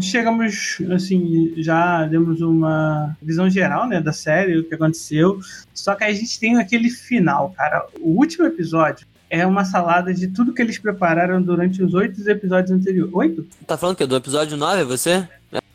chegamos, 0.00 0.78
assim, 0.94 1.54
já 1.56 2.04
demos 2.06 2.40
uma 2.40 3.16
visão 3.22 3.48
geral, 3.48 3.86
né, 3.86 4.00
da 4.00 4.12
série, 4.12 4.58
o 4.58 4.64
que 4.64 4.74
aconteceu. 4.74 5.40
Só 5.74 5.94
que 5.94 6.04
a 6.04 6.12
gente 6.12 6.38
tem 6.38 6.58
aquele 6.58 6.90
final, 6.90 7.50
cara. 7.56 7.86
O 8.00 8.10
último 8.10 8.46
episódio 8.46 9.06
é 9.30 9.46
uma 9.46 9.64
salada 9.64 10.12
de 10.12 10.28
tudo 10.28 10.52
que 10.52 10.62
eles 10.62 10.78
prepararam 10.78 11.40
durante 11.42 11.82
os 11.82 11.94
oito 11.94 12.28
episódios 12.28 12.70
anteriores. 12.70 13.14
Oito? 13.14 13.46
Tá 13.66 13.76
falando 13.76 13.96
que 13.96 14.02
é 14.02 14.06
do 14.06 14.16
episódio 14.16 14.56
9, 14.56 14.82
é 14.82 14.84
você? 14.84 15.28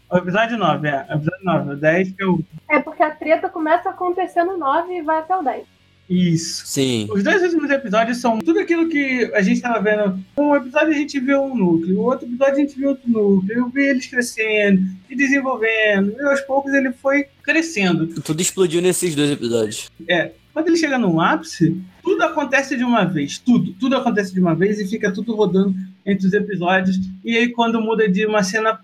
O 0.09 0.17
episódio 0.17 0.57
9, 0.57 0.87
é. 0.87 1.05
O 1.09 1.13
episódio 1.13 1.45
9. 1.45 1.71
O 1.71 1.75
10 1.75 2.11
que 2.11 2.23
é 2.23 2.25
o. 2.25 2.39
É 2.69 2.79
porque 2.79 3.03
a 3.03 3.11
treta 3.11 3.49
começa 3.49 3.89
a 3.89 3.91
acontecer 3.91 4.43
no 4.43 4.57
9 4.57 4.93
e 4.93 5.01
vai 5.01 5.19
até 5.19 5.35
o 5.35 5.43
10. 5.43 5.63
Isso. 6.09 6.65
Sim. 6.67 7.07
Os 7.11 7.23
dois 7.23 7.41
últimos 7.41 7.69
episódios 7.69 8.17
são 8.17 8.39
tudo 8.39 8.59
aquilo 8.59 8.89
que 8.89 9.31
a 9.33 9.41
gente 9.41 9.55
estava 9.55 9.79
vendo. 9.79 10.19
Um 10.37 10.55
episódio 10.55 10.89
a 10.89 10.93
gente 10.93 11.19
viu 11.19 11.41
um 11.41 11.55
núcleo, 11.55 11.99
o 11.99 12.03
outro 12.03 12.27
episódio 12.27 12.53
a 12.53 12.57
gente 12.57 12.77
viu 12.77 12.89
outro 12.89 13.09
núcleo. 13.09 13.57
Eu 13.57 13.69
vi 13.69 13.83
eles 13.83 14.05
crescendo 14.07 14.85
e 15.09 15.15
desenvolvendo. 15.15 16.13
E 16.17 16.21
aos 16.25 16.41
poucos 16.41 16.73
ele 16.73 16.91
foi 16.91 17.25
crescendo. 17.41 18.07
Tudo 18.21 18.41
explodiu 18.41 18.81
nesses 18.81 19.15
dois 19.15 19.31
episódios. 19.31 19.89
É. 20.07 20.31
Quando 20.53 20.67
ele 20.67 20.77
chega 20.77 20.99
no 20.99 21.19
ápice, 21.19 21.81
tudo 22.03 22.21
acontece 22.21 22.77
de 22.77 22.83
uma 22.83 23.05
vez. 23.05 23.39
Tudo. 23.39 23.73
Tudo 23.73 23.95
acontece 23.95 24.31
de 24.31 24.39
uma 24.39 24.53
vez 24.53 24.79
e 24.79 24.87
fica 24.87 25.11
tudo 25.11 25.35
rodando 25.35 25.73
entre 26.05 26.27
os 26.27 26.33
episódios. 26.33 26.99
E 27.25 27.35
aí, 27.35 27.49
quando 27.49 27.81
muda 27.81 28.07
de 28.07 28.25
uma 28.27 28.43
cena 28.43 28.79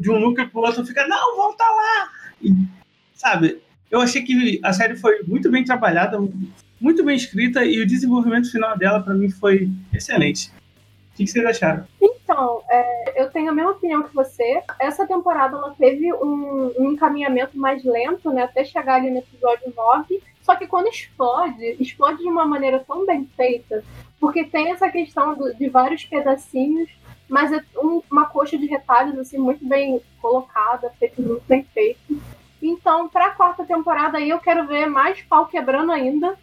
de 0.00 0.10
um 0.10 0.18
núcleo 0.18 0.48
pro 0.48 0.62
outro, 0.62 0.84
fica, 0.84 1.06
não, 1.06 1.36
volta 1.36 1.62
lá! 1.62 2.10
E, 2.42 2.52
sabe? 3.14 3.58
Eu 3.90 4.00
achei 4.00 4.22
que 4.22 4.60
a 4.62 4.72
série 4.72 4.96
foi 4.96 5.22
muito 5.22 5.50
bem 5.50 5.64
trabalhada, 5.64 6.18
muito 6.80 7.04
bem 7.04 7.16
escrita 7.16 7.64
e 7.64 7.80
o 7.80 7.86
desenvolvimento 7.86 8.50
final 8.50 8.76
dela, 8.76 9.02
para 9.02 9.14
mim, 9.14 9.30
foi 9.30 9.70
excelente. 9.92 10.50
O 11.12 11.16
que 11.16 11.26
vocês 11.26 11.44
acharam? 11.44 11.84
Então, 12.00 12.62
é, 12.70 13.22
eu 13.22 13.30
tenho 13.30 13.50
a 13.50 13.54
mesma 13.54 13.72
opinião 13.72 14.02
que 14.02 14.14
você. 14.14 14.62
Essa 14.78 15.06
temporada 15.06 15.56
ela 15.56 15.74
teve 15.76 16.12
um, 16.12 16.72
um, 16.78 16.92
encaminhamento 16.92 17.58
mais 17.58 17.82
lento, 17.82 18.30
né, 18.30 18.42
até 18.42 18.62
chegar 18.64 18.96
ali 18.96 19.10
no 19.10 19.18
episódio 19.18 19.72
9. 19.74 20.22
Só 20.42 20.54
que 20.54 20.66
quando 20.66 20.88
explode, 20.88 21.76
explode 21.80 22.18
de 22.18 22.28
uma 22.28 22.46
maneira 22.46 22.84
tão 22.86 23.04
bem 23.04 23.28
feita, 23.36 23.82
porque 24.20 24.44
tem 24.44 24.70
essa 24.70 24.88
questão 24.88 25.34
do, 25.34 25.54
de 25.54 25.68
vários 25.68 26.04
pedacinhos, 26.04 26.90
mas 27.28 27.52
é 27.52 27.62
um, 27.76 28.00
uma 28.10 28.26
coxa 28.26 28.56
de 28.56 28.66
retalhos 28.66 29.18
assim 29.18 29.38
muito 29.38 29.66
bem 29.66 30.00
colocada, 30.22 30.90
feito 30.98 31.20
muito 31.20 31.44
bem 31.46 31.64
feito. 31.74 32.22
Então, 32.60 33.08
pra 33.08 33.30
quarta 33.30 33.64
temporada 33.64 34.18
aí, 34.18 34.30
eu 34.30 34.38
quero 34.38 34.66
ver 34.66 34.86
mais 34.86 35.20
pau 35.22 35.46
quebrando 35.46 35.92
ainda. 35.92 36.36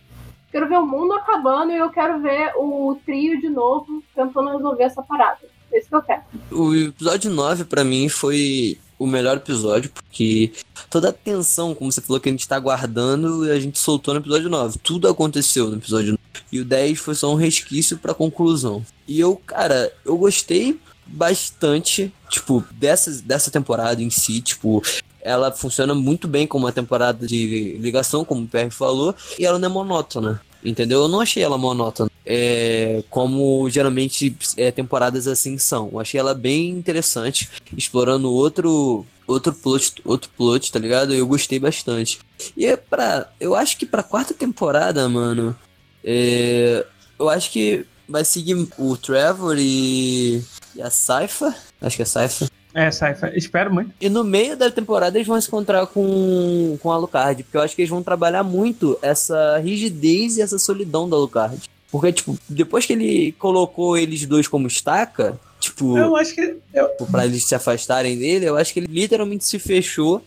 Quero 0.51 0.69
ver 0.69 0.77
o 0.77 0.85
mundo 0.85 1.13
acabando 1.13 1.71
e 1.71 1.77
eu 1.77 1.89
quero 1.89 2.21
ver 2.21 2.53
o 2.55 2.97
trio 3.05 3.39
de 3.41 3.49
novo 3.49 4.01
tentando 4.15 4.51
resolver 4.51 4.83
essa 4.83 5.01
parada. 5.03 5.39
É 5.71 5.79
isso 5.79 5.89
que 5.89 5.95
eu 5.95 6.01
quero. 6.01 6.21
O 6.51 6.73
episódio 6.73 7.29
9, 7.29 7.65
para 7.65 7.83
mim, 7.83 8.07
foi 8.07 8.79
o 8.97 9.05
melhor 9.05 9.37
episódio, 9.37 9.89
porque 9.89 10.53
toda 10.89 11.09
a 11.09 11.13
tensão, 11.13 11.75
como 11.75 11.91
você 11.91 11.99
falou, 11.99 12.19
que 12.19 12.29
a 12.29 12.31
gente 12.31 12.47
tá 12.47 12.55
aguardando, 12.55 13.51
a 13.51 13.59
gente 13.59 13.77
soltou 13.77 14.13
no 14.13 14.21
episódio 14.21 14.49
9. 14.49 14.79
Tudo 14.79 15.09
aconteceu 15.09 15.69
no 15.69 15.75
episódio 15.75 16.11
9. 16.11 16.19
E 16.51 16.59
o 16.59 16.65
10 16.65 16.99
foi 16.99 17.15
só 17.15 17.33
um 17.33 17.35
resquício 17.35 17.97
pra 17.97 18.13
conclusão. 18.13 18.85
E 19.05 19.19
eu, 19.19 19.35
cara, 19.35 19.91
eu 20.05 20.17
gostei 20.17 20.79
bastante, 21.05 22.13
tipo, 22.29 22.63
dessa, 22.71 23.11
dessa 23.21 23.51
temporada 23.51 24.01
em 24.01 24.09
si, 24.09 24.41
tipo, 24.41 24.81
ela 25.25 25.51
funciona 25.51 25.95
muito 25.95 26.27
bem 26.27 26.45
como 26.45 26.65
uma 26.65 26.71
temporada 26.71 27.25
de 27.25 27.77
ligação, 27.79 28.23
como 28.23 28.43
o 28.43 28.47
PR 28.47 28.69
falou, 28.69 29.15
e 29.39 29.45
ela 29.45 29.57
não 29.57 29.67
é 29.67 29.71
monótona. 29.71 30.39
Entendeu? 30.63 31.01
Eu 31.01 31.07
não 31.07 31.19
achei 31.19 31.43
ela 31.43 31.57
monótona. 31.57 32.09
É, 32.23 33.03
como 33.09 33.67
geralmente 33.69 34.35
é, 34.55 34.71
temporadas 34.71 35.27
assim 35.27 35.57
são. 35.57 35.89
Eu 35.91 35.99
achei 35.99 36.19
ela 36.19 36.33
bem 36.33 36.69
interessante, 36.69 37.49
explorando 37.75 38.31
outro 38.31 39.05
outro 39.27 39.51
plot, 39.53 39.95
outro 40.05 40.29
plot, 40.37 40.71
tá 40.71 40.79
ligado? 40.79 41.13
Eu 41.13 41.25
gostei 41.27 41.59
bastante. 41.59 42.19
E 42.55 42.65
é 42.65 42.77
pra. 42.77 43.29
Eu 43.39 43.55
acho 43.55 43.77
que 43.77 43.85
pra 43.85 44.03
quarta 44.03 44.33
temporada, 44.33 45.07
mano. 45.09 45.55
É, 46.03 46.85
eu 47.17 47.29
acho 47.29 47.51
que 47.51 47.85
vai 48.07 48.23
seguir 48.23 48.67
o 48.77 48.95
Trevor 48.95 49.57
e, 49.57 50.43
e 50.75 50.81
a 50.81 50.89
Saifa. 50.89 51.55
Acho 51.81 51.95
que 51.95 52.03
é 52.03 52.05
Saifa. 52.05 52.47
É, 52.75 52.91
Saifa, 52.91 53.31
espero 53.33 53.73
muito. 53.73 53.91
E 54.01 54.09
no 54.09 54.21
meio 54.21 54.57
da 54.57 54.69
temporada 54.69 55.17
eles 55.17 55.25
vão 55.25 55.39
se 55.39 55.47
encontrar 55.47 55.87
com, 55.87 56.77
com 56.81 56.91
a 56.91 56.95
Alucard, 56.95 57.41
porque 57.41 57.55
eu 57.55 57.61
acho 57.61 57.73
que 57.73 57.81
eles 57.81 57.89
vão 57.89 58.03
trabalhar 58.03 58.43
muito 58.43 58.99
essa 59.01 59.57
rigidez 59.59 60.35
e 60.35 60.41
essa 60.41 60.59
solidão 60.59 61.07
da 61.07 61.15
Alucard. 61.15 61.57
Porque, 61.89 62.11
tipo, 62.11 62.37
depois 62.49 62.85
que 62.85 62.91
ele 62.91 63.31
colocou 63.39 63.97
eles 63.97 64.25
dois 64.25 64.45
como 64.49 64.67
estaca, 64.67 65.39
tipo, 65.57 65.97
Eu 65.97 66.17
acho 66.17 66.35
que. 66.35 66.57
Eu, 66.73 66.89
pra 67.09 67.25
eles 67.25 67.45
se 67.45 67.55
afastarem 67.55 68.19
dele, 68.19 68.45
eu 68.49 68.57
acho 68.57 68.73
que 68.73 68.81
ele 68.81 68.87
literalmente 68.87 69.45
se 69.45 69.57
fechou 69.57 70.21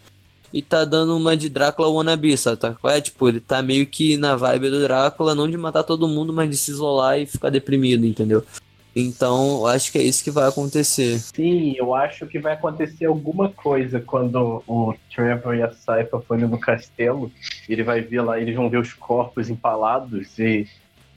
e 0.51 0.62
tá 0.62 0.86
dando 0.86 1.14
uma 1.18 1.36
de 1.36 1.51
Drácula 1.51 1.90
wannabe, 1.90 2.34
sabe? 2.38 2.57
Tá? 2.57 2.74
É, 2.84 2.99
tipo, 2.99 3.28
ele 3.28 3.40
tá 3.40 3.61
meio 3.61 3.86
que 3.86 4.16
na 4.16 4.34
vibe 4.34 4.70
do 4.70 4.80
Drácula, 4.80 5.34
não 5.34 5.51
de 5.51 5.59
matar 5.59 5.82
todo 5.82 6.09
mundo, 6.09 6.32
mas 6.32 6.49
de 6.49 6.57
se 6.57 6.70
isolar 6.70 7.20
e 7.20 7.26
ficar 7.26 7.51
deprimido, 7.51 8.07
entendeu? 8.07 8.42
Então, 8.95 9.59
eu 9.59 9.66
acho 9.66 9.93
que 9.93 9.99
é 9.99 10.03
isso 10.03 10.24
que 10.24 10.30
vai 10.30 10.49
acontecer. 10.49 11.18
Sim, 11.18 11.74
eu 11.76 11.95
acho 11.95 12.26
que 12.26 12.39
vai 12.39 12.55
acontecer 12.55 13.05
alguma 13.05 13.49
coisa 13.49 14.01
quando 14.01 14.62
o 14.66 14.95
Trevor 15.14 15.55
e 15.55 15.62
a 15.62 15.70
Saifa 15.70 16.20
forem 16.20 16.47
no 16.47 16.59
castelo. 16.59 17.30
Ele 17.68 17.82
vai 17.82 18.01
ver 18.01 18.22
lá, 18.22 18.41
eles 18.41 18.57
vão 18.57 18.68
ver 18.68 18.78
os 18.78 18.93
corpos 18.93 19.49
empalados 19.49 20.39
e 20.39 20.66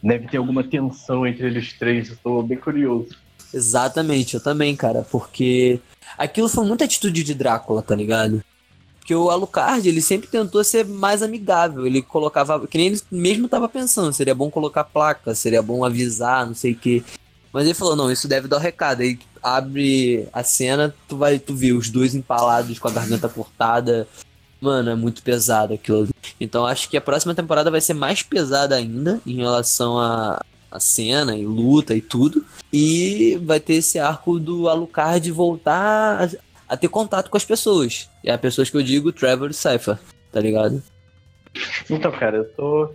deve 0.01 0.27
ter 0.27 0.37
alguma 0.37 0.63
tensão 0.63 1.25
entre 1.25 1.47
eles 1.47 1.73
três. 1.73 2.09
Eu 2.09 2.17
tô 2.21 2.43
bem 2.43 2.57
curioso. 2.57 3.15
Exatamente, 3.53 4.35
eu 4.35 4.43
também, 4.43 4.75
cara, 4.75 5.05
porque 5.09 5.79
aquilo 6.17 6.47
foi 6.47 6.65
muita 6.65 6.85
atitude 6.85 7.23
de 7.23 7.33
Drácula, 7.33 7.81
tá 7.81 7.95
ligado? 7.95 8.43
Porque 8.99 9.15
o 9.15 9.29
Alucard, 9.29 9.87
ele 9.89 10.01
sempre 10.01 10.29
tentou 10.29 10.63
ser 10.63 10.85
mais 10.85 11.21
amigável, 11.21 11.85
ele 11.85 12.01
colocava, 12.01 12.65
que 12.67 12.77
nem 12.77 12.87
ele 12.87 13.01
mesmo 13.11 13.49
tava 13.49 13.67
pensando, 13.67 14.13
seria 14.13 14.35
bom 14.35 14.49
colocar 14.49 14.83
placa, 14.83 15.33
seria 15.35 15.61
bom 15.61 15.83
avisar, 15.83 16.45
não 16.45 16.53
sei 16.53 16.73
o 16.73 16.75
que. 16.75 17.03
Mas 17.51 17.65
ele 17.65 17.73
falou, 17.73 17.95
não, 17.95 18.11
isso 18.11 18.27
deve 18.27 18.47
dar 18.47 18.57
o 18.57 18.59
recado. 18.59 19.01
Aí 19.01 19.19
abre 19.43 20.27
a 20.31 20.43
cena, 20.43 20.93
tu 21.07 21.17
vai, 21.17 21.39
tu 21.39 21.53
vê 21.53 21.71
os 21.71 21.89
dois 21.89 22.15
empalados 22.15 22.79
com 22.79 22.87
a 22.87 22.91
garganta 22.91 23.27
cortada. 23.27 24.07
Mano, 24.59 24.91
é 24.91 24.95
muito 24.95 25.23
pesado 25.23 25.73
aquilo. 25.73 26.07
Então 26.39 26.65
acho 26.65 26.89
que 26.89 26.95
a 26.95 27.01
próxima 27.01 27.33
temporada 27.33 27.71
vai 27.71 27.81
ser 27.81 27.93
mais 27.93 28.21
pesada 28.21 28.75
ainda 28.75 29.19
em 29.25 29.37
relação 29.37 29.97
a, 29.99 30.39
a 30.69 30.79
cena 30.79 31.35
e 31.35 31.45
luta 31.45 31.95
e 31.95 32.01
tudo. 32.01 32.45
E 32.71 33.39
vai 33.43 33.59
ter 33.59 33.73
esse 33.75 33.99
arco 33.99 34.39
do 34.39 34.69
Alucard 34.69 35.29
voltar 35.31 36.23
a, 36.23 36.73
a 36.73 36.77
ter 36.77 36.87
contato 36.87 37.29
com 37.29 37.37
as 37.37 37.45
pessoas. 37.45 38.09
E 38.23 38.29
as 38.29 38.39
pessoas 38.39 38.69
que 38.69 38.77
eu 38.77 38.83
digo, 38.83 39.11
Trevor 39.11 39.49
e 39.49 39.53
Cypher, 39.53 39.97
tá 40.31 40.39
ligado? 40.39 40.81
Então, 41.89 42.11
cara, 42.11 42.37
eu 42.37 42.45
tô 42.53 42.91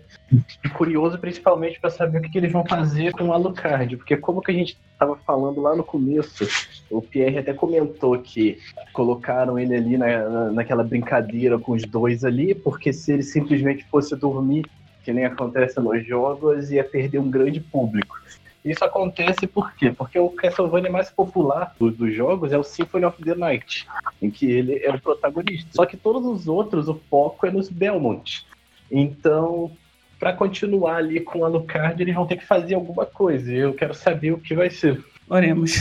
curioso 0.75 1.19
principalmente 1.19 1.79
pra 1.81 1.91
saber 1.91 2.19
o 2.19 2.23
que, 2.23 2.29
que 2.29 2.39
eles 2.39 2.53
vão 2.53 2.65
fazer 2.67 3.13
com 3.13 3.29
o 3.29 3.33
Alucard, 3.33 3.97
porque 3.97 4.17
como 4.17 4.41
que 4.41 4.51
a 4.51 4.55
gente 4.55 4.77
tava 4.99 5.17
falando 5.19 5.61
lá 5.61 5.77
no 5.77 5.85
começo, 5.85 6.47
o 6.91 7.01
Pierre 7.01 7.39
até 7.39 7.53
comentou 7.53 8.19
que 8.19 8.59
colocaram 8.93 9.59
ele 9.59 9.77
ali 9.77 9.97
na- 9.97 10.51
naquela 10.51 10.83
brincadeira 10.83 11.59
com 11.59 11.73
os 11.73 11.83
dois 11.83 12.25
ali, 12.25 12.55
porque 12.55 12.93
se 12.93 13.13
ele 13.13 13.23
simplesmente 13.23 13.85
fosse 13.85 14.17
dormir, 14.17 14.65
que 15.05 15.13
nem 15.13 15.25
acontece 15.25 15.79
nos 15.79 16.05
jogos, 16.05 16.71
ia 16.73 16.83
perder 16.83 17.19
um 17.19 17.31
grande 17.31 17.61
público. 17.61 18.19
Isso 18.65 18.85
acontece 18.85 19.47
por 19.47 19.73
quê? 19.75 19.93
Porque 19.97 20.19
o 20.19 20.29
Castlevania 20.31 20.91
mais 20.91 21.09
popular 21.09 21.73
dos, 21.79 21.97
dos 21.97 22.13
jogos 22.13 22.51
é 22.53 22.59
o 22.59 22.65
Symphony 22.65 23.05
of 23.05 23.23
the 23.23 23.37
Night, 23.37 23.87
em 24.21 24.29
que 24.29 24.51
ele 24.51 24.81
é 24.85 24.91
o 24.91 25.01
protagonista. 25.01 25.69
Só 25.73 25.87
que 25.87 25.97
todos 25.97 26.27
os 26.27 26.49
outros, 26.49 26.89
o 26.89 27.01
foco 27.09 27.47
é 27.47 27.51
nos 27.53 27.69
Belmont. 27.69 28.45
Então, 28.91 29.71
para 30.19 30.33
continuar 30.33 30.97
ali 30.97 31.21
com 31.21 31.41
o 31.41 31.45
Alucard, 31.45 32.01
eles 32.03 32.15
vão 32.15 32.27
ter 32.27 32.37
que 32.37 32.47
fazer 32.47 32.75
alguma 32.75 33.05
coisa. 33.07 33.53
E 33.53 33.59
eu 33.59 33.75
quero 33.75 33.95
saber 33.95 34.33
o 34.33 34.39
que 34.39 34.55
vai 34.55 34.71
ser. 34.71 35.03
oremos. 35.29 35.75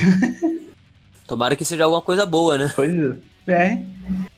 Tomara 1.28 1.56
que 1.56 1.66
seja 1.66 1.84
alguma 1.86 2.02
coisa 2.02 2.26
boa, 2.26 2.58
né? 2.58 2.72
Pois 2.76 2.94
é. 2.94 3.16
É. 3.48 3.78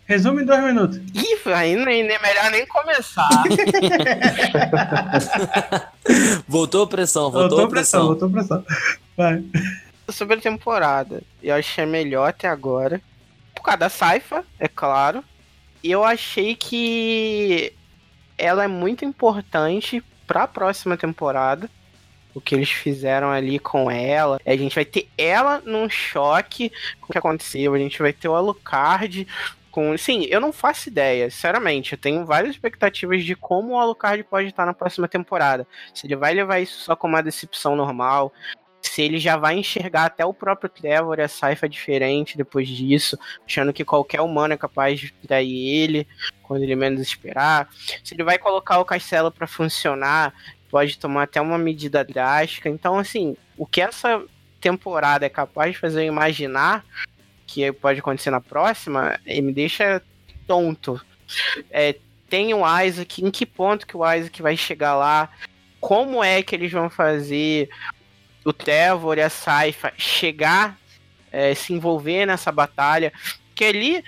Resume 0.06 0.44
em 0.44 0.46
dois 0.46 0.64
minutos. 0.64 0.98
Ih, 1.14 1.38
aí 1.54 1.76
nem, 1.76 2.04
nem- 2.04 2.22
melhor 2.22 2.50
nem 2.52 2.66
começar. 2.66 3.28
Voltou 6.48 6.84
a 6.84 6.88
pressão, 6.88 7.32
voltou, 7.32 7.66
a 7.66 7.68
pressão. 7.68 8.08
voltou 8.08 8.30
pressão. 8.30 8.64
Vai. 9.16 9.44
Sobre 10.10 10.38
a 10.38 10.42
temporada, 10.42 11.22
eu 11.44 11.54
achei 11.56 11.86
melhor 11.86 12.30
até 12.30 12.48
agora. 12.48 13.02
Por 13.54 13.64
causa 13.64 13.78
da 13.80 13.90
Saifa, 13.90 14.44
é 14.60 14.68
claro. 14.68 15.24
E 15.84 15.92
eu 15.92 16.04
achei 16.04 16.56
que 16.56 17.74
ela 18.38 18.64
é 18.64 18.68
muito 18.68 19.04
importante 19.04 20.04
pra 20.26 20.48
próxima 20.48 20.98
temporada. 20.98 21.70
O 22.36 22.42
que 22.42 22.54
eles 22.54 22.70
fizeram 22.70 23.32
ali 23.32 23.58
com 23.58 23.90
ela. 23.90 24.40
A 24.46 24.56
gente 24.56 24.76
vai 24.76 24.86
ter 24.86 25.10
ela 25.18 25.62
num 25.66 25.90
choque 25.90 26.72
com 27.02 27.08
o 27.08 27.12
que 27.12 27.18
aconteceu. 27.18 27.74
A 27.74 27.80
gente 27.80 28.00
vai 28.00 28.14
ter 28.14 28.28
o 28.28 28.36
Alucard 28.36 29.28
com. 29.72 29.98
Sim, 29.98 30.26
eu 30.30 30.40
não 30.40 30.54
faço 30.54 30.90
ideia, 30.90 31.32
sinceramente. 31.32 31.94
Eu 31.94 31.98
tenho 31.98 32.26
várias 32.26 32.52
expectativas 32.52 33.24
de 33.24 33.36
como 33.36 33.74
o 33.74 33.80
Alucard 33.80 34.24
pode 34.24 34.50
estar 34.50 34.68
na 34.68 34.74
próxima 34.74 35.08
temporada. 35.08 35.68
Se 35.96 36.06
ele 36.06 36.16
vai 36.16 36.34
levar 36.34 36.60
isso 36.60 36.80
só 36.84 36.96
como 36.96 37.16
uma 37.16 37.24
decepção 37.24 37.76
normal, 37.76 38.32
se 38.88 39.02
ele 39.02 39.20
já 39.20 39.38
vai 39.38 39.58
enxergar 39.58 40.06
até 40.06 40.26
o 40.26 40.34
próprio 40.34 40.70
Trevor 40.70 41.20
a 41.20 41.28
Saifa 41.28 41.68
diferente 41.68 42.38
depois 42.38 42.68
disso, 42.68 43.18
achando 43.46 43.74
que 43.74 43.86
qualquer 43.86 44.22
humano 44.22 44.54
é 44.54 44.58
capaz 44.58 45.00
de 45.00 45.12
trair 45.14 45.84
ele 45.84 46.08
quando 46.44 46.64
ele 46.64 46.76
menos 46.76 47.02
esperar. 47.02 47.70
Se 48.04 48.14
ele 48.14 48.24
vai 48.24 48.38
colocar 48.38 48.80
o 48.80 48.86
castelo 48.86 49.32
para 49.32 49.48
funcionar, 49.48 50.34
pode 50.70 50.98
tomar 50.98 51.24
até 51.24 51.40
uma 51.42 51.58
medida 51.58 52.04
drástica. 52.04 52.70
Então, 52.70 52.98
assim, 52.98 53.36
o 53.58 53.66
que 53.66 53.82
essa 53.82 54.24
temporada 54.60 55.26
é 55.26 55.30
capaz 55.30 55.74
de 55.74 55.80
fazer 55.80 56.04
eu 56.04 56.08
imaginar 56.08 56.86
que 57.46 57.72
pode 57.72 58.00
acontecer 58.00 58.30
na 58.30 58.42
próxima, 58.42 59.18
me 59.26 59.54
deixa 59.54 60.02
tonto. 60.46 61.00
É, 61.72 61.96
tem 62.30 62.54
o 62.54 62.62
Isaac, 62.82 63.24
em 63.24 63.32
que 63.32 63.46
ponto 63.46 63.88
que 63.88 63.96
o 63.96 64.14
Isaac 64.14 64.42
vai 64.42 64.58
chegar 64.58 64.96
lá? 64.96 65.30
Como 65.80 66.24
é 66.24 66.44
que 66.44 66.56
eles 66.56 66.72
vão 66.72 66.90
fazer 66.90 67.70
o 68.50 68.54
Trevor 68.54 69.18
e 69.18 69.22
a 69.22 69.30
Saifa 69.30 69.92
chegar, 69.98 70.78
é, 71.32 71.54
se 71.54 71.74
envolver 71.74 72.26
nessa 72.26 72.52
batalha? 72.52 73.12
Que 73.54 73.66
ali 73.66 74.04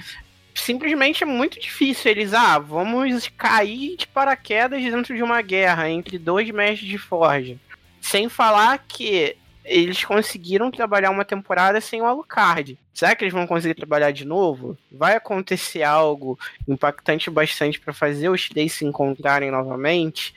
simplesmente 0.56 1.24
é 1.24 1.28
muito 1.28 1.60
difícil. 1.60 2.12
Eles, 2.12 2.34
ah, 2.34 2.58
vamos 2.58 3.28
cair 3.30 3.98
de 3.98 4.08
paraquedas 4.08 4.82
dentro 4.82 5.16
de 5.16 5.22
uma 5.22 5.42
guerra 5.42 5.90
entre 5.90 6.18
dois 6.18 6.50
mestres 6.52 6.90
de 6.90 6.98
Forja. 6.98 7.58
Sem 8.00 8.30
falar 8.30 8.78
que 8.88 9.36
eles 9.66 10.04
conseguiram 10.04 10.72
trabalhar 10.72 11.12
uma 11.12 11.26
temporada 11.26 11.82
sem 11.82 12.02
o 12.02 12.06
Alucard. 12.06 12.78
Será 12.94 13.14
que 13.16 13.24
eles 13.24 13.34
vão 13.34 13.46
conseguir 13.46 13.76
trabalhar 13.76 14.12
de 14.12 14.26
novo? 14.26 14.78
Vai 14.92 15.16
acontecer 15.16 15.84
algo 15.84 16.40
impactante 16.68 17.30
bastante 17.30 17.80
para 17.80 17.94
fazer 17.94 18.30
os 18.30 18.48
três 18.48 18.74
se 18.74 18.86
encontrarem 18.86 19.52
novamente? 19.52 20.34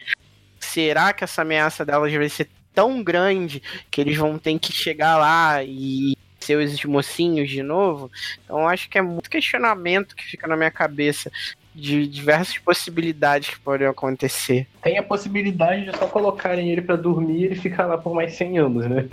Será 0.60 1.12
que 1.12 1.24
essa 1.24 1.42
ameaça 1.42 1.84
delas 1.84 2.12
vai 2.12 2.28
ser 2.28 2.48
tão 2.74 3.02
grande 3.02 3.62
que 3.90 4.00
eles 4.00 4.16
vão 4.16 4.38
ter 4.38 4.58
que 4.58 4.72
chegar 4.72 5.16
lá 5.16 5.62
e 5.62 6.16
ser 6.40 6.56
os 6.56 6.84
mocinhos 6.84 7.48
de 7.48 7.62
novo? 7.62 8.10
Então 8.44 8.60
eu 8.60 8.68
acho 8.68 8.88
que 8.88 8.98
é 8.98 9.02
muito 9.02 9.30
questionamento 9.30 10.16
que 10.16 10.24
fica 10.24 10.46
na 10.46 10.56
minha 10.56 10.70
cabeça 10.70 11.30
de 11.74 12.06
diversas 12.06 12.58
possibilidades 12.58 13.50
que 13.50 13.60
podem 13.60 13.86
acontecer. 13.86 14.66
Tem 14.82 14.98
a 14.98 15.02
possibilidade 15.02 15.86
de 15.86 15.96
só 15.96 16.06
colocarem 16.06 16.70
ele 16.70 16.82
pra 16.82 16.96
dormir 16.96 17.40
e 17.40 17.44
ele 17.44 17.56
ficar 17.56 17.86
lá 17.86 17.96
por 17.96 18.14
mais 18.14 18.34
100 18.34 18.58
anos, 18.58 18.86
né? 18.86 19.08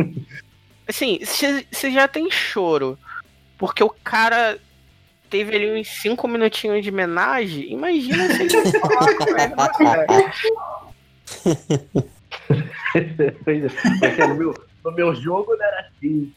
Assim, 0.88 1.20
você 1.24 1.92
já 1.92 2.08
tem 2.08 2.30
choro, 2.32 2.98
porque 3.58 3.84
o 3.84 3.90
cara 4.04 4.58
teve 5.30 5.56
ali 5.56 5.80
uns 5.80 5.88
5 5.88 6.28
minutinhos 6.28 6.84
de 6.84 6.90
homenagem. 6.90 7.72
Imagina 7.72 8.28
se 8.34 8.42
ele 8.42 8.50
falar 8.80 9.16
com 9.16 9.38
ele, 9.38 9.56
cara? 9.78 10.08
Pois 13.44 13.64
é. 13.64 13.70
Porque 14.00 14.28
no, 14.28 14.36
meu, 14.36 14.68
no 14.84 14.92
meu 14.92 15.16
jogo 15.16 15.56
não 15.56 15.66
era 15.66 15.90
assim. 15.90 16.34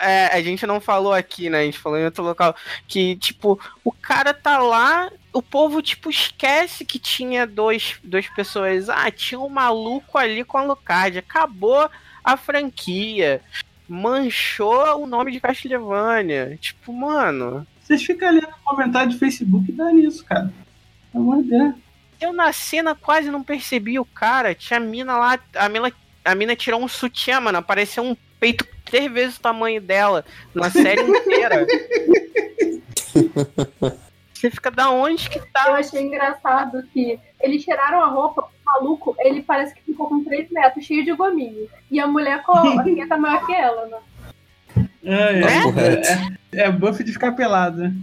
É, 0.00 0.26
a 0.26 0.42
gente 0.42 0.66
não 0.66 0.80
falou 0.80 1.12
aqui, 1.12 1.48
né? 1.48 1.60
A 1.60 1.64
gente 1.64 1.78
falou 1.78 1.98
em 1.98 2.04
outro 2.04 2.22
local. 2.22 2.54
Que, 2.86 3.16
tipo, 3.16 3.58
o 3.84 3.92
cara 3.92 4.34
tá 4.34 4.58
lá, 4.58 5.10
o 5.32 5.40
povo, 5.40 5.80
tipo, 5.80 6.10
esquece 6.10 6.84
que 6.84 6.98
tinha 6.98 7.46
dois, 7.46 7.96
duas 8.02 8.28
pessoas. 8.28 8.88
Ah, 8.88 9.10
tinha 9.10 9.40
um 9.40 9.48
maluco 9.48 10.18
ali 10.18 10.44
com 10.44 10.58
a 10.58 10.64
Lucard. 10.64 11.16
Acabou 11.18 11.88
a 12.22 12.36
franquia. 12.36 13.40
Manchou 13.88 15.02
o 15.02 15.06
nome 15.06 15.32
de 15.32 15.40
Castlevania. 15.40 16.58
Tipo, 16.60 16.92
mano. 16.92 17.66
Vocês 17.80 18.02
ficam 18.02 18.32
lendo 18.32 18.48
comentário 18.64 19.10
de 19.10 19.18
Facebook 19.18 19.70
e 19.70 19.74
dá 19.74 19.92
nisso, 19.92 20.24
cara. 20.24 20.52
Pelo 21.12 21.24
amor 21.24 21.42
de 21.42 21.50
Deus. 21.50 21.83
Eu 22.24 22.32
na 22.32 22.54
cena 22.54 22.94
quase 22.94 23.30
não 23.30 23.42
percebi 23.42 23.98
o 23.98 24.04
cara. 24.04 24.54
Tinha 24.54 24.78
a 24.78 24.80
mina 24.80 25.18
lá. 25.18 25.38
A 25.54 25.68
mina, 25.68 25.92
a 26.24 26.34
mina 26.34 26.56
tirou 26.56 26.82
um 26.82 26.88
sutiã, 26.88 27.38
mano. 27.38 27.58
Apareceu 27.58 28.02
um 28.02 28.16
peito 28.40 28.66
três 28.82 29.12
vezes 29.12 29.36
o 29.36 29.42
tamanho 29.42 29.78
dela 29.78 30.24
na 30.54 30.70
série 30.70 31.02
inteira. 31.02 31.66
Você 34.32 34.50
fica 34.50 34.70
da 34.70 34.88
onde 34.90 35.28
que 35.28 35.38
Eu 35.38 35.46
tá? 35.52 35.74
achei 35.74 36.00
engraçado 36.02 36.82
que 36.92 37.20
eles 37.40 37.62
tiraram 37.62 38.02
a 38.02 38.08
roupa, 38.08 38.42
o 38.42 38.48
maluco, 38.64 39.14
ele 39.18 39.42
parece 39.42 39.74
que 39.74 39.82
ficou 39.82 40.08
com 40.08 40.24
3 40.24 40.50
metros, 40.50 40.84
cheio 40.84 41.04
de 41.04 41.12
gominho. 41.12 41.68
E 41.90 42.00
a 42.00 42.06
mulher 42.06 42.42
com 42.42 42.52
a 42.52 42.84
tá 43.08 43.18
maior 43.18 43.44
que 43.46 43.54
ela, 43.54 43.86
né? 43.86 43.98
É, 45.02 45.40
é, 45.40 46.62
é, 46.62 46.66
é 46.66 46.72
buff 46.72 47.04
de 47.04 47.12
ficar 47.12 47.32
pelado. 47.32 47.82
né? 47.82 47.94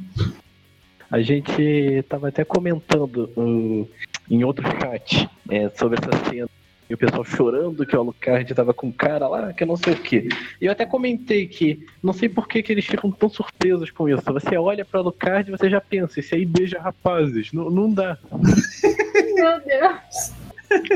A 1.12 1.22
gente 1.22 2.04
tava 2.08 2.30
até 2.30 2.46
comentando 2.46 3.30
uh, 3.36 3.90
em 4.32 4.44
outro 4.46 4.66
chat 4.80 5.30
é, 5.50 5.70
sobre 5.70 6.00
essa 6.00 6.30
cena 6.30 6.48
E 6.90 6.94
o 6.94 6.98
pessoal 6.98 7.24
chorando 7.26 7.86
que 7.86 7.96
o 7.96 8.00
Alucard 8.00 8.54
tava 8.54 8.74
com 8.74 8.88
um 8.88 8.92
cara 8.92 9.28
lá, 9.28 9.52
que 9.54 9.64
eu 9.64 9.68
não 9.68 9.76
sei 9.76 9.94
o 9.94 9.98
quê. 9.98 10.30
E 10.60 10.66
eu 10.66 10.72
até 10.72 10.86
comentei 10.86 11.48
que 11.48 11.86
não 12.02 12.14
sei 12.14 12.30
por 12.30 12.48
que, 12.48 12.64
que 12.64 12.72
eles 12.72 12.86
ficam 12.86 13.12
tão 13.12 13.30
surpresos 13.30 13.92
com 13.92 14.08
isso. 14.10 14.24
Você 14.26 14.58
olha 14.58 14.86
pra 14.86 15.02
Alucard 15.02 15.50
e 15.50 15.58
você 15.58 15.70
já 15.70 15.82
pensa, 15.82 16.20
esse 16.20 16.34
aí 16.34 16.46
beija 16.46 16.80
rapazes. 16.80 17.52
Não, 17.52 17.70
não 17.70 17.94
dá. 17.94 18.18
Meu 18.32 19.60
Deus. 19.66 20.32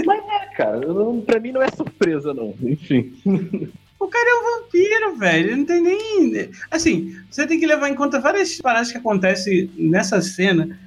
Mas 0.05 0.23
é, 0.23 0.45
cara, 0.55 0.79
não, 0.79 1.19
pra 1.21 1.39
mim 1.39 1.51
não 1.51 1.61
é 1.61 1.69
surpresa, 1.69 2.33
não. 2.33 2.55
Enfim. 2.61 3.13
O 3.99 4.07
cara 4.07 4.29
é 4.29 4.35
um 4.35 4.61
vampiro, 4.61 5.17
velho. 5.17 5.49
Ele 5.49 5.55
não 5.55 5.65
tem 5.65 5.81
nem. 5.81 6.49
Assim, 6.69 7.15
você 7.29 7.47
tem 7.47 7.59
que 7.59 7.65
levar 7.65 7.89
em 7.89 7.95
conta 7.95 8.19
várias 8.19 8.57
paradas 8.61 8.91
que 8.91 8.97
acontecem 8.97 9.69
nessa 9.77 10.21
cena. 10.21 10.77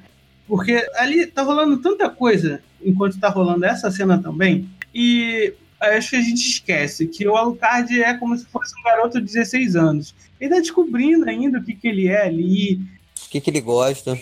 Porque 0.48 0.84
ali 0.96 1.26
tá 1.26 1.42
rolando 1.42 1.76
tanta 1.76 2.08
coisa 2.08 2.62
enquanto 2.82 3.20
tá 3.20 3.28
rolando 3.28 3.66
essa 3.66 3.90
cena 3.90 4.20
também. 4.20 4.68
E 4.94 5.52
acho 5.78 6.10
que 6.10 6.16
a 6.16 6.22
gente 6.22 6.40
esquece 6.40 7.06
que 7.06 7.28
o 7.28 7.36
Alucard 7.36 8.02
é 8.02 8.14
como 8.14 8.36
se 8.36 8.46
fosse 8.46 8.72
um 8.80 8.82
garoto 8.82 9.20
de 9.20 9.26
16 9.26 9.76
anos. 9.76 10.14
Ele 10.40 10.54
tá 10.54 10.60
descobrindo 10.60 11.28
ainda 11.28 11.58
o 11.58 11.62
que, 11.62 11.74
que 11.74 11.86
ele 11.86 12.08
é 12.08 12.24
ali. 12.24 12.80
O 13.26 13.30
que, 13.30 13.40
que 13.40 13.50
ele 13.50 13.60
gosta? 13.60 14.18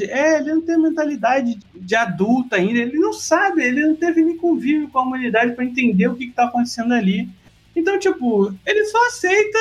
É, 0.00 0.38
ele 0.38 0.54
não 0.54 0.62
tem 0.62 0.78
mentalidade 0.78 1.58
de 1.74 1.94
adulto 1.94 2.54
ainda. 2.54 2.78
Ele 2.78 2.98
não 2.98 3.12
sabe, 3.12 3.62
ele 3.62 3.86
não 3.86 3.96
teve 3.96 4.22
nem 4.22 4.36
convívio 4.36 4.88
com 4.88 4.98
a 4.98 5.02
humanidade 5.02 5.52
para 5.52 5.64
entender 5.64 6.08
o 6.08 6.14
que, 6.14 6.28
que 6.28 6.32
tá 6.32 6.44
acontecendo 6.44 6.94
ali. 6.94 7.28
Então, 7.76 7.98
tipo, 7.98 8.54
ele 8.64 8.84
só 8.86 9.06
aceita 9.06 9.58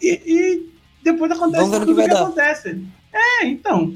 e, 0.00 0.20
e 0.26 0.72
depois 1.02 1.30
acontece 1.30 1.70
tudo 1.70 1.94
que 1.94 2.02
que, 2.02 2.08
dar. 2.08 2.22
acontece. 2.22 2.80
É, 3.12 3.46
então. 3.46 3.94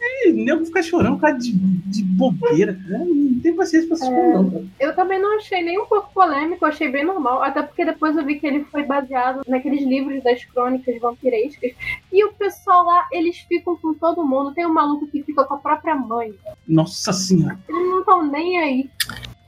E 0.00 0.32
nego 0.32 0.64
fica 0.64 0.82
chorando 0.82 1.14
por 1.16 1.22
causa 1.22 1.38
de, 1.38 1.52
de 1.52 2.02
bobeira, 2.04 2.78
cara. 2.88 3.04
Não 3.04 3.40
tem 3.40 3.54
paciência 3.54 3.88
pra 3.88 3.96
essas 3.96 4.08
É. 4.08 4.14
coisas, 4.14 4.34
não, 4.34 4.50
cara. 4.50 4.64
Eu 4.80 4.94
também 4.94 5.20
não 5.20 5.36
achei 5.36 5.62
nem 5.62 5.78
um 5.80 5.86
pouco 5.86 6.12
polêmico, 6.12 6.64
achei 6.64 6.88
bem 6.90 7.04
normal, 7.04 7.42
até 7.42 7.62
porque 7.62 7.84
depois 7.84 8.16
eu 8.16 8.24
vi 8.24 8.38
que 8.38 8.46
ele 8.46 8.64
foi 8.64 8.84
baseado 8.84 9.42
naqueles 9.48 9.82
livros 9.82 10.22
das 10.22 10.44
crônicas 10.44 10.98
vampirescas. 11.00 11.72
E 12.12 12.24
o 12.24 12.32
pessoal 12.32 12.84
lá, 12.84 13.08
eles 13.12 13.38
ficam 13.38 13.76
com 13.76 13.94
todo 13.94 14.24
mundo. 14.24 14.52
Tem 14.54 14.66
um 14.66 14.72
maluco 14.72 15.06
que 15.06 15.22
fica 15.22 15.44
com 15.44 15.54
a 15.54 15.58
própria 15.58 15.94
mãe. 15.94 16.32
Nossa 16.66 17.12
senhora. 17.12 17.58
Eles 17.68 17.86
não 17.90 18.00
estão 18.00 18.26
nem 18.26 18.58
aí. 18.58 18.90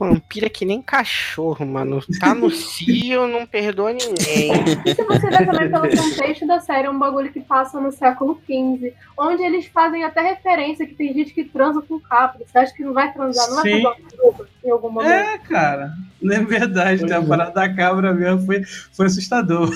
Vampiro 0.01 0.47
é 0.47 0.49
que 0.49 0.65
nem 0.65 0.81
cachorro, 0.81 1.63
mano. 1.63 2.01
Tá 2.19 2.33
no 2.33 2.49
cio, 2.51 3.27
não 3.27 3.45
perdoa 3.45 3.93
ninguém. 3.93 4.51
E 4.83 4.95
se 4.95 5.03
você 5.03 5.29
ver 5.29 5.45
também 5.45 5.69
pelo 5.69 5.87
contexto 5.95 6.47
da 6.47 6.59
série, 6.59 6.87
é 6.87 6.89
um 6.89 6.97
bagulho 6.97 7.31
que 7.31 7.39
passa 7.39 7.79
no 7.79 7.91
século 7.91 8.41
XV, 8.45 8.93
onde 9.17 9.43
eles 9.43 9.67
fazem 9.67 10.03
até 10.03 10.21
referência 10.21 10.87
que 10.87 10.95
tem 10.95 11.13
gente 11.13 11.33
que 11.33 11.43
transa 11.43 11.83
com 11.83 11.99
cabra. 11.99 12.39
Você 12.45 12.57
acha 12.57 12.73
que 12.73 12.83
não 12.83 12.93
vai 12.93 13.13
transar? 13.13 13.47
Não 13.49 13.55
vai 13.57 13.63
Sim. 13.63 13.83
fazer 13.83 13.85
uma 13.85 13.95
curva 13.95 14.49
em 14.63 14.69
algum 14.71 14.89
momento? 14.89 15.11
É, 15.11 15.37
cara. 15.37 15.93
Não 16.19 16.35
é 16.35 16.39
verdade. 16.43 17.05
Tem 17.05 17.15
a 17.15 17.19
Pois 17.19 17.25
é. 17.25 17.29
parada 17.29 17.51
da 17.51 17.73
cabra 17.75 18.13
mesmo 18.13 18.45
foi, 18.45 18.63
foi 18.63 19.05
assustador. 19.05 19.71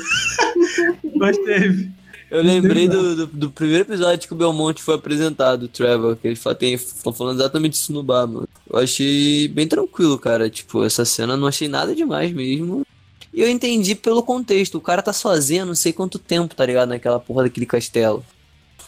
Mas 1.15 1.37
teve. 1.37 1.91
Eu 2.29 2.41
lembrei 2.41 2.87
do, 2.87 3.15
do, 3.15 3.27
do 3.27 3.51
primeiro 3.51 3.83
episódio 3.83 4.27
que 4.27 4.33
o 4.33 4.37
Belmonte 4.37 4.81
foi 4.81 4.95
apresentado, 4.95 5.63
o 5.63 5.67
Trevor, 5.67 6.15
que 6.15 6.27
eles 6.27 6.43
estão 6.43 7.13
falando 7.13 7.39
exatamente 7.39 7.73
isso 7.73 7.93
no 7.93 8.01
bar, 8.01 8.27
mano. 8.27 8.47
Eu 8.69 8.79
achei 8.79 9.47
bem 9.47 9.67
tranquilo, 9.67 10.17
cara. 10.17 10.49
Tipo, 10.49 10.83
essa 10.83 11.05
cena 11.05 11.37
não 11.37 11.47
achei 11.47 11.67
nada 11.67 11.95
demais 11.95 12.31
mesmo. 12.31 12.85
E 13.31 13.41
eu 13.41 13.49
entendi 13.49 13.93
pelo 13.93 14.23
contexto. 14.23 14.75
O 14.77 14.81
cara 14.81 15.01
tá 15.01 15.13
sozinho 15.13 15.65
não 15.65 15.75
sei 15.75 15.93
quanto 15.93 16.17
tempo, 16.17 16.55
tá 16.55 16.65
ligado? 16.65 16.89
Naquela 16.89 17.19
porra 17.19 17.43
daquele 17.43 17.65
castelo. 17.65 18.25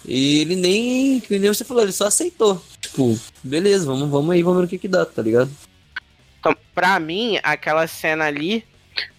E 0.05 0.39
ele 0.39 0.55
nem, 0.55 1.21
nem 1.29 1.47
você 1.47 1.63
falou, 1.63 1.83
ele 1.83 1.91
só 1.91 2.07
aceitou. 2.07 2.61
Tipo, 2.79 3.19
beleza, 3.43 3.85
vamos, 3.85 4.09
vamos 4.09 4.31
aí, 4.31 4.41
vamos 4.41 4.59
ver 4.59 4.65
o 4.65 4.69
que 4.69 4.77
que 4.77 4.88
dá, 4.88 5.05
tá 5.05 5.21
ligado? 5.21 5.51
Então, 6.39 6.55
pra 6.73 6.99
mim, 6.99 7.39
aquela 7.43 7.88
cena 7.88 8.25
ali 8.25 8.63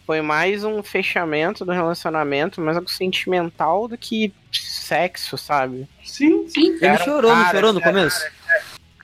foi 0.09 0.23
mais 0.23 0.65
um 0.65 0.83
fechamento 0.83 1.67
do 1.67 1.71
relacionamento, 1.73 2.63
mais 2.63 2.79
algo 2.79 2.89
sentimental 2.91 3.87
do 3.87 3.99
que 3.99 4.33
sexo, 4.51 5.37
sabe? 5.37 5.87
Sim, 6.03 6.49
sim. 6.49 6.69
Ele 6.77 6.87
Era 6.87 7.03
um 7.03 7.05
chorou, 7.05 7.31
não 7.37 7.43
cara, 7.45 7.55
chorou 7.59 7.73
no 7.75 7.81
era- 7.81 7.89
começo? 7.93 8.27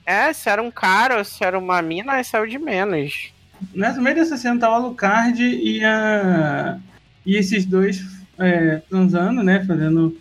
É, 0.03 0.33
se 0.33 0.49
era 0.49 0.63
um 0.63 0.71
cara 0.71 1.19
ou 1.19 1.23
se 1.23 1.43
era 1.43 1.59
uma 1.59 1.79
mina, 1.79 2.13
aí 2.13 2.23
saiu 2.23 2.47
de 2.47 2.57
menos. 2.57 3.31
Nessa 3.71 4.01
meio 4.01 4.15
dessa 4.15 4.35
cena 4.35 4.59
tava 4.59 4.73
o 4.73 4.75
Alucard 4.77 5.43
e 5.43 5.83
a. 5.85 6.79
E 7.23 7.35
esses 7.35 7.65
dois 7.65 8.03
é, 8.39 8.81
transando, 8.89 9.43
né? 9.43 9.63
Fazendo. 9.63 10.17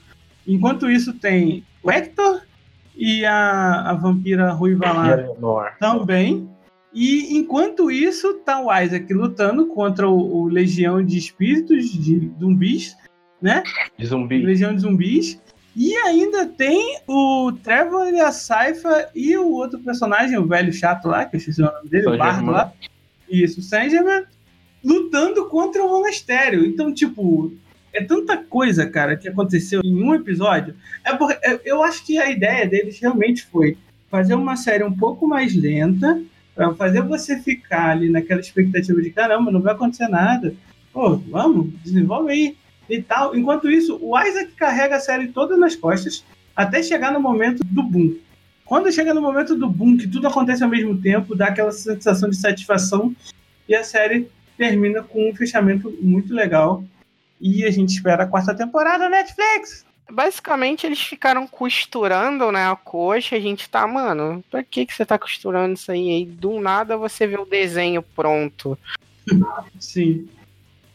Enquanto 0.47 0.91
isso 0.91 1.15
tem 1.15 1.65
o 1.83 1.91
Hector 1.91 2.43
e 2.95 3.25
a, 3.25 3.91
a 3.91 3.95
vampira 3.95 4.53
ruiva 4.53 4.93
lá 4.93 5.17
também. 5.81 6.47
E 6.95 7.37
enquanto 7.37 7.91
isso, 7.91 8.35
tá 8.45 8.61
o 8.61 8.73
Isaac 8.73 9.13
lutando 9.13 9.67
contra 9.67 10.09
o, 10.09 10.43
o 10.43 10.49
Legião 10.49 11.05
de 11.05 11.19
Espíritos 11.19 11.91
de 11.91 12.31
zumbis, 12.39 12.97
né? 13.43 13.65
De 13.99 14.07
zumbi. 14.07 14.39
Legião 14.39 14.75
de 14.75 14.83
zumbis. 14.83 15.41
E 15.77 15.93
ainda 15.97 16.47
tem 16.47 16.99
o 17.09 17.51
Trevor 17.65 18.07
e 18.09 18.21
a 18.21 18.31
Saifa 18.31 19.11
e 19.13 19.37
o 19.37 19.51
outro 19.51 19.81
personagem, 19.81 20.39
o 20.39 20.47
velho 20.47 20.73
chato 20.73 21.09
lá, 21.09 21.25
que 21.25 21.35
eu 21.35 21.39
esqueci 21.39 21.61
o 21.61 21.65
nome 21.65 21.89
dele, 21.89 22.07
o 22.07 22.11
Saint 22.11 22.19
Bardo 22.19 22.51
lá. 22.51 22.73
Isso, 23.29 23.59
o 23.59 23.63
Saint 23.63 23.91
Germain, 23.91 24.23
lutando 24.85 25.49
contra 25.49 25.83
o 25.85 25.89
monastério. 25.89 26.65
Então, 26.65 26.95
tipo, 26.95 27.53
é 27.93 28.05
tanta 28.05 28.37
coisa, 28.37 28.87
cara, 28.89 29.17
que 29.17 29.29
aconteceu 29.29 29.81
em 29.83 30.01
um 30.01 30.15
episódio. 30.15 30.77
É 31.05 31.13
porque, 31.17 31.39
é- 31.43 31.61
eu 31.65 31.83
acho 31.83 32.07
que 32.07 32.19
a 32.19 32.31
ideia 32.31 32.69
deles 32.69 33.01
realmente 33.01 33.45
foi 33.47 33.77
fazer 34.09 34.35
uma 34.35 34.55
série 34.55 34.85
um 34.85 34.95
pouco 34.95 35.27
mais 35.27 35.57
lenta, 35.57 36.23
pra 36.55 36.75
fazer 36.75 37.03
você 37.03 37.39
ficar 37.39 37.91
ali 37.91 38.09
naquela 38.09 38.41
expectativa 38.41 39.01
de 39.01 39.11
caramba, 39.11 39.51
não 39.51 39.61
vai 39.61 39.75
acontecer 39.75 40.09
nada. 40.09 40.55
Pô, 40.93 41.17
vamos, 41.17 41.73
desenvolve 41.83 42.31
aí 42.31 42.57
e 42.89 43.03
tal. 43.03 43.37
Enquanto 43.37 43.71
isso, 43.71 43.99
o 44.01 44.19
Isaac 44.19 44.53
carrega 44.53 44.97
a 44.97 45.01
série 45.01 45.29
toda 45.29 45.57
nas 45.57 45.75
costas 45.75 46.25
até 46.55 46.83
chegar 46.83 47.13
no 47.13 47.21
momento 47.21 47.63
do 47.65 47.83
boom. 47.83 48.17
Quando 48.65 48.93
chega 48.93 49.13
no 49.13 49.21
momento 49.21 49.57
do 49.57 49.69
boom, 49.69 49.97
que 49.97 50.09
tudo 50.09 50.29
acontece 50.29 50.63
ao 50.63 50.71
mesmo 50.71 51.01
tempo, 51.01 51.35
dá 51.35 51.47
aquela 51.47 51.73
sensação 51.73 52.31
de 52.31 52.37
satisfação 52.37 53.15
e 53.69 53.75
a 53.75 53.85
série 53.85 54.31
termina 54.57 55.03
com 55.03 55.31
um 55.31 55.35
fechamento 55.35 55.93
muito 56.01 56.33
legal. 56.33 56.85
E 57.41 57.65
a 57.65 57.71
gente 57.71 57.91
espera 57.91 58.23
a 58.23 58.27
quarta 58.27 58.55
temporada 58.55 59.09
Netflix. 59.11 59.85
Basicamente, 60.11 60.87
eles 60.87 61.01
ficaram 61.01 61.47
costurando, 61.47 62.53
né, 62.53 62.67
a 62.71 62.77
coxa. 62.77 63.35
e 63.37 63.39
A 63.39 63.43
gente 63.43 63.69
tá, 63.69 63.87
mano, 63.87 64.45
pra 64.51 64.63
que, 64.63 64.85
que 64.87 64.95
você 64.95 65.05
tá 65.05 65.19
costurando 65.19 65.75
isso 65.75 65.91
aí? 65.91 66.11
Aí 66.11 66.25
do 66.27 66.61
nada 66.61 66.97
você 66.97 67.27
vê 67.27 67.37
o 67.39 67.47
desenho 67.47 68.03
pronto. 68.03 68.79
Sim. 69.81 70.29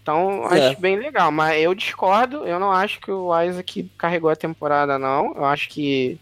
Então, 0.01 0.47
É. 0.51 0.70
acho 0.70 0.80
bem 0.80 0.95
legal. 0.97 1.32
Mas 1.32 1.62
eu 1.62 1.74
discordo. 1.76 2.45
Eu 2.47 2.60
não 2.60 2.72
acho 2.72 2.99
que 3.01 3.12
o 3.12 3.30
Isaac 3.41 3.89
carregou 3.97 4.30
a 4.30 4.36
temporada, 4.36 4.97
não. 4.97 5.34
Eu 5.36 5.45
acho 5.45 5.70
que 5.70 6.18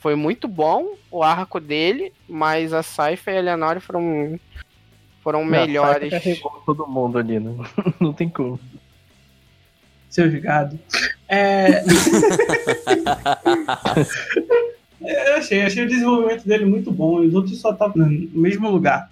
foi 0.00 0.14
muito 0.14 0.46
bom 0.48 0.94
o 1.10 1.22
arco 1.22 1.58
dele, 1.60 2.12
mas 2.28 2.72
a 2.72 2.82
Saifa 2.82 3.30
e 3.30 3.34
a 3.36 3.38
Eleanor 3.38 3.80
foram, 3.80 4.38
foram 5.22 5.44
Não, 5.44 5.48
a 5.48 5.50
Saifa 5.56 5.66
melhores. 5.66 6.10
carregou 6.10 6.62
todo 6.66 6.86
mundo 6.86 7.18
ali, 7.18 7.38
né? 7.40 7.52
Não 8.00 8.12
tem 8.12 8.28
como. 8.28 8.58
Seu 10.08 10.40
gado. 10.40 10.78
É... 11.28 11.82
eu 15.00 15.36
achei, 15.36 15.62
achei 15.62 15.84
o 15.84 15.88
desenvolvimento 15.88 16.46
dele 16.46 16.64
muito 16.64 16.90
bom. 16.90 17.22
E 17.22 17.26
os 17.26 17.34
outros 17.34 17.60
só 17.60 17.72
estavam 17.72 18.06
no 18.06 18.40
mesmo 18.40 18.70
lugar. 18.70 19.10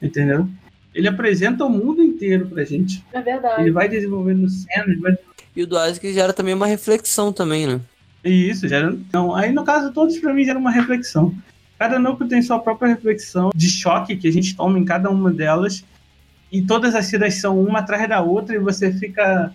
Entendeu? 0.00 0.48
Ele 0.94 1.08
apresenta 1.08 1.64
o 1.64 1.70
mundo 1.70 2.02
inteiro 2.02 2.46
pra 2.46 2.64
gente. 2.64 3.02
É 3.12 3.20
verdade. 3.20 3.62
Ele 3.62 3.70
vai 3.70 3.88
desenvolvendo 3.88 4.48
cenas, 4.48 5.00
vai 5.00 5.16
E 5.56 5.62
o 5.62 5.66
do 5.66 5.76
Isaac 5.76 6.12
já 6.12 6.24
era 6.24 6.32
também 6.32 6.54
uma 6.54 6.66
reflexão 6.66 7.32
também, 7.32 7.66
né? 7.66 7.80
E 8.24 8.50
Isso, 8.50 8.68
já 8.68 8.76
era... 8.76 8.96
Não, 9.12 9.34
aí 9.34 9.52
no 9.52 9.64
caso, 9.64 9.92
todos 9.92 10.18
pra 10.18 10.34
mim 10.34 10.46
era 10.46 10.58
uma 10.58 10.70
reflexão. 10.70 11.34
Cada 11.78 11.98
núcleo 11.98 12.28
tem 12.28 12.42
sua 12.42 12.60
própria 12.60 12.88
reflexão 12.88 13.50
de 13.54 13.68
choque 13.68 14.16
que 14.16 14.28
a 14.28 14.32
gente 14.32 14.54
toma 14.54 14.78
em 14.78 14.84
cada 14.84 15.10
uma 15.10 15.32
delas. 15.32 15.84
E 16.50 16.62
todas 16.62 16.94
as 16.94 17.06
cenas 17.06 17.34
são 17.34 17.58
uma 17.58 17.78
atrás 17.78 18.08
da 18.08 18.20
outra 18.20 18.54
e 18.54 18.58
você 18.58 18.92
fica 18.92 19.52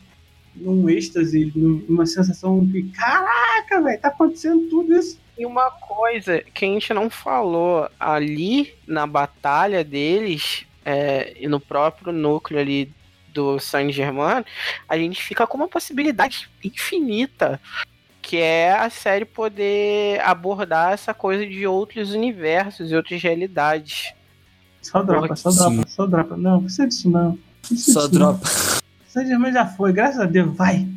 num 0.60 0.89
êxtase, 0.89 1.51
numa 1.55 2.05
sensação 2.05 2.66
que, 2.68 2.84
caraca, 2.91 3.82
velho, 3.82 3.99
tá 3.99 4.08
acontecendo 4.10 4.68
tudo 4.70 4.95
isso. 4.95 5.20
E 5.38 5.45
uma 5.45 5.70
coisa 5.72 6.41
que 6.53 6.66
a 6.66 6.68
gente 6.68 6.93
não 6.93 7.10
falou 7.10 7.89
ali 7.99 8.74
na 8.88 9.05
batalha 9.05 9.84
deles, 9.84 10.66
é, 10.84 11.36
e 11.39 11.47
no 11.47 11.60
próprio 11.60 12.12
núcleo 12.12 12.60
ali 12.60 12.91
do 13.34 13.60
Saint 13.60 13.91
Germain, 13.91 14.43
a 14.89 14.97
gente 14.97 15.22
fica 15.22 15.45
com 15.45 15.58
uma 15.58 15.68
possibilidade 15.68 16.49
infinita, 16.64 17.62
que 18.22 18.38
é 18.38 18.74
a 18.74 18.89
série 18.89 19.26
poder 19.26 20.20
abordar 20.22 20.93
essa 20.93 21.14
coisa 21.14 21.45
de 21.45 21.68
outros 21.68 22.14
universos 22.14 22.91
e 22.91 22.95
outras 22.95 23.22
realidades. 23.22 24.12
Só 24.82 25.03
dropa, 25.03 25.36
só 25.36 25.51
Sim. 25.51 25.76
dropa, 25.76 25.89
só 25.89 26.05
dropa. 26.08 26.36
Não, 26.36 26.62
precisa 26.62 26.88
disso 26.88 27.10
não. 27.10 27.38
Precisa 27.62 27.91
Só 27.91 28.08
disso 28.08 28.20
não. 28.20 28.34
dropa. 28.34 28.45
Saint 28.47 28.86
Germain 29.26 29.51
já 29.51 29.65
foi, 29.65 29.93
graças 29.93 30.20
a 30.20 30.26
Deus, 30.26 30.55
vai. 30.55 30.88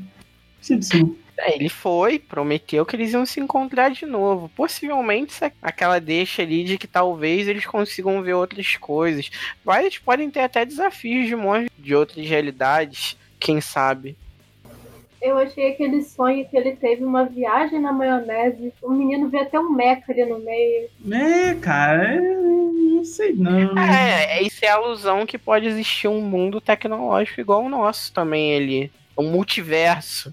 É, 1.39 1.57
ele 1.57 1.71
foi, 1.71 2.19
prometeu 2.19 2.85
que 2.85 2.95
eles 2.95 3.13
iam 3.13 3.25
se 3.25 3.41
encontrar 3.41 3.91
de 3.91 4.05
novo. 4.05 4.51
Possivelmente 4.51 5.35
aquela 5.63 5.99
deixa 5.99 6.43
ali 6.43 6.65
de 6.65 6.77
que 6.77 6.87
talvez 6.87 7.49
eles 7.49 7.65
consigam 7.65 8.23
ver 8.23 8.35
outras 8.35 8.77
coisas. 8.77 9.31
Mas 9.65 9.81
eles 9.81 9.99
podem 9.99 10.31
ter 10.31 10.41
até 10.41 10.65
desafios 10.67 11.27
de 11.27 11.35
monstros 11.35 11.71
de 11.79 11.95
outras 11.95 12.27
realidades, 12.27 13.17
quem 13.39 13.61
sabe. 13.61 14.17
Eu 15.21 15.37
achei 15.37 15.73
aquele 15.73 16.03
sonho 16.03 16.49
que 16.49 16.57
ele 16.57 16.77
teve 16.77 17.05
uma 17.05 17.25
viagem 17.25 17.79
na 17.79 17.93
maionese. 17.93 18.73
O 18.83 18.91
menino 18.91 19.29
vê 19.29 19.41
até 19.41 19.61
um 19.61 19.71
meca 19.71 20.11
ali 20.11 20.25
no 20.25 20.39
meio. 20.39 20.89
É, 21.13 21.55
cara, 21.55 22.21
não 22.21 23.05
sei 23.05 23.35
não. 23.35 23.79
É, 23.79 24.43
isso 24.43 24.65
é 24.65 24.69
a 24.69 24.77
alusão 24.77 25.27
que 25.27 25.37
pode 25.37 25.67
existir 25.67 26.09
um 26.09 26.23
mundo 26.23 26.61
tecnológico 26.61 27.41
igual 27.41 27.63
o 27.65 27.69
nosso 27.69 28.13
também 28.13 28.57
ali. 28.57 28.93
Um 29.17 29.31
multiverso. 29.31 30.33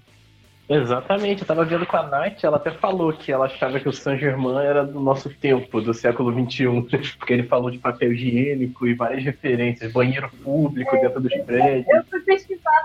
Exatamente, 0.68 1.40
eu 1.40 1.46
tava 1.46 1.64
vendo 1.64 1.86
com 1.86 1.96
a 1.96 2.02
Nath, 2.02 2.44
ela 2.44 2.58
até 2.58 2.70
falou 2.70 3.10
que 3.14 3.32
ela 3.32 3.46
achava 3.46 3.80
que 3.80 3.88
o 3.88 3.92
Saint 3.92 4.20
Germain 4.20 4.66
era 4.66 4.84
do 4.84 5.00
nosso 5.00 5.30
tempo, 5.30 5.80
do 5.80 5.94
século 5.94 6.30
XXI, 6.30 6.66
porque 7.16 7.32
ele 7.32 7.44
falou 7.44 7.70
de 7.70 7.78
papel 7.78 8.12
higiênico 8.12 8.86
e 8.86 8.92
várias 8.92 9.24
referências, 9.24 9.90
banheiro 9.90 10.30
público 10.44 10.94
é, 10.94 11.00
dentro 11.00 11.20
dos 11.22 11.34
prédios. 11.38 11.86
Eu 11.88 12.04
fui 12.04 12.20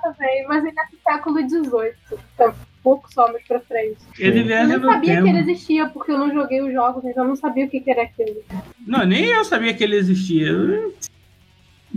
também, 0.01 0.45
mas 0.47 0.63
ele 0.63 0.79
é 0.79 0.85
do 0.85 0.97
século 1.01 1.49
XVIII, 1.49 2.19
então 2.33 2.53
pouco 2.83 3.11
só 3.13 3.31
mais 3.31 3.43
pra 3.47 3.59
frente. 3.61 3.97
Ele 4.19 4.51
eu 4.51 4.67
não 4.67 4.91
sabia 4.91 5.15
tempo. 5.15 5.23
que 5.23 5.29
ele 5.29 5.39
existia, 5.39 5.87
porque 5.87 6.11
eu 6.11 6.17
não 6.17 6.33
joguei 6.33 6.61
os 6.61 6.73
jogos, 6.73 7.03
então 7.05 7.23
eu 7.23 7.29
não 7.29 7.35
sabia 7.35 7.65
o 7.65 7.69
que, 7.69 7.79
que 7.79 7.89
era 7.89 8.03
aquilo. 8.03 8.43
Não, 8.85 9.05
nem 9.05 9.25
eu 9.25 9.45
sabia 9.45 9.73
que 9.73 9.83
ele 9.83 9.95
existia. 9.95 10.47
Eu... 10.47 10.93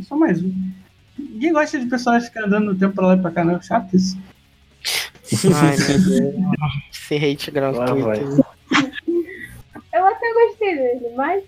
Só 0.02 0.16
mais 0.16 0.42
um. 0.42 0.52
Ninguém 1.18 1.52
gosta 1.52 1.78
de 1.78 1.86
pessoas 1.86 2.26
ficar 2.26 2.44
andando 2.44 2.66
no 2.66 2.78
tempo 2.78 2.94
pra 2.94 3.06
lá 3.08 3.16
e 3.16 3.20
pra 3.20 3.30
cá, 3.30 3.44
não. 3.44 3.60
Chato 3.60 3.96
isso. 3.96 4.16
Ai, 5.54 5.76
meu 5.76 6.32
Deus. 6.34 6.34
Esse 6.92 7.16
hate 7.16 7.50
gratuito. 7.50 8.46
Eu 9.92 10.06
até 10.06 10.34
gostei 10.34 10.76
dele, 10.76 11.14
mas. 11.16 11.42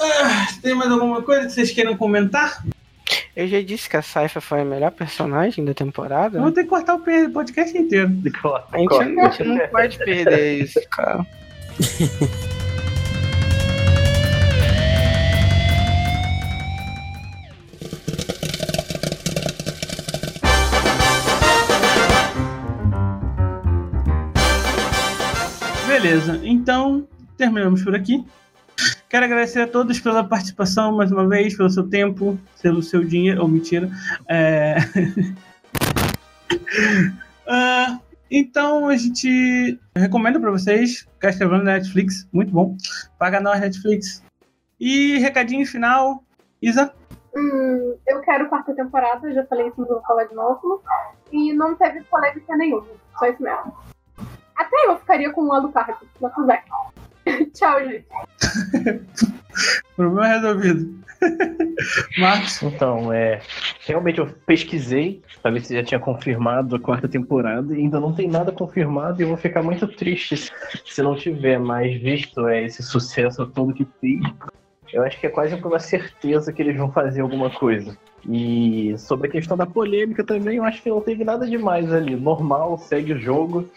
Ah, 0.00 0.46
tem 0.60 0.74
mais 0.74 0.90
alguma 0.90 1.22
coisa 1.22 1.46
que 1.46 1.52
vocês 1.52 1.70
queiram 1.70 1.96
comentar? 1.96 2.64
Eu 3.34 3.46
já 3.46 3.60
disse 3.62 3.88
que 3.88 3.96
a 3.96 4.02
Saifa 4.02 4.40
foi 4.40 4.62
a 4.62 4.64
melhor 4.64 4.90
personagem 4.90 5.64
da 5.64 5.72
temporada. 5.72 6.40
Vou 6.40 6.50
ter 6.50 6.64
que 6.64 6.68
cortar 6.68 6.96
o 6.96 7.30
podcast 7.32 7.76
inteiro. 7.78 8.10
A 8.72 8.78
gente, 8.78 9.20
a 9.20 9.28
gente 9.30 9.44
não 9.44 9.68
pode 9.68 9.98
perder 9.98 10.62
isso, 10.62 10.80
cara. 10.90 11.24
Beleza, 25.86 26.40
então 26.42 27.06
terminamos 27.36 27.84
por 27.84 27.94
aqui. 27.94 28.24
Quero 29.10 29.24
agradecer 29.24 29.62
a 29.62 29.66
todos 29.66 29.98
pela 29.98 30.22
participação 30.22 30.96
mais 30.96 31.10
uma 31.10 31.26
vez, 31.26 31.56
pelo 31.56 31.68
seu 31.68 31.90
tempo, 31.90 32.38
pelo 32.62 32.80
seu 32.80 33.02
dinheiro, 33.02 33.40
ou 33.40 33.46
oh, 33.46 33.50
mentira. 33.50 33.90
É... 34.28 34.76
uh, 37.48 38.00
então 38.30 38.86
a 38.86 38.96
gente 38.96 39.80
recomenda 39.96 40.38
para 40.38 40.52
vocês 40.52 41.08
Castlevania 41.18 41.64
na 41.64 41.72
Netflix, 41.72 42.28
muito 42.32 42.52
bom. 42.52 42.76
Paga 43.18 43.40
nós 43.40 43.60
Netflix. 43.60 44.22
E 44.78 45.18
recadinho 45.18 45.66
final, 45.66 46.22
Isa. 46.62 46.94
Hum, 47.36 47.96
eu 48.06 48.20
quero 48.20 48.48
quarta 48.48 48.72
temporada, 48.72 49.32
já 49.34 49.44
falei 49.46 49.66
isso, 49.66 49.74
mas 49.76 49.88
vou 49.88 50.00
falar 50.02 50.26
de 50.26 50.36
novo. 50.36 50.84
E 51.32 51.52
não 51.52 51.74
teve 51.74 52.00
polêmica 52.04 52.56
nenhuma, 52.56 52.86
só 53.18 53.26
isso 53.26 53.42
mesmo. 53.42 53.76
Até 54.54 54.86
eu 54.86 54.96
ficaria 55.00 55.32
com 55.32 55.42
um 55.42 55.52
Alucard, 55.52 55.96
mas 56.20 56.32
tudo 56.32 56.46
bem. 56.46 56.60
Tchau, 57.54 57.84
gente. 57.84 58.06
Problema 59.96 60.26
resolvido. 60.26 61.00
Marcos? 62.18 62.62
Então, 62.62 63.12
é. 63.12 63.40
Realmente 63.86 64.18
eu 64.18 64.26
pesquisei 64.46 65.22
pra 65.42 65.50
ver 65.50 65.60
se 65.60 65.74
já 65.74 65.82
tinha 65.82 66.00
confirmado 66.00 66.76
a 66.76 66.80
quarta 66.80 67.08
temporada 67.08 67.74
e 67.74 67.80
ainda 67.80 68.00
não 68.00 68.14
tem 68.14 68.28
nada 68.28 68.52
confirmado 68.52 69.20
e 69.20 69.24
eu 69.24 69.28
vou 69.28 69.36
ficar 69.36 69.62
muito 69.62 69.86
triste 69.86 70.50
se 70.84 71.02
não 71.02 71.14
tiver, 71.16 71.58
mas 71.58 72.00
visto 72.00 72.46
é, 72.48 72.64
esse 72.64 72.82
sucesso 72.82 73.46
todo 73.46 73.74
que 73.74 73.86
fez, 74.00 74.20
eu 74.92 75.02
acho 75.02 75.18
que 75.20 75.26
é 75.26 75.30
quase 75.30 75.54
uma 75.54 75.78
certeza 75.78 76.52
que 76.52 76.62
eles 76.62 76.76
vão 76.76 76.90
fazer 76.90 77.20
alguma 77.20 77.50
coisa. 77.50 77.96
E 78.28 78.94
sobre 78.98 79.28
a 79.28 79.30
questão 79.30 79.56
da 79.56 79.66
polêmica 79.66 80.24
também, 80.24 80.56
eu 80.56 80.64
acho 80.64 80.82
que 80.82 80.90
não 80.90 81.00
teve 81.00 81.24
nada 81.24 81.46
demais 81.46 81.92
ali. 81.92 82.16
Normal, 82.16 82.76
segue 82.78 83.14
o 83.14 83.18
jogo. 83.18 83.68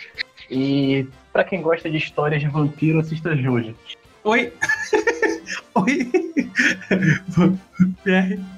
E 0.50 1.08
para 1.34 1.44
quem 1.44 1.62
gosta 1.64 1.90
de 1.90 1.98
histórias 1.98 2.40
de 2.40 2.48
vampiro, 2.48 3.00
assista 3.00 3.36
Jojo. 3.36 3.76
Oi! 4.24 4.54
Oi! 5.76 6.12
Pierre? 8.04 8.40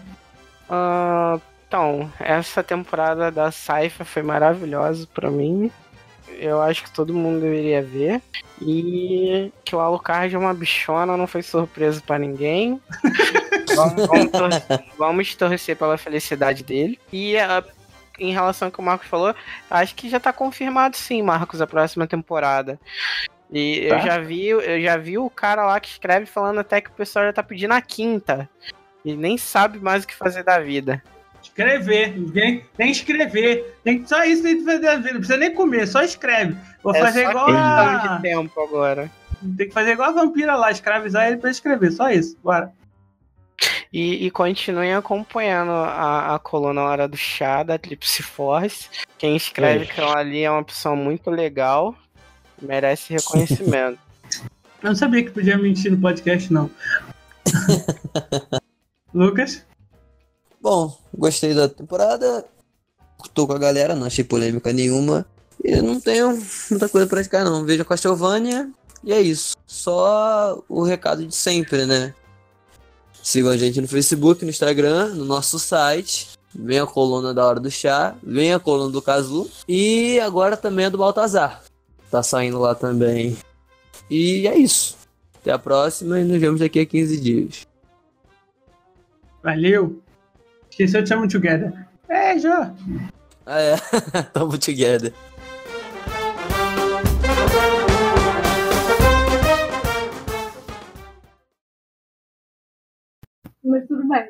Uh, 0.67 1.39
então, 1.67 2.11
essa 2.19 2.63
temporada 2.63 3.31
da 3.31 3.51
Saifa 3.51 4.03
foi 4.03 4.23
maravilhosa 4.23 5.07
para 5.13 5.29
mim. 5.29 5.69
Eu 6.39 6.59
acho 6.59 6.83
que 6.83 6.91
todo 6.91 7.13
mundo 7.13 7.39
deveria 7.39 7.83
ver. 7.83 8.19
E 8.59 9.51
que 9.63 9.75
o 9.75 9.79
Alucard 9.79 10.33
é 10.33 10.39
uma 10.39 10.55
bichona, 10.55 11.15
não 11.15 11.27
foi 11.27 11.43
surpresa 11.43 12.01
para 12.03 12.17
ninguém. 12.17 12.81
vamos, 13.75 14.07
vamos, 14.07 14.31
torcer, 14.31 14.83
vamos, 14.97 15.35
torcer, 15.35 15.77
pela 15.77 15.99
felicidade 15.99 16.63
dele. 16.63 16.99
E 17.13 17.35
uh, 17.35 17.63
em 18.19 18.31
relação 18.31 18.67
ao 18.67 18.71
que 18.71 18.79
o 18.79 18.83
Marcos 18.83 19.07
falou, 19.07 19.35
acho 19.69 19.95
que 19.95 20.09
já 20.09 20.19
tá 20.19 20.31
confirmado 20.31 20.97
sim, 20.97 21.21
Marcos, 21.21 21.61
a 21.61 21.67
próxima 21.67 22.07
temporada. 22.07 22.79
E 23.51 23.87
tá. 23.87 23.95
eu 23.95 24.01
já 24.01 24.19
vi, 24.19 24.47
eu 24.47 24.81
já 24.81 24.97
vi 24.97 25.17
o 25.17 25.29
cara 25.29 25.65
lá 25.65 25.79
que 25.79 25.89
escreve 25.89 26.25
falando 26.25 26.59
até 26.59 26.81
que 26.81 26.89
o 26.89 26.93
pessoal 26.93 27.25
já 27.25 27.33
tá 27.33 27.43
pedindo 27.43 27.73
a 27.73 27.81
quinta. 27.81 28.49
E 29.03 29.15
nem 29.15 29.37
sabe 29.37 29.79
mais 29.79 30.03
o 30.03 30.07
que 30.07 30.15
fazer 30.15 30.43
da 30.43 30.59
vida. 30.59 31.01
Escrever, 31.41 32.15
tem 32.75 32.87
que 32.87 32.91
escrever. 32.91 33.77
Tem, 33.83 34.05
só 34.05 34.23
isso 34.23 34.41
tem 34.41 34.57
que 34.57 34.65
fazer 34.65 34.79
da 34.79 34.95
vida. 34.95 35.11
Não 35.11 35.19
precisa 35.19 35.37
nem 35.37 35.53
comer, 35.53 35.87
só 35.87 36.01
escreve. 36.01 36.57
Vou 36.81 36.95
é 36.95 36.99
fazer 36.99 37.29
igual 37.29 37.49
a. 37.49 37.97
de 38.17 38.21
tempo 38.23 38.59
agora. 38.59 39.11
Tem 39.55 39.67
que 39.67 39.73
fazer 39.73 39.91
igual 39.91 40.09
a 40.09 40.13
vampira 40.13 40.55
lá, 40.55 40.71
escravizar 40.71 41.27
ele 41.27 41.37
pra 41.37 41.51
escrever, 41.51 41.91
só 41.91 42.09
isso. 42.09 42.35
Bora. 42.43 42.73
E, 43.95 44.25
e 44.25 44.29
continuem 44.29 44.93
acompanhando 44.93 45.71
a, 45.71 46.35
a 46.35 46.39
coluna 46.39 46.81
Hora 46.81 47.07
do 47.07 47.15
Chá 47.15 47.63
da 47.63 47.75
Eclipse 47.75 48.21
Force. 48.21 48.89
Quem 49.17 49.37
escreve 49.37 49.85
aquilo 49.85 50.09
ali 50.09 50.43
é 50.43 50.51
uma 50.51 50.65
pessoa 50.65 50.97
muito 50.97 51.31
legal, 51.31 51.95
merece 52.61 53.13
reconhecimento. 53.13 53.97
Eu 54.83 54.89
não 54.89 54.95
sabia 54.95 55.23
que 55.23 55.31
podia 55.31 55.57
mentir 55.57 55.93
no 55.93 55.97
podcast, 55.97 56.51
não. 56.51 56.69
Lucas? 59.15 59.65
Bom, 60.61 60.99
gostei 61.17 61.53
da 61.53 61.69
temporada. 61.69 62.43
Tô 63.33 63.47
com 63.47 63.53
a 63.53 63.57
galera, 63.57 63.95
não 63.95 64.07
achei 64.07 64.25
polêmica 64.25 64.73
nenhuma. 64.73 65.25
E 65.63 65.73
não 65.81 66.01
tenho 66.01 66.37
muita 66.69 66.89
coisa 66.89 67.07
pra 67.07 67.23
ficar, 67.23 67.45
não. 67.45 67.63
Vejo 67.63 67.83
a 67.83 67.85
Castlevania 67.85 68.69
e 69.05 69.13
é 69.13 69.21
isso. 69.21 69.55
Só 69.65 70.61
o 70.67 70.83
recado 70.83 71.25
de 71.25 71.33
sempre, 71.33 71.85
né? 71.85 72.13
Sigam 73.25 73.49
a 73.51 73.57
gente 73.57 73.81
no 73.81 73.87
Facebook, 73.87 74.45
no 74.45 74.51
Instagram, 74.51 75.15
no 75.15 75.25
nosso 75.25 75.57
site. 75.57 76.29
Vem 76.53 76.77
a 76.77 76.85
coluna 76.85 77.33
da 77.33 77.43
Hora 77.43 77.59
do 77.59 77.71
Chá, 77.71 78.15
vem 78.21 78.53
a 78.53 78.59
coluna 78.59 78.91
do 78.91 79.01
Casu 79.01 79.49
e 79.67 80.19
agora 80.19 80.55
também 80.55 80.85
a 80.85 80.89
do 80.89 80.99
Baltazar. 80.99 81.63
Tá 82.11 82.21
saindo 82.21 82.59
lá 82.59 82.75
também. 82.75 83.35
E 84.11 84.47
é 84.47 84.55
isso. 84.55 84.95
Até 85.41 85.51
a 85.51 85.57
próxima 85.57 86.19
e 86.19 86.23
nos 86.23 86.39
vemos 86.39 86.59
daqui 86.59 86.79
a 86.79 86.85
15 86.85 87.19
dias. 87.19 87.67
Valeu! 89.41 89.99
Esqueceu 90.69 91.01
de 91.01 91.09
chamar 91.09 91.27
Together. 91.27 91.73
É, 92.07 92.37
já! 92.37 92.71
Ah, 93.43 93.59
é. 93.59 93.75
Tamo 94.33 94.55
together. 94.59 95.11
Mas 103.65 103.87
tudo 103.87 104.07
bem. 104.07 104.29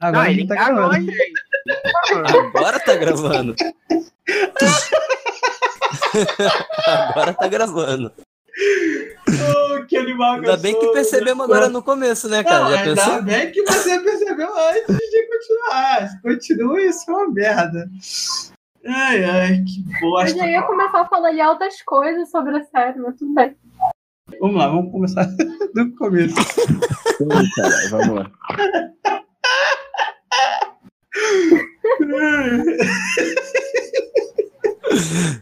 Agora 0.00 0.24
não, 0.24 0.30
ele 0.30 0.46
tá 0.46 0.54
gravando. 0.54 1.12
Agora 2.54 2.80
tá 2.80 2.96
gravando. 2.96 3.56
agora 6.86 7.34
tá 7.34 7.48
gravando. 7.48 8.12
Oh, 9.28 9.84
que 9.86 9.96
animal 9.96 10.40
que 10.40 10.46
Ainda 10.46 10.56
bem 10.56 10.72
sou, 10.72 10.80
que 10.80 10.92
percebemos 10.92 11.44
agora 11.44 11.68
no 11.68 11.82
começo, 11.82 12.28
né, 12.28 12.42
cara? 12.44 12.64
Não, 12.64 12.70
Já 12.70 12.80
ainda 12.80 12.94
pensou? 12.94 13.22
bem 13.22 13.52
que 13.52 13.62
você 13.62 13.98
percebeu 14.00 14.48
antes 14.56 14.96
de 14.96 15.26
continuar. 15.26 16.22
Continue, 16.22 16.86
isso 16.86 17.10
é 17.10 17.14
uma 17.14 17.28
merda. 17.28 17.90
Ai, 18.86 19.24
ai, 19.24 19.64
que 19.64 20.00
bosta. 20.00 20.30
Eu 20.30 20.38
já 20.38 20.46
ia 20.46 20.62
começar 20.62 21.00
a 21.00 21.08
falar 21.08 21.28
ali 21.28 21.40
altas 21.40 21.82
coisas 21.82 22.30
sobre 22.30 22.56
a 22.56 22.64
série, 22.64 22.98
mas 22.98 23.16
tudo 23.16 23.34
bem. 23.34 23.56
Vamos 24.40 24.56
lá, 24.56 24.68
vamos 24.68 24.92
começar 24.92 25.24
do 25.74 25.94
começo. 25.96 26.34
Sim, 27.16 27.28
cara, 27.56 27.88
vamos 27.90 28.14
lá. 28.16 28.32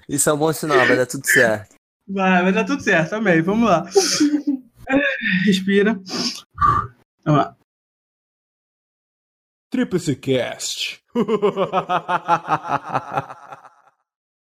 Isso 0.09 0.31
é 0.31 0.33
um 0.33 0.39
bom 0.39 0.53
sinal, 0.53 0.87
vai 0.87 0.97
dar 0.97 1.07
tudo 1.07 1.27
certo. 1.27 1.75
Vai, 2.07 2.43
vai 2.43 2.53
dar 2.53 2.65
tudo 2.65 2.83
certo 2.83 3.11
também. 3.11 3.43
Vamos 3.43 3.69
lá. 3.69 3.85
Respira. 5.47 6.01
Vamos 7.25 7.41
lá. 7.41 7.57
Tríplice 9.71 10.15
Cast. 10.15 11.03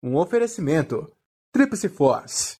um 0.02 0.16
oferecimento. 0.16 1.10
Tríplice 1.52 1.88
Force. 1.88 2.54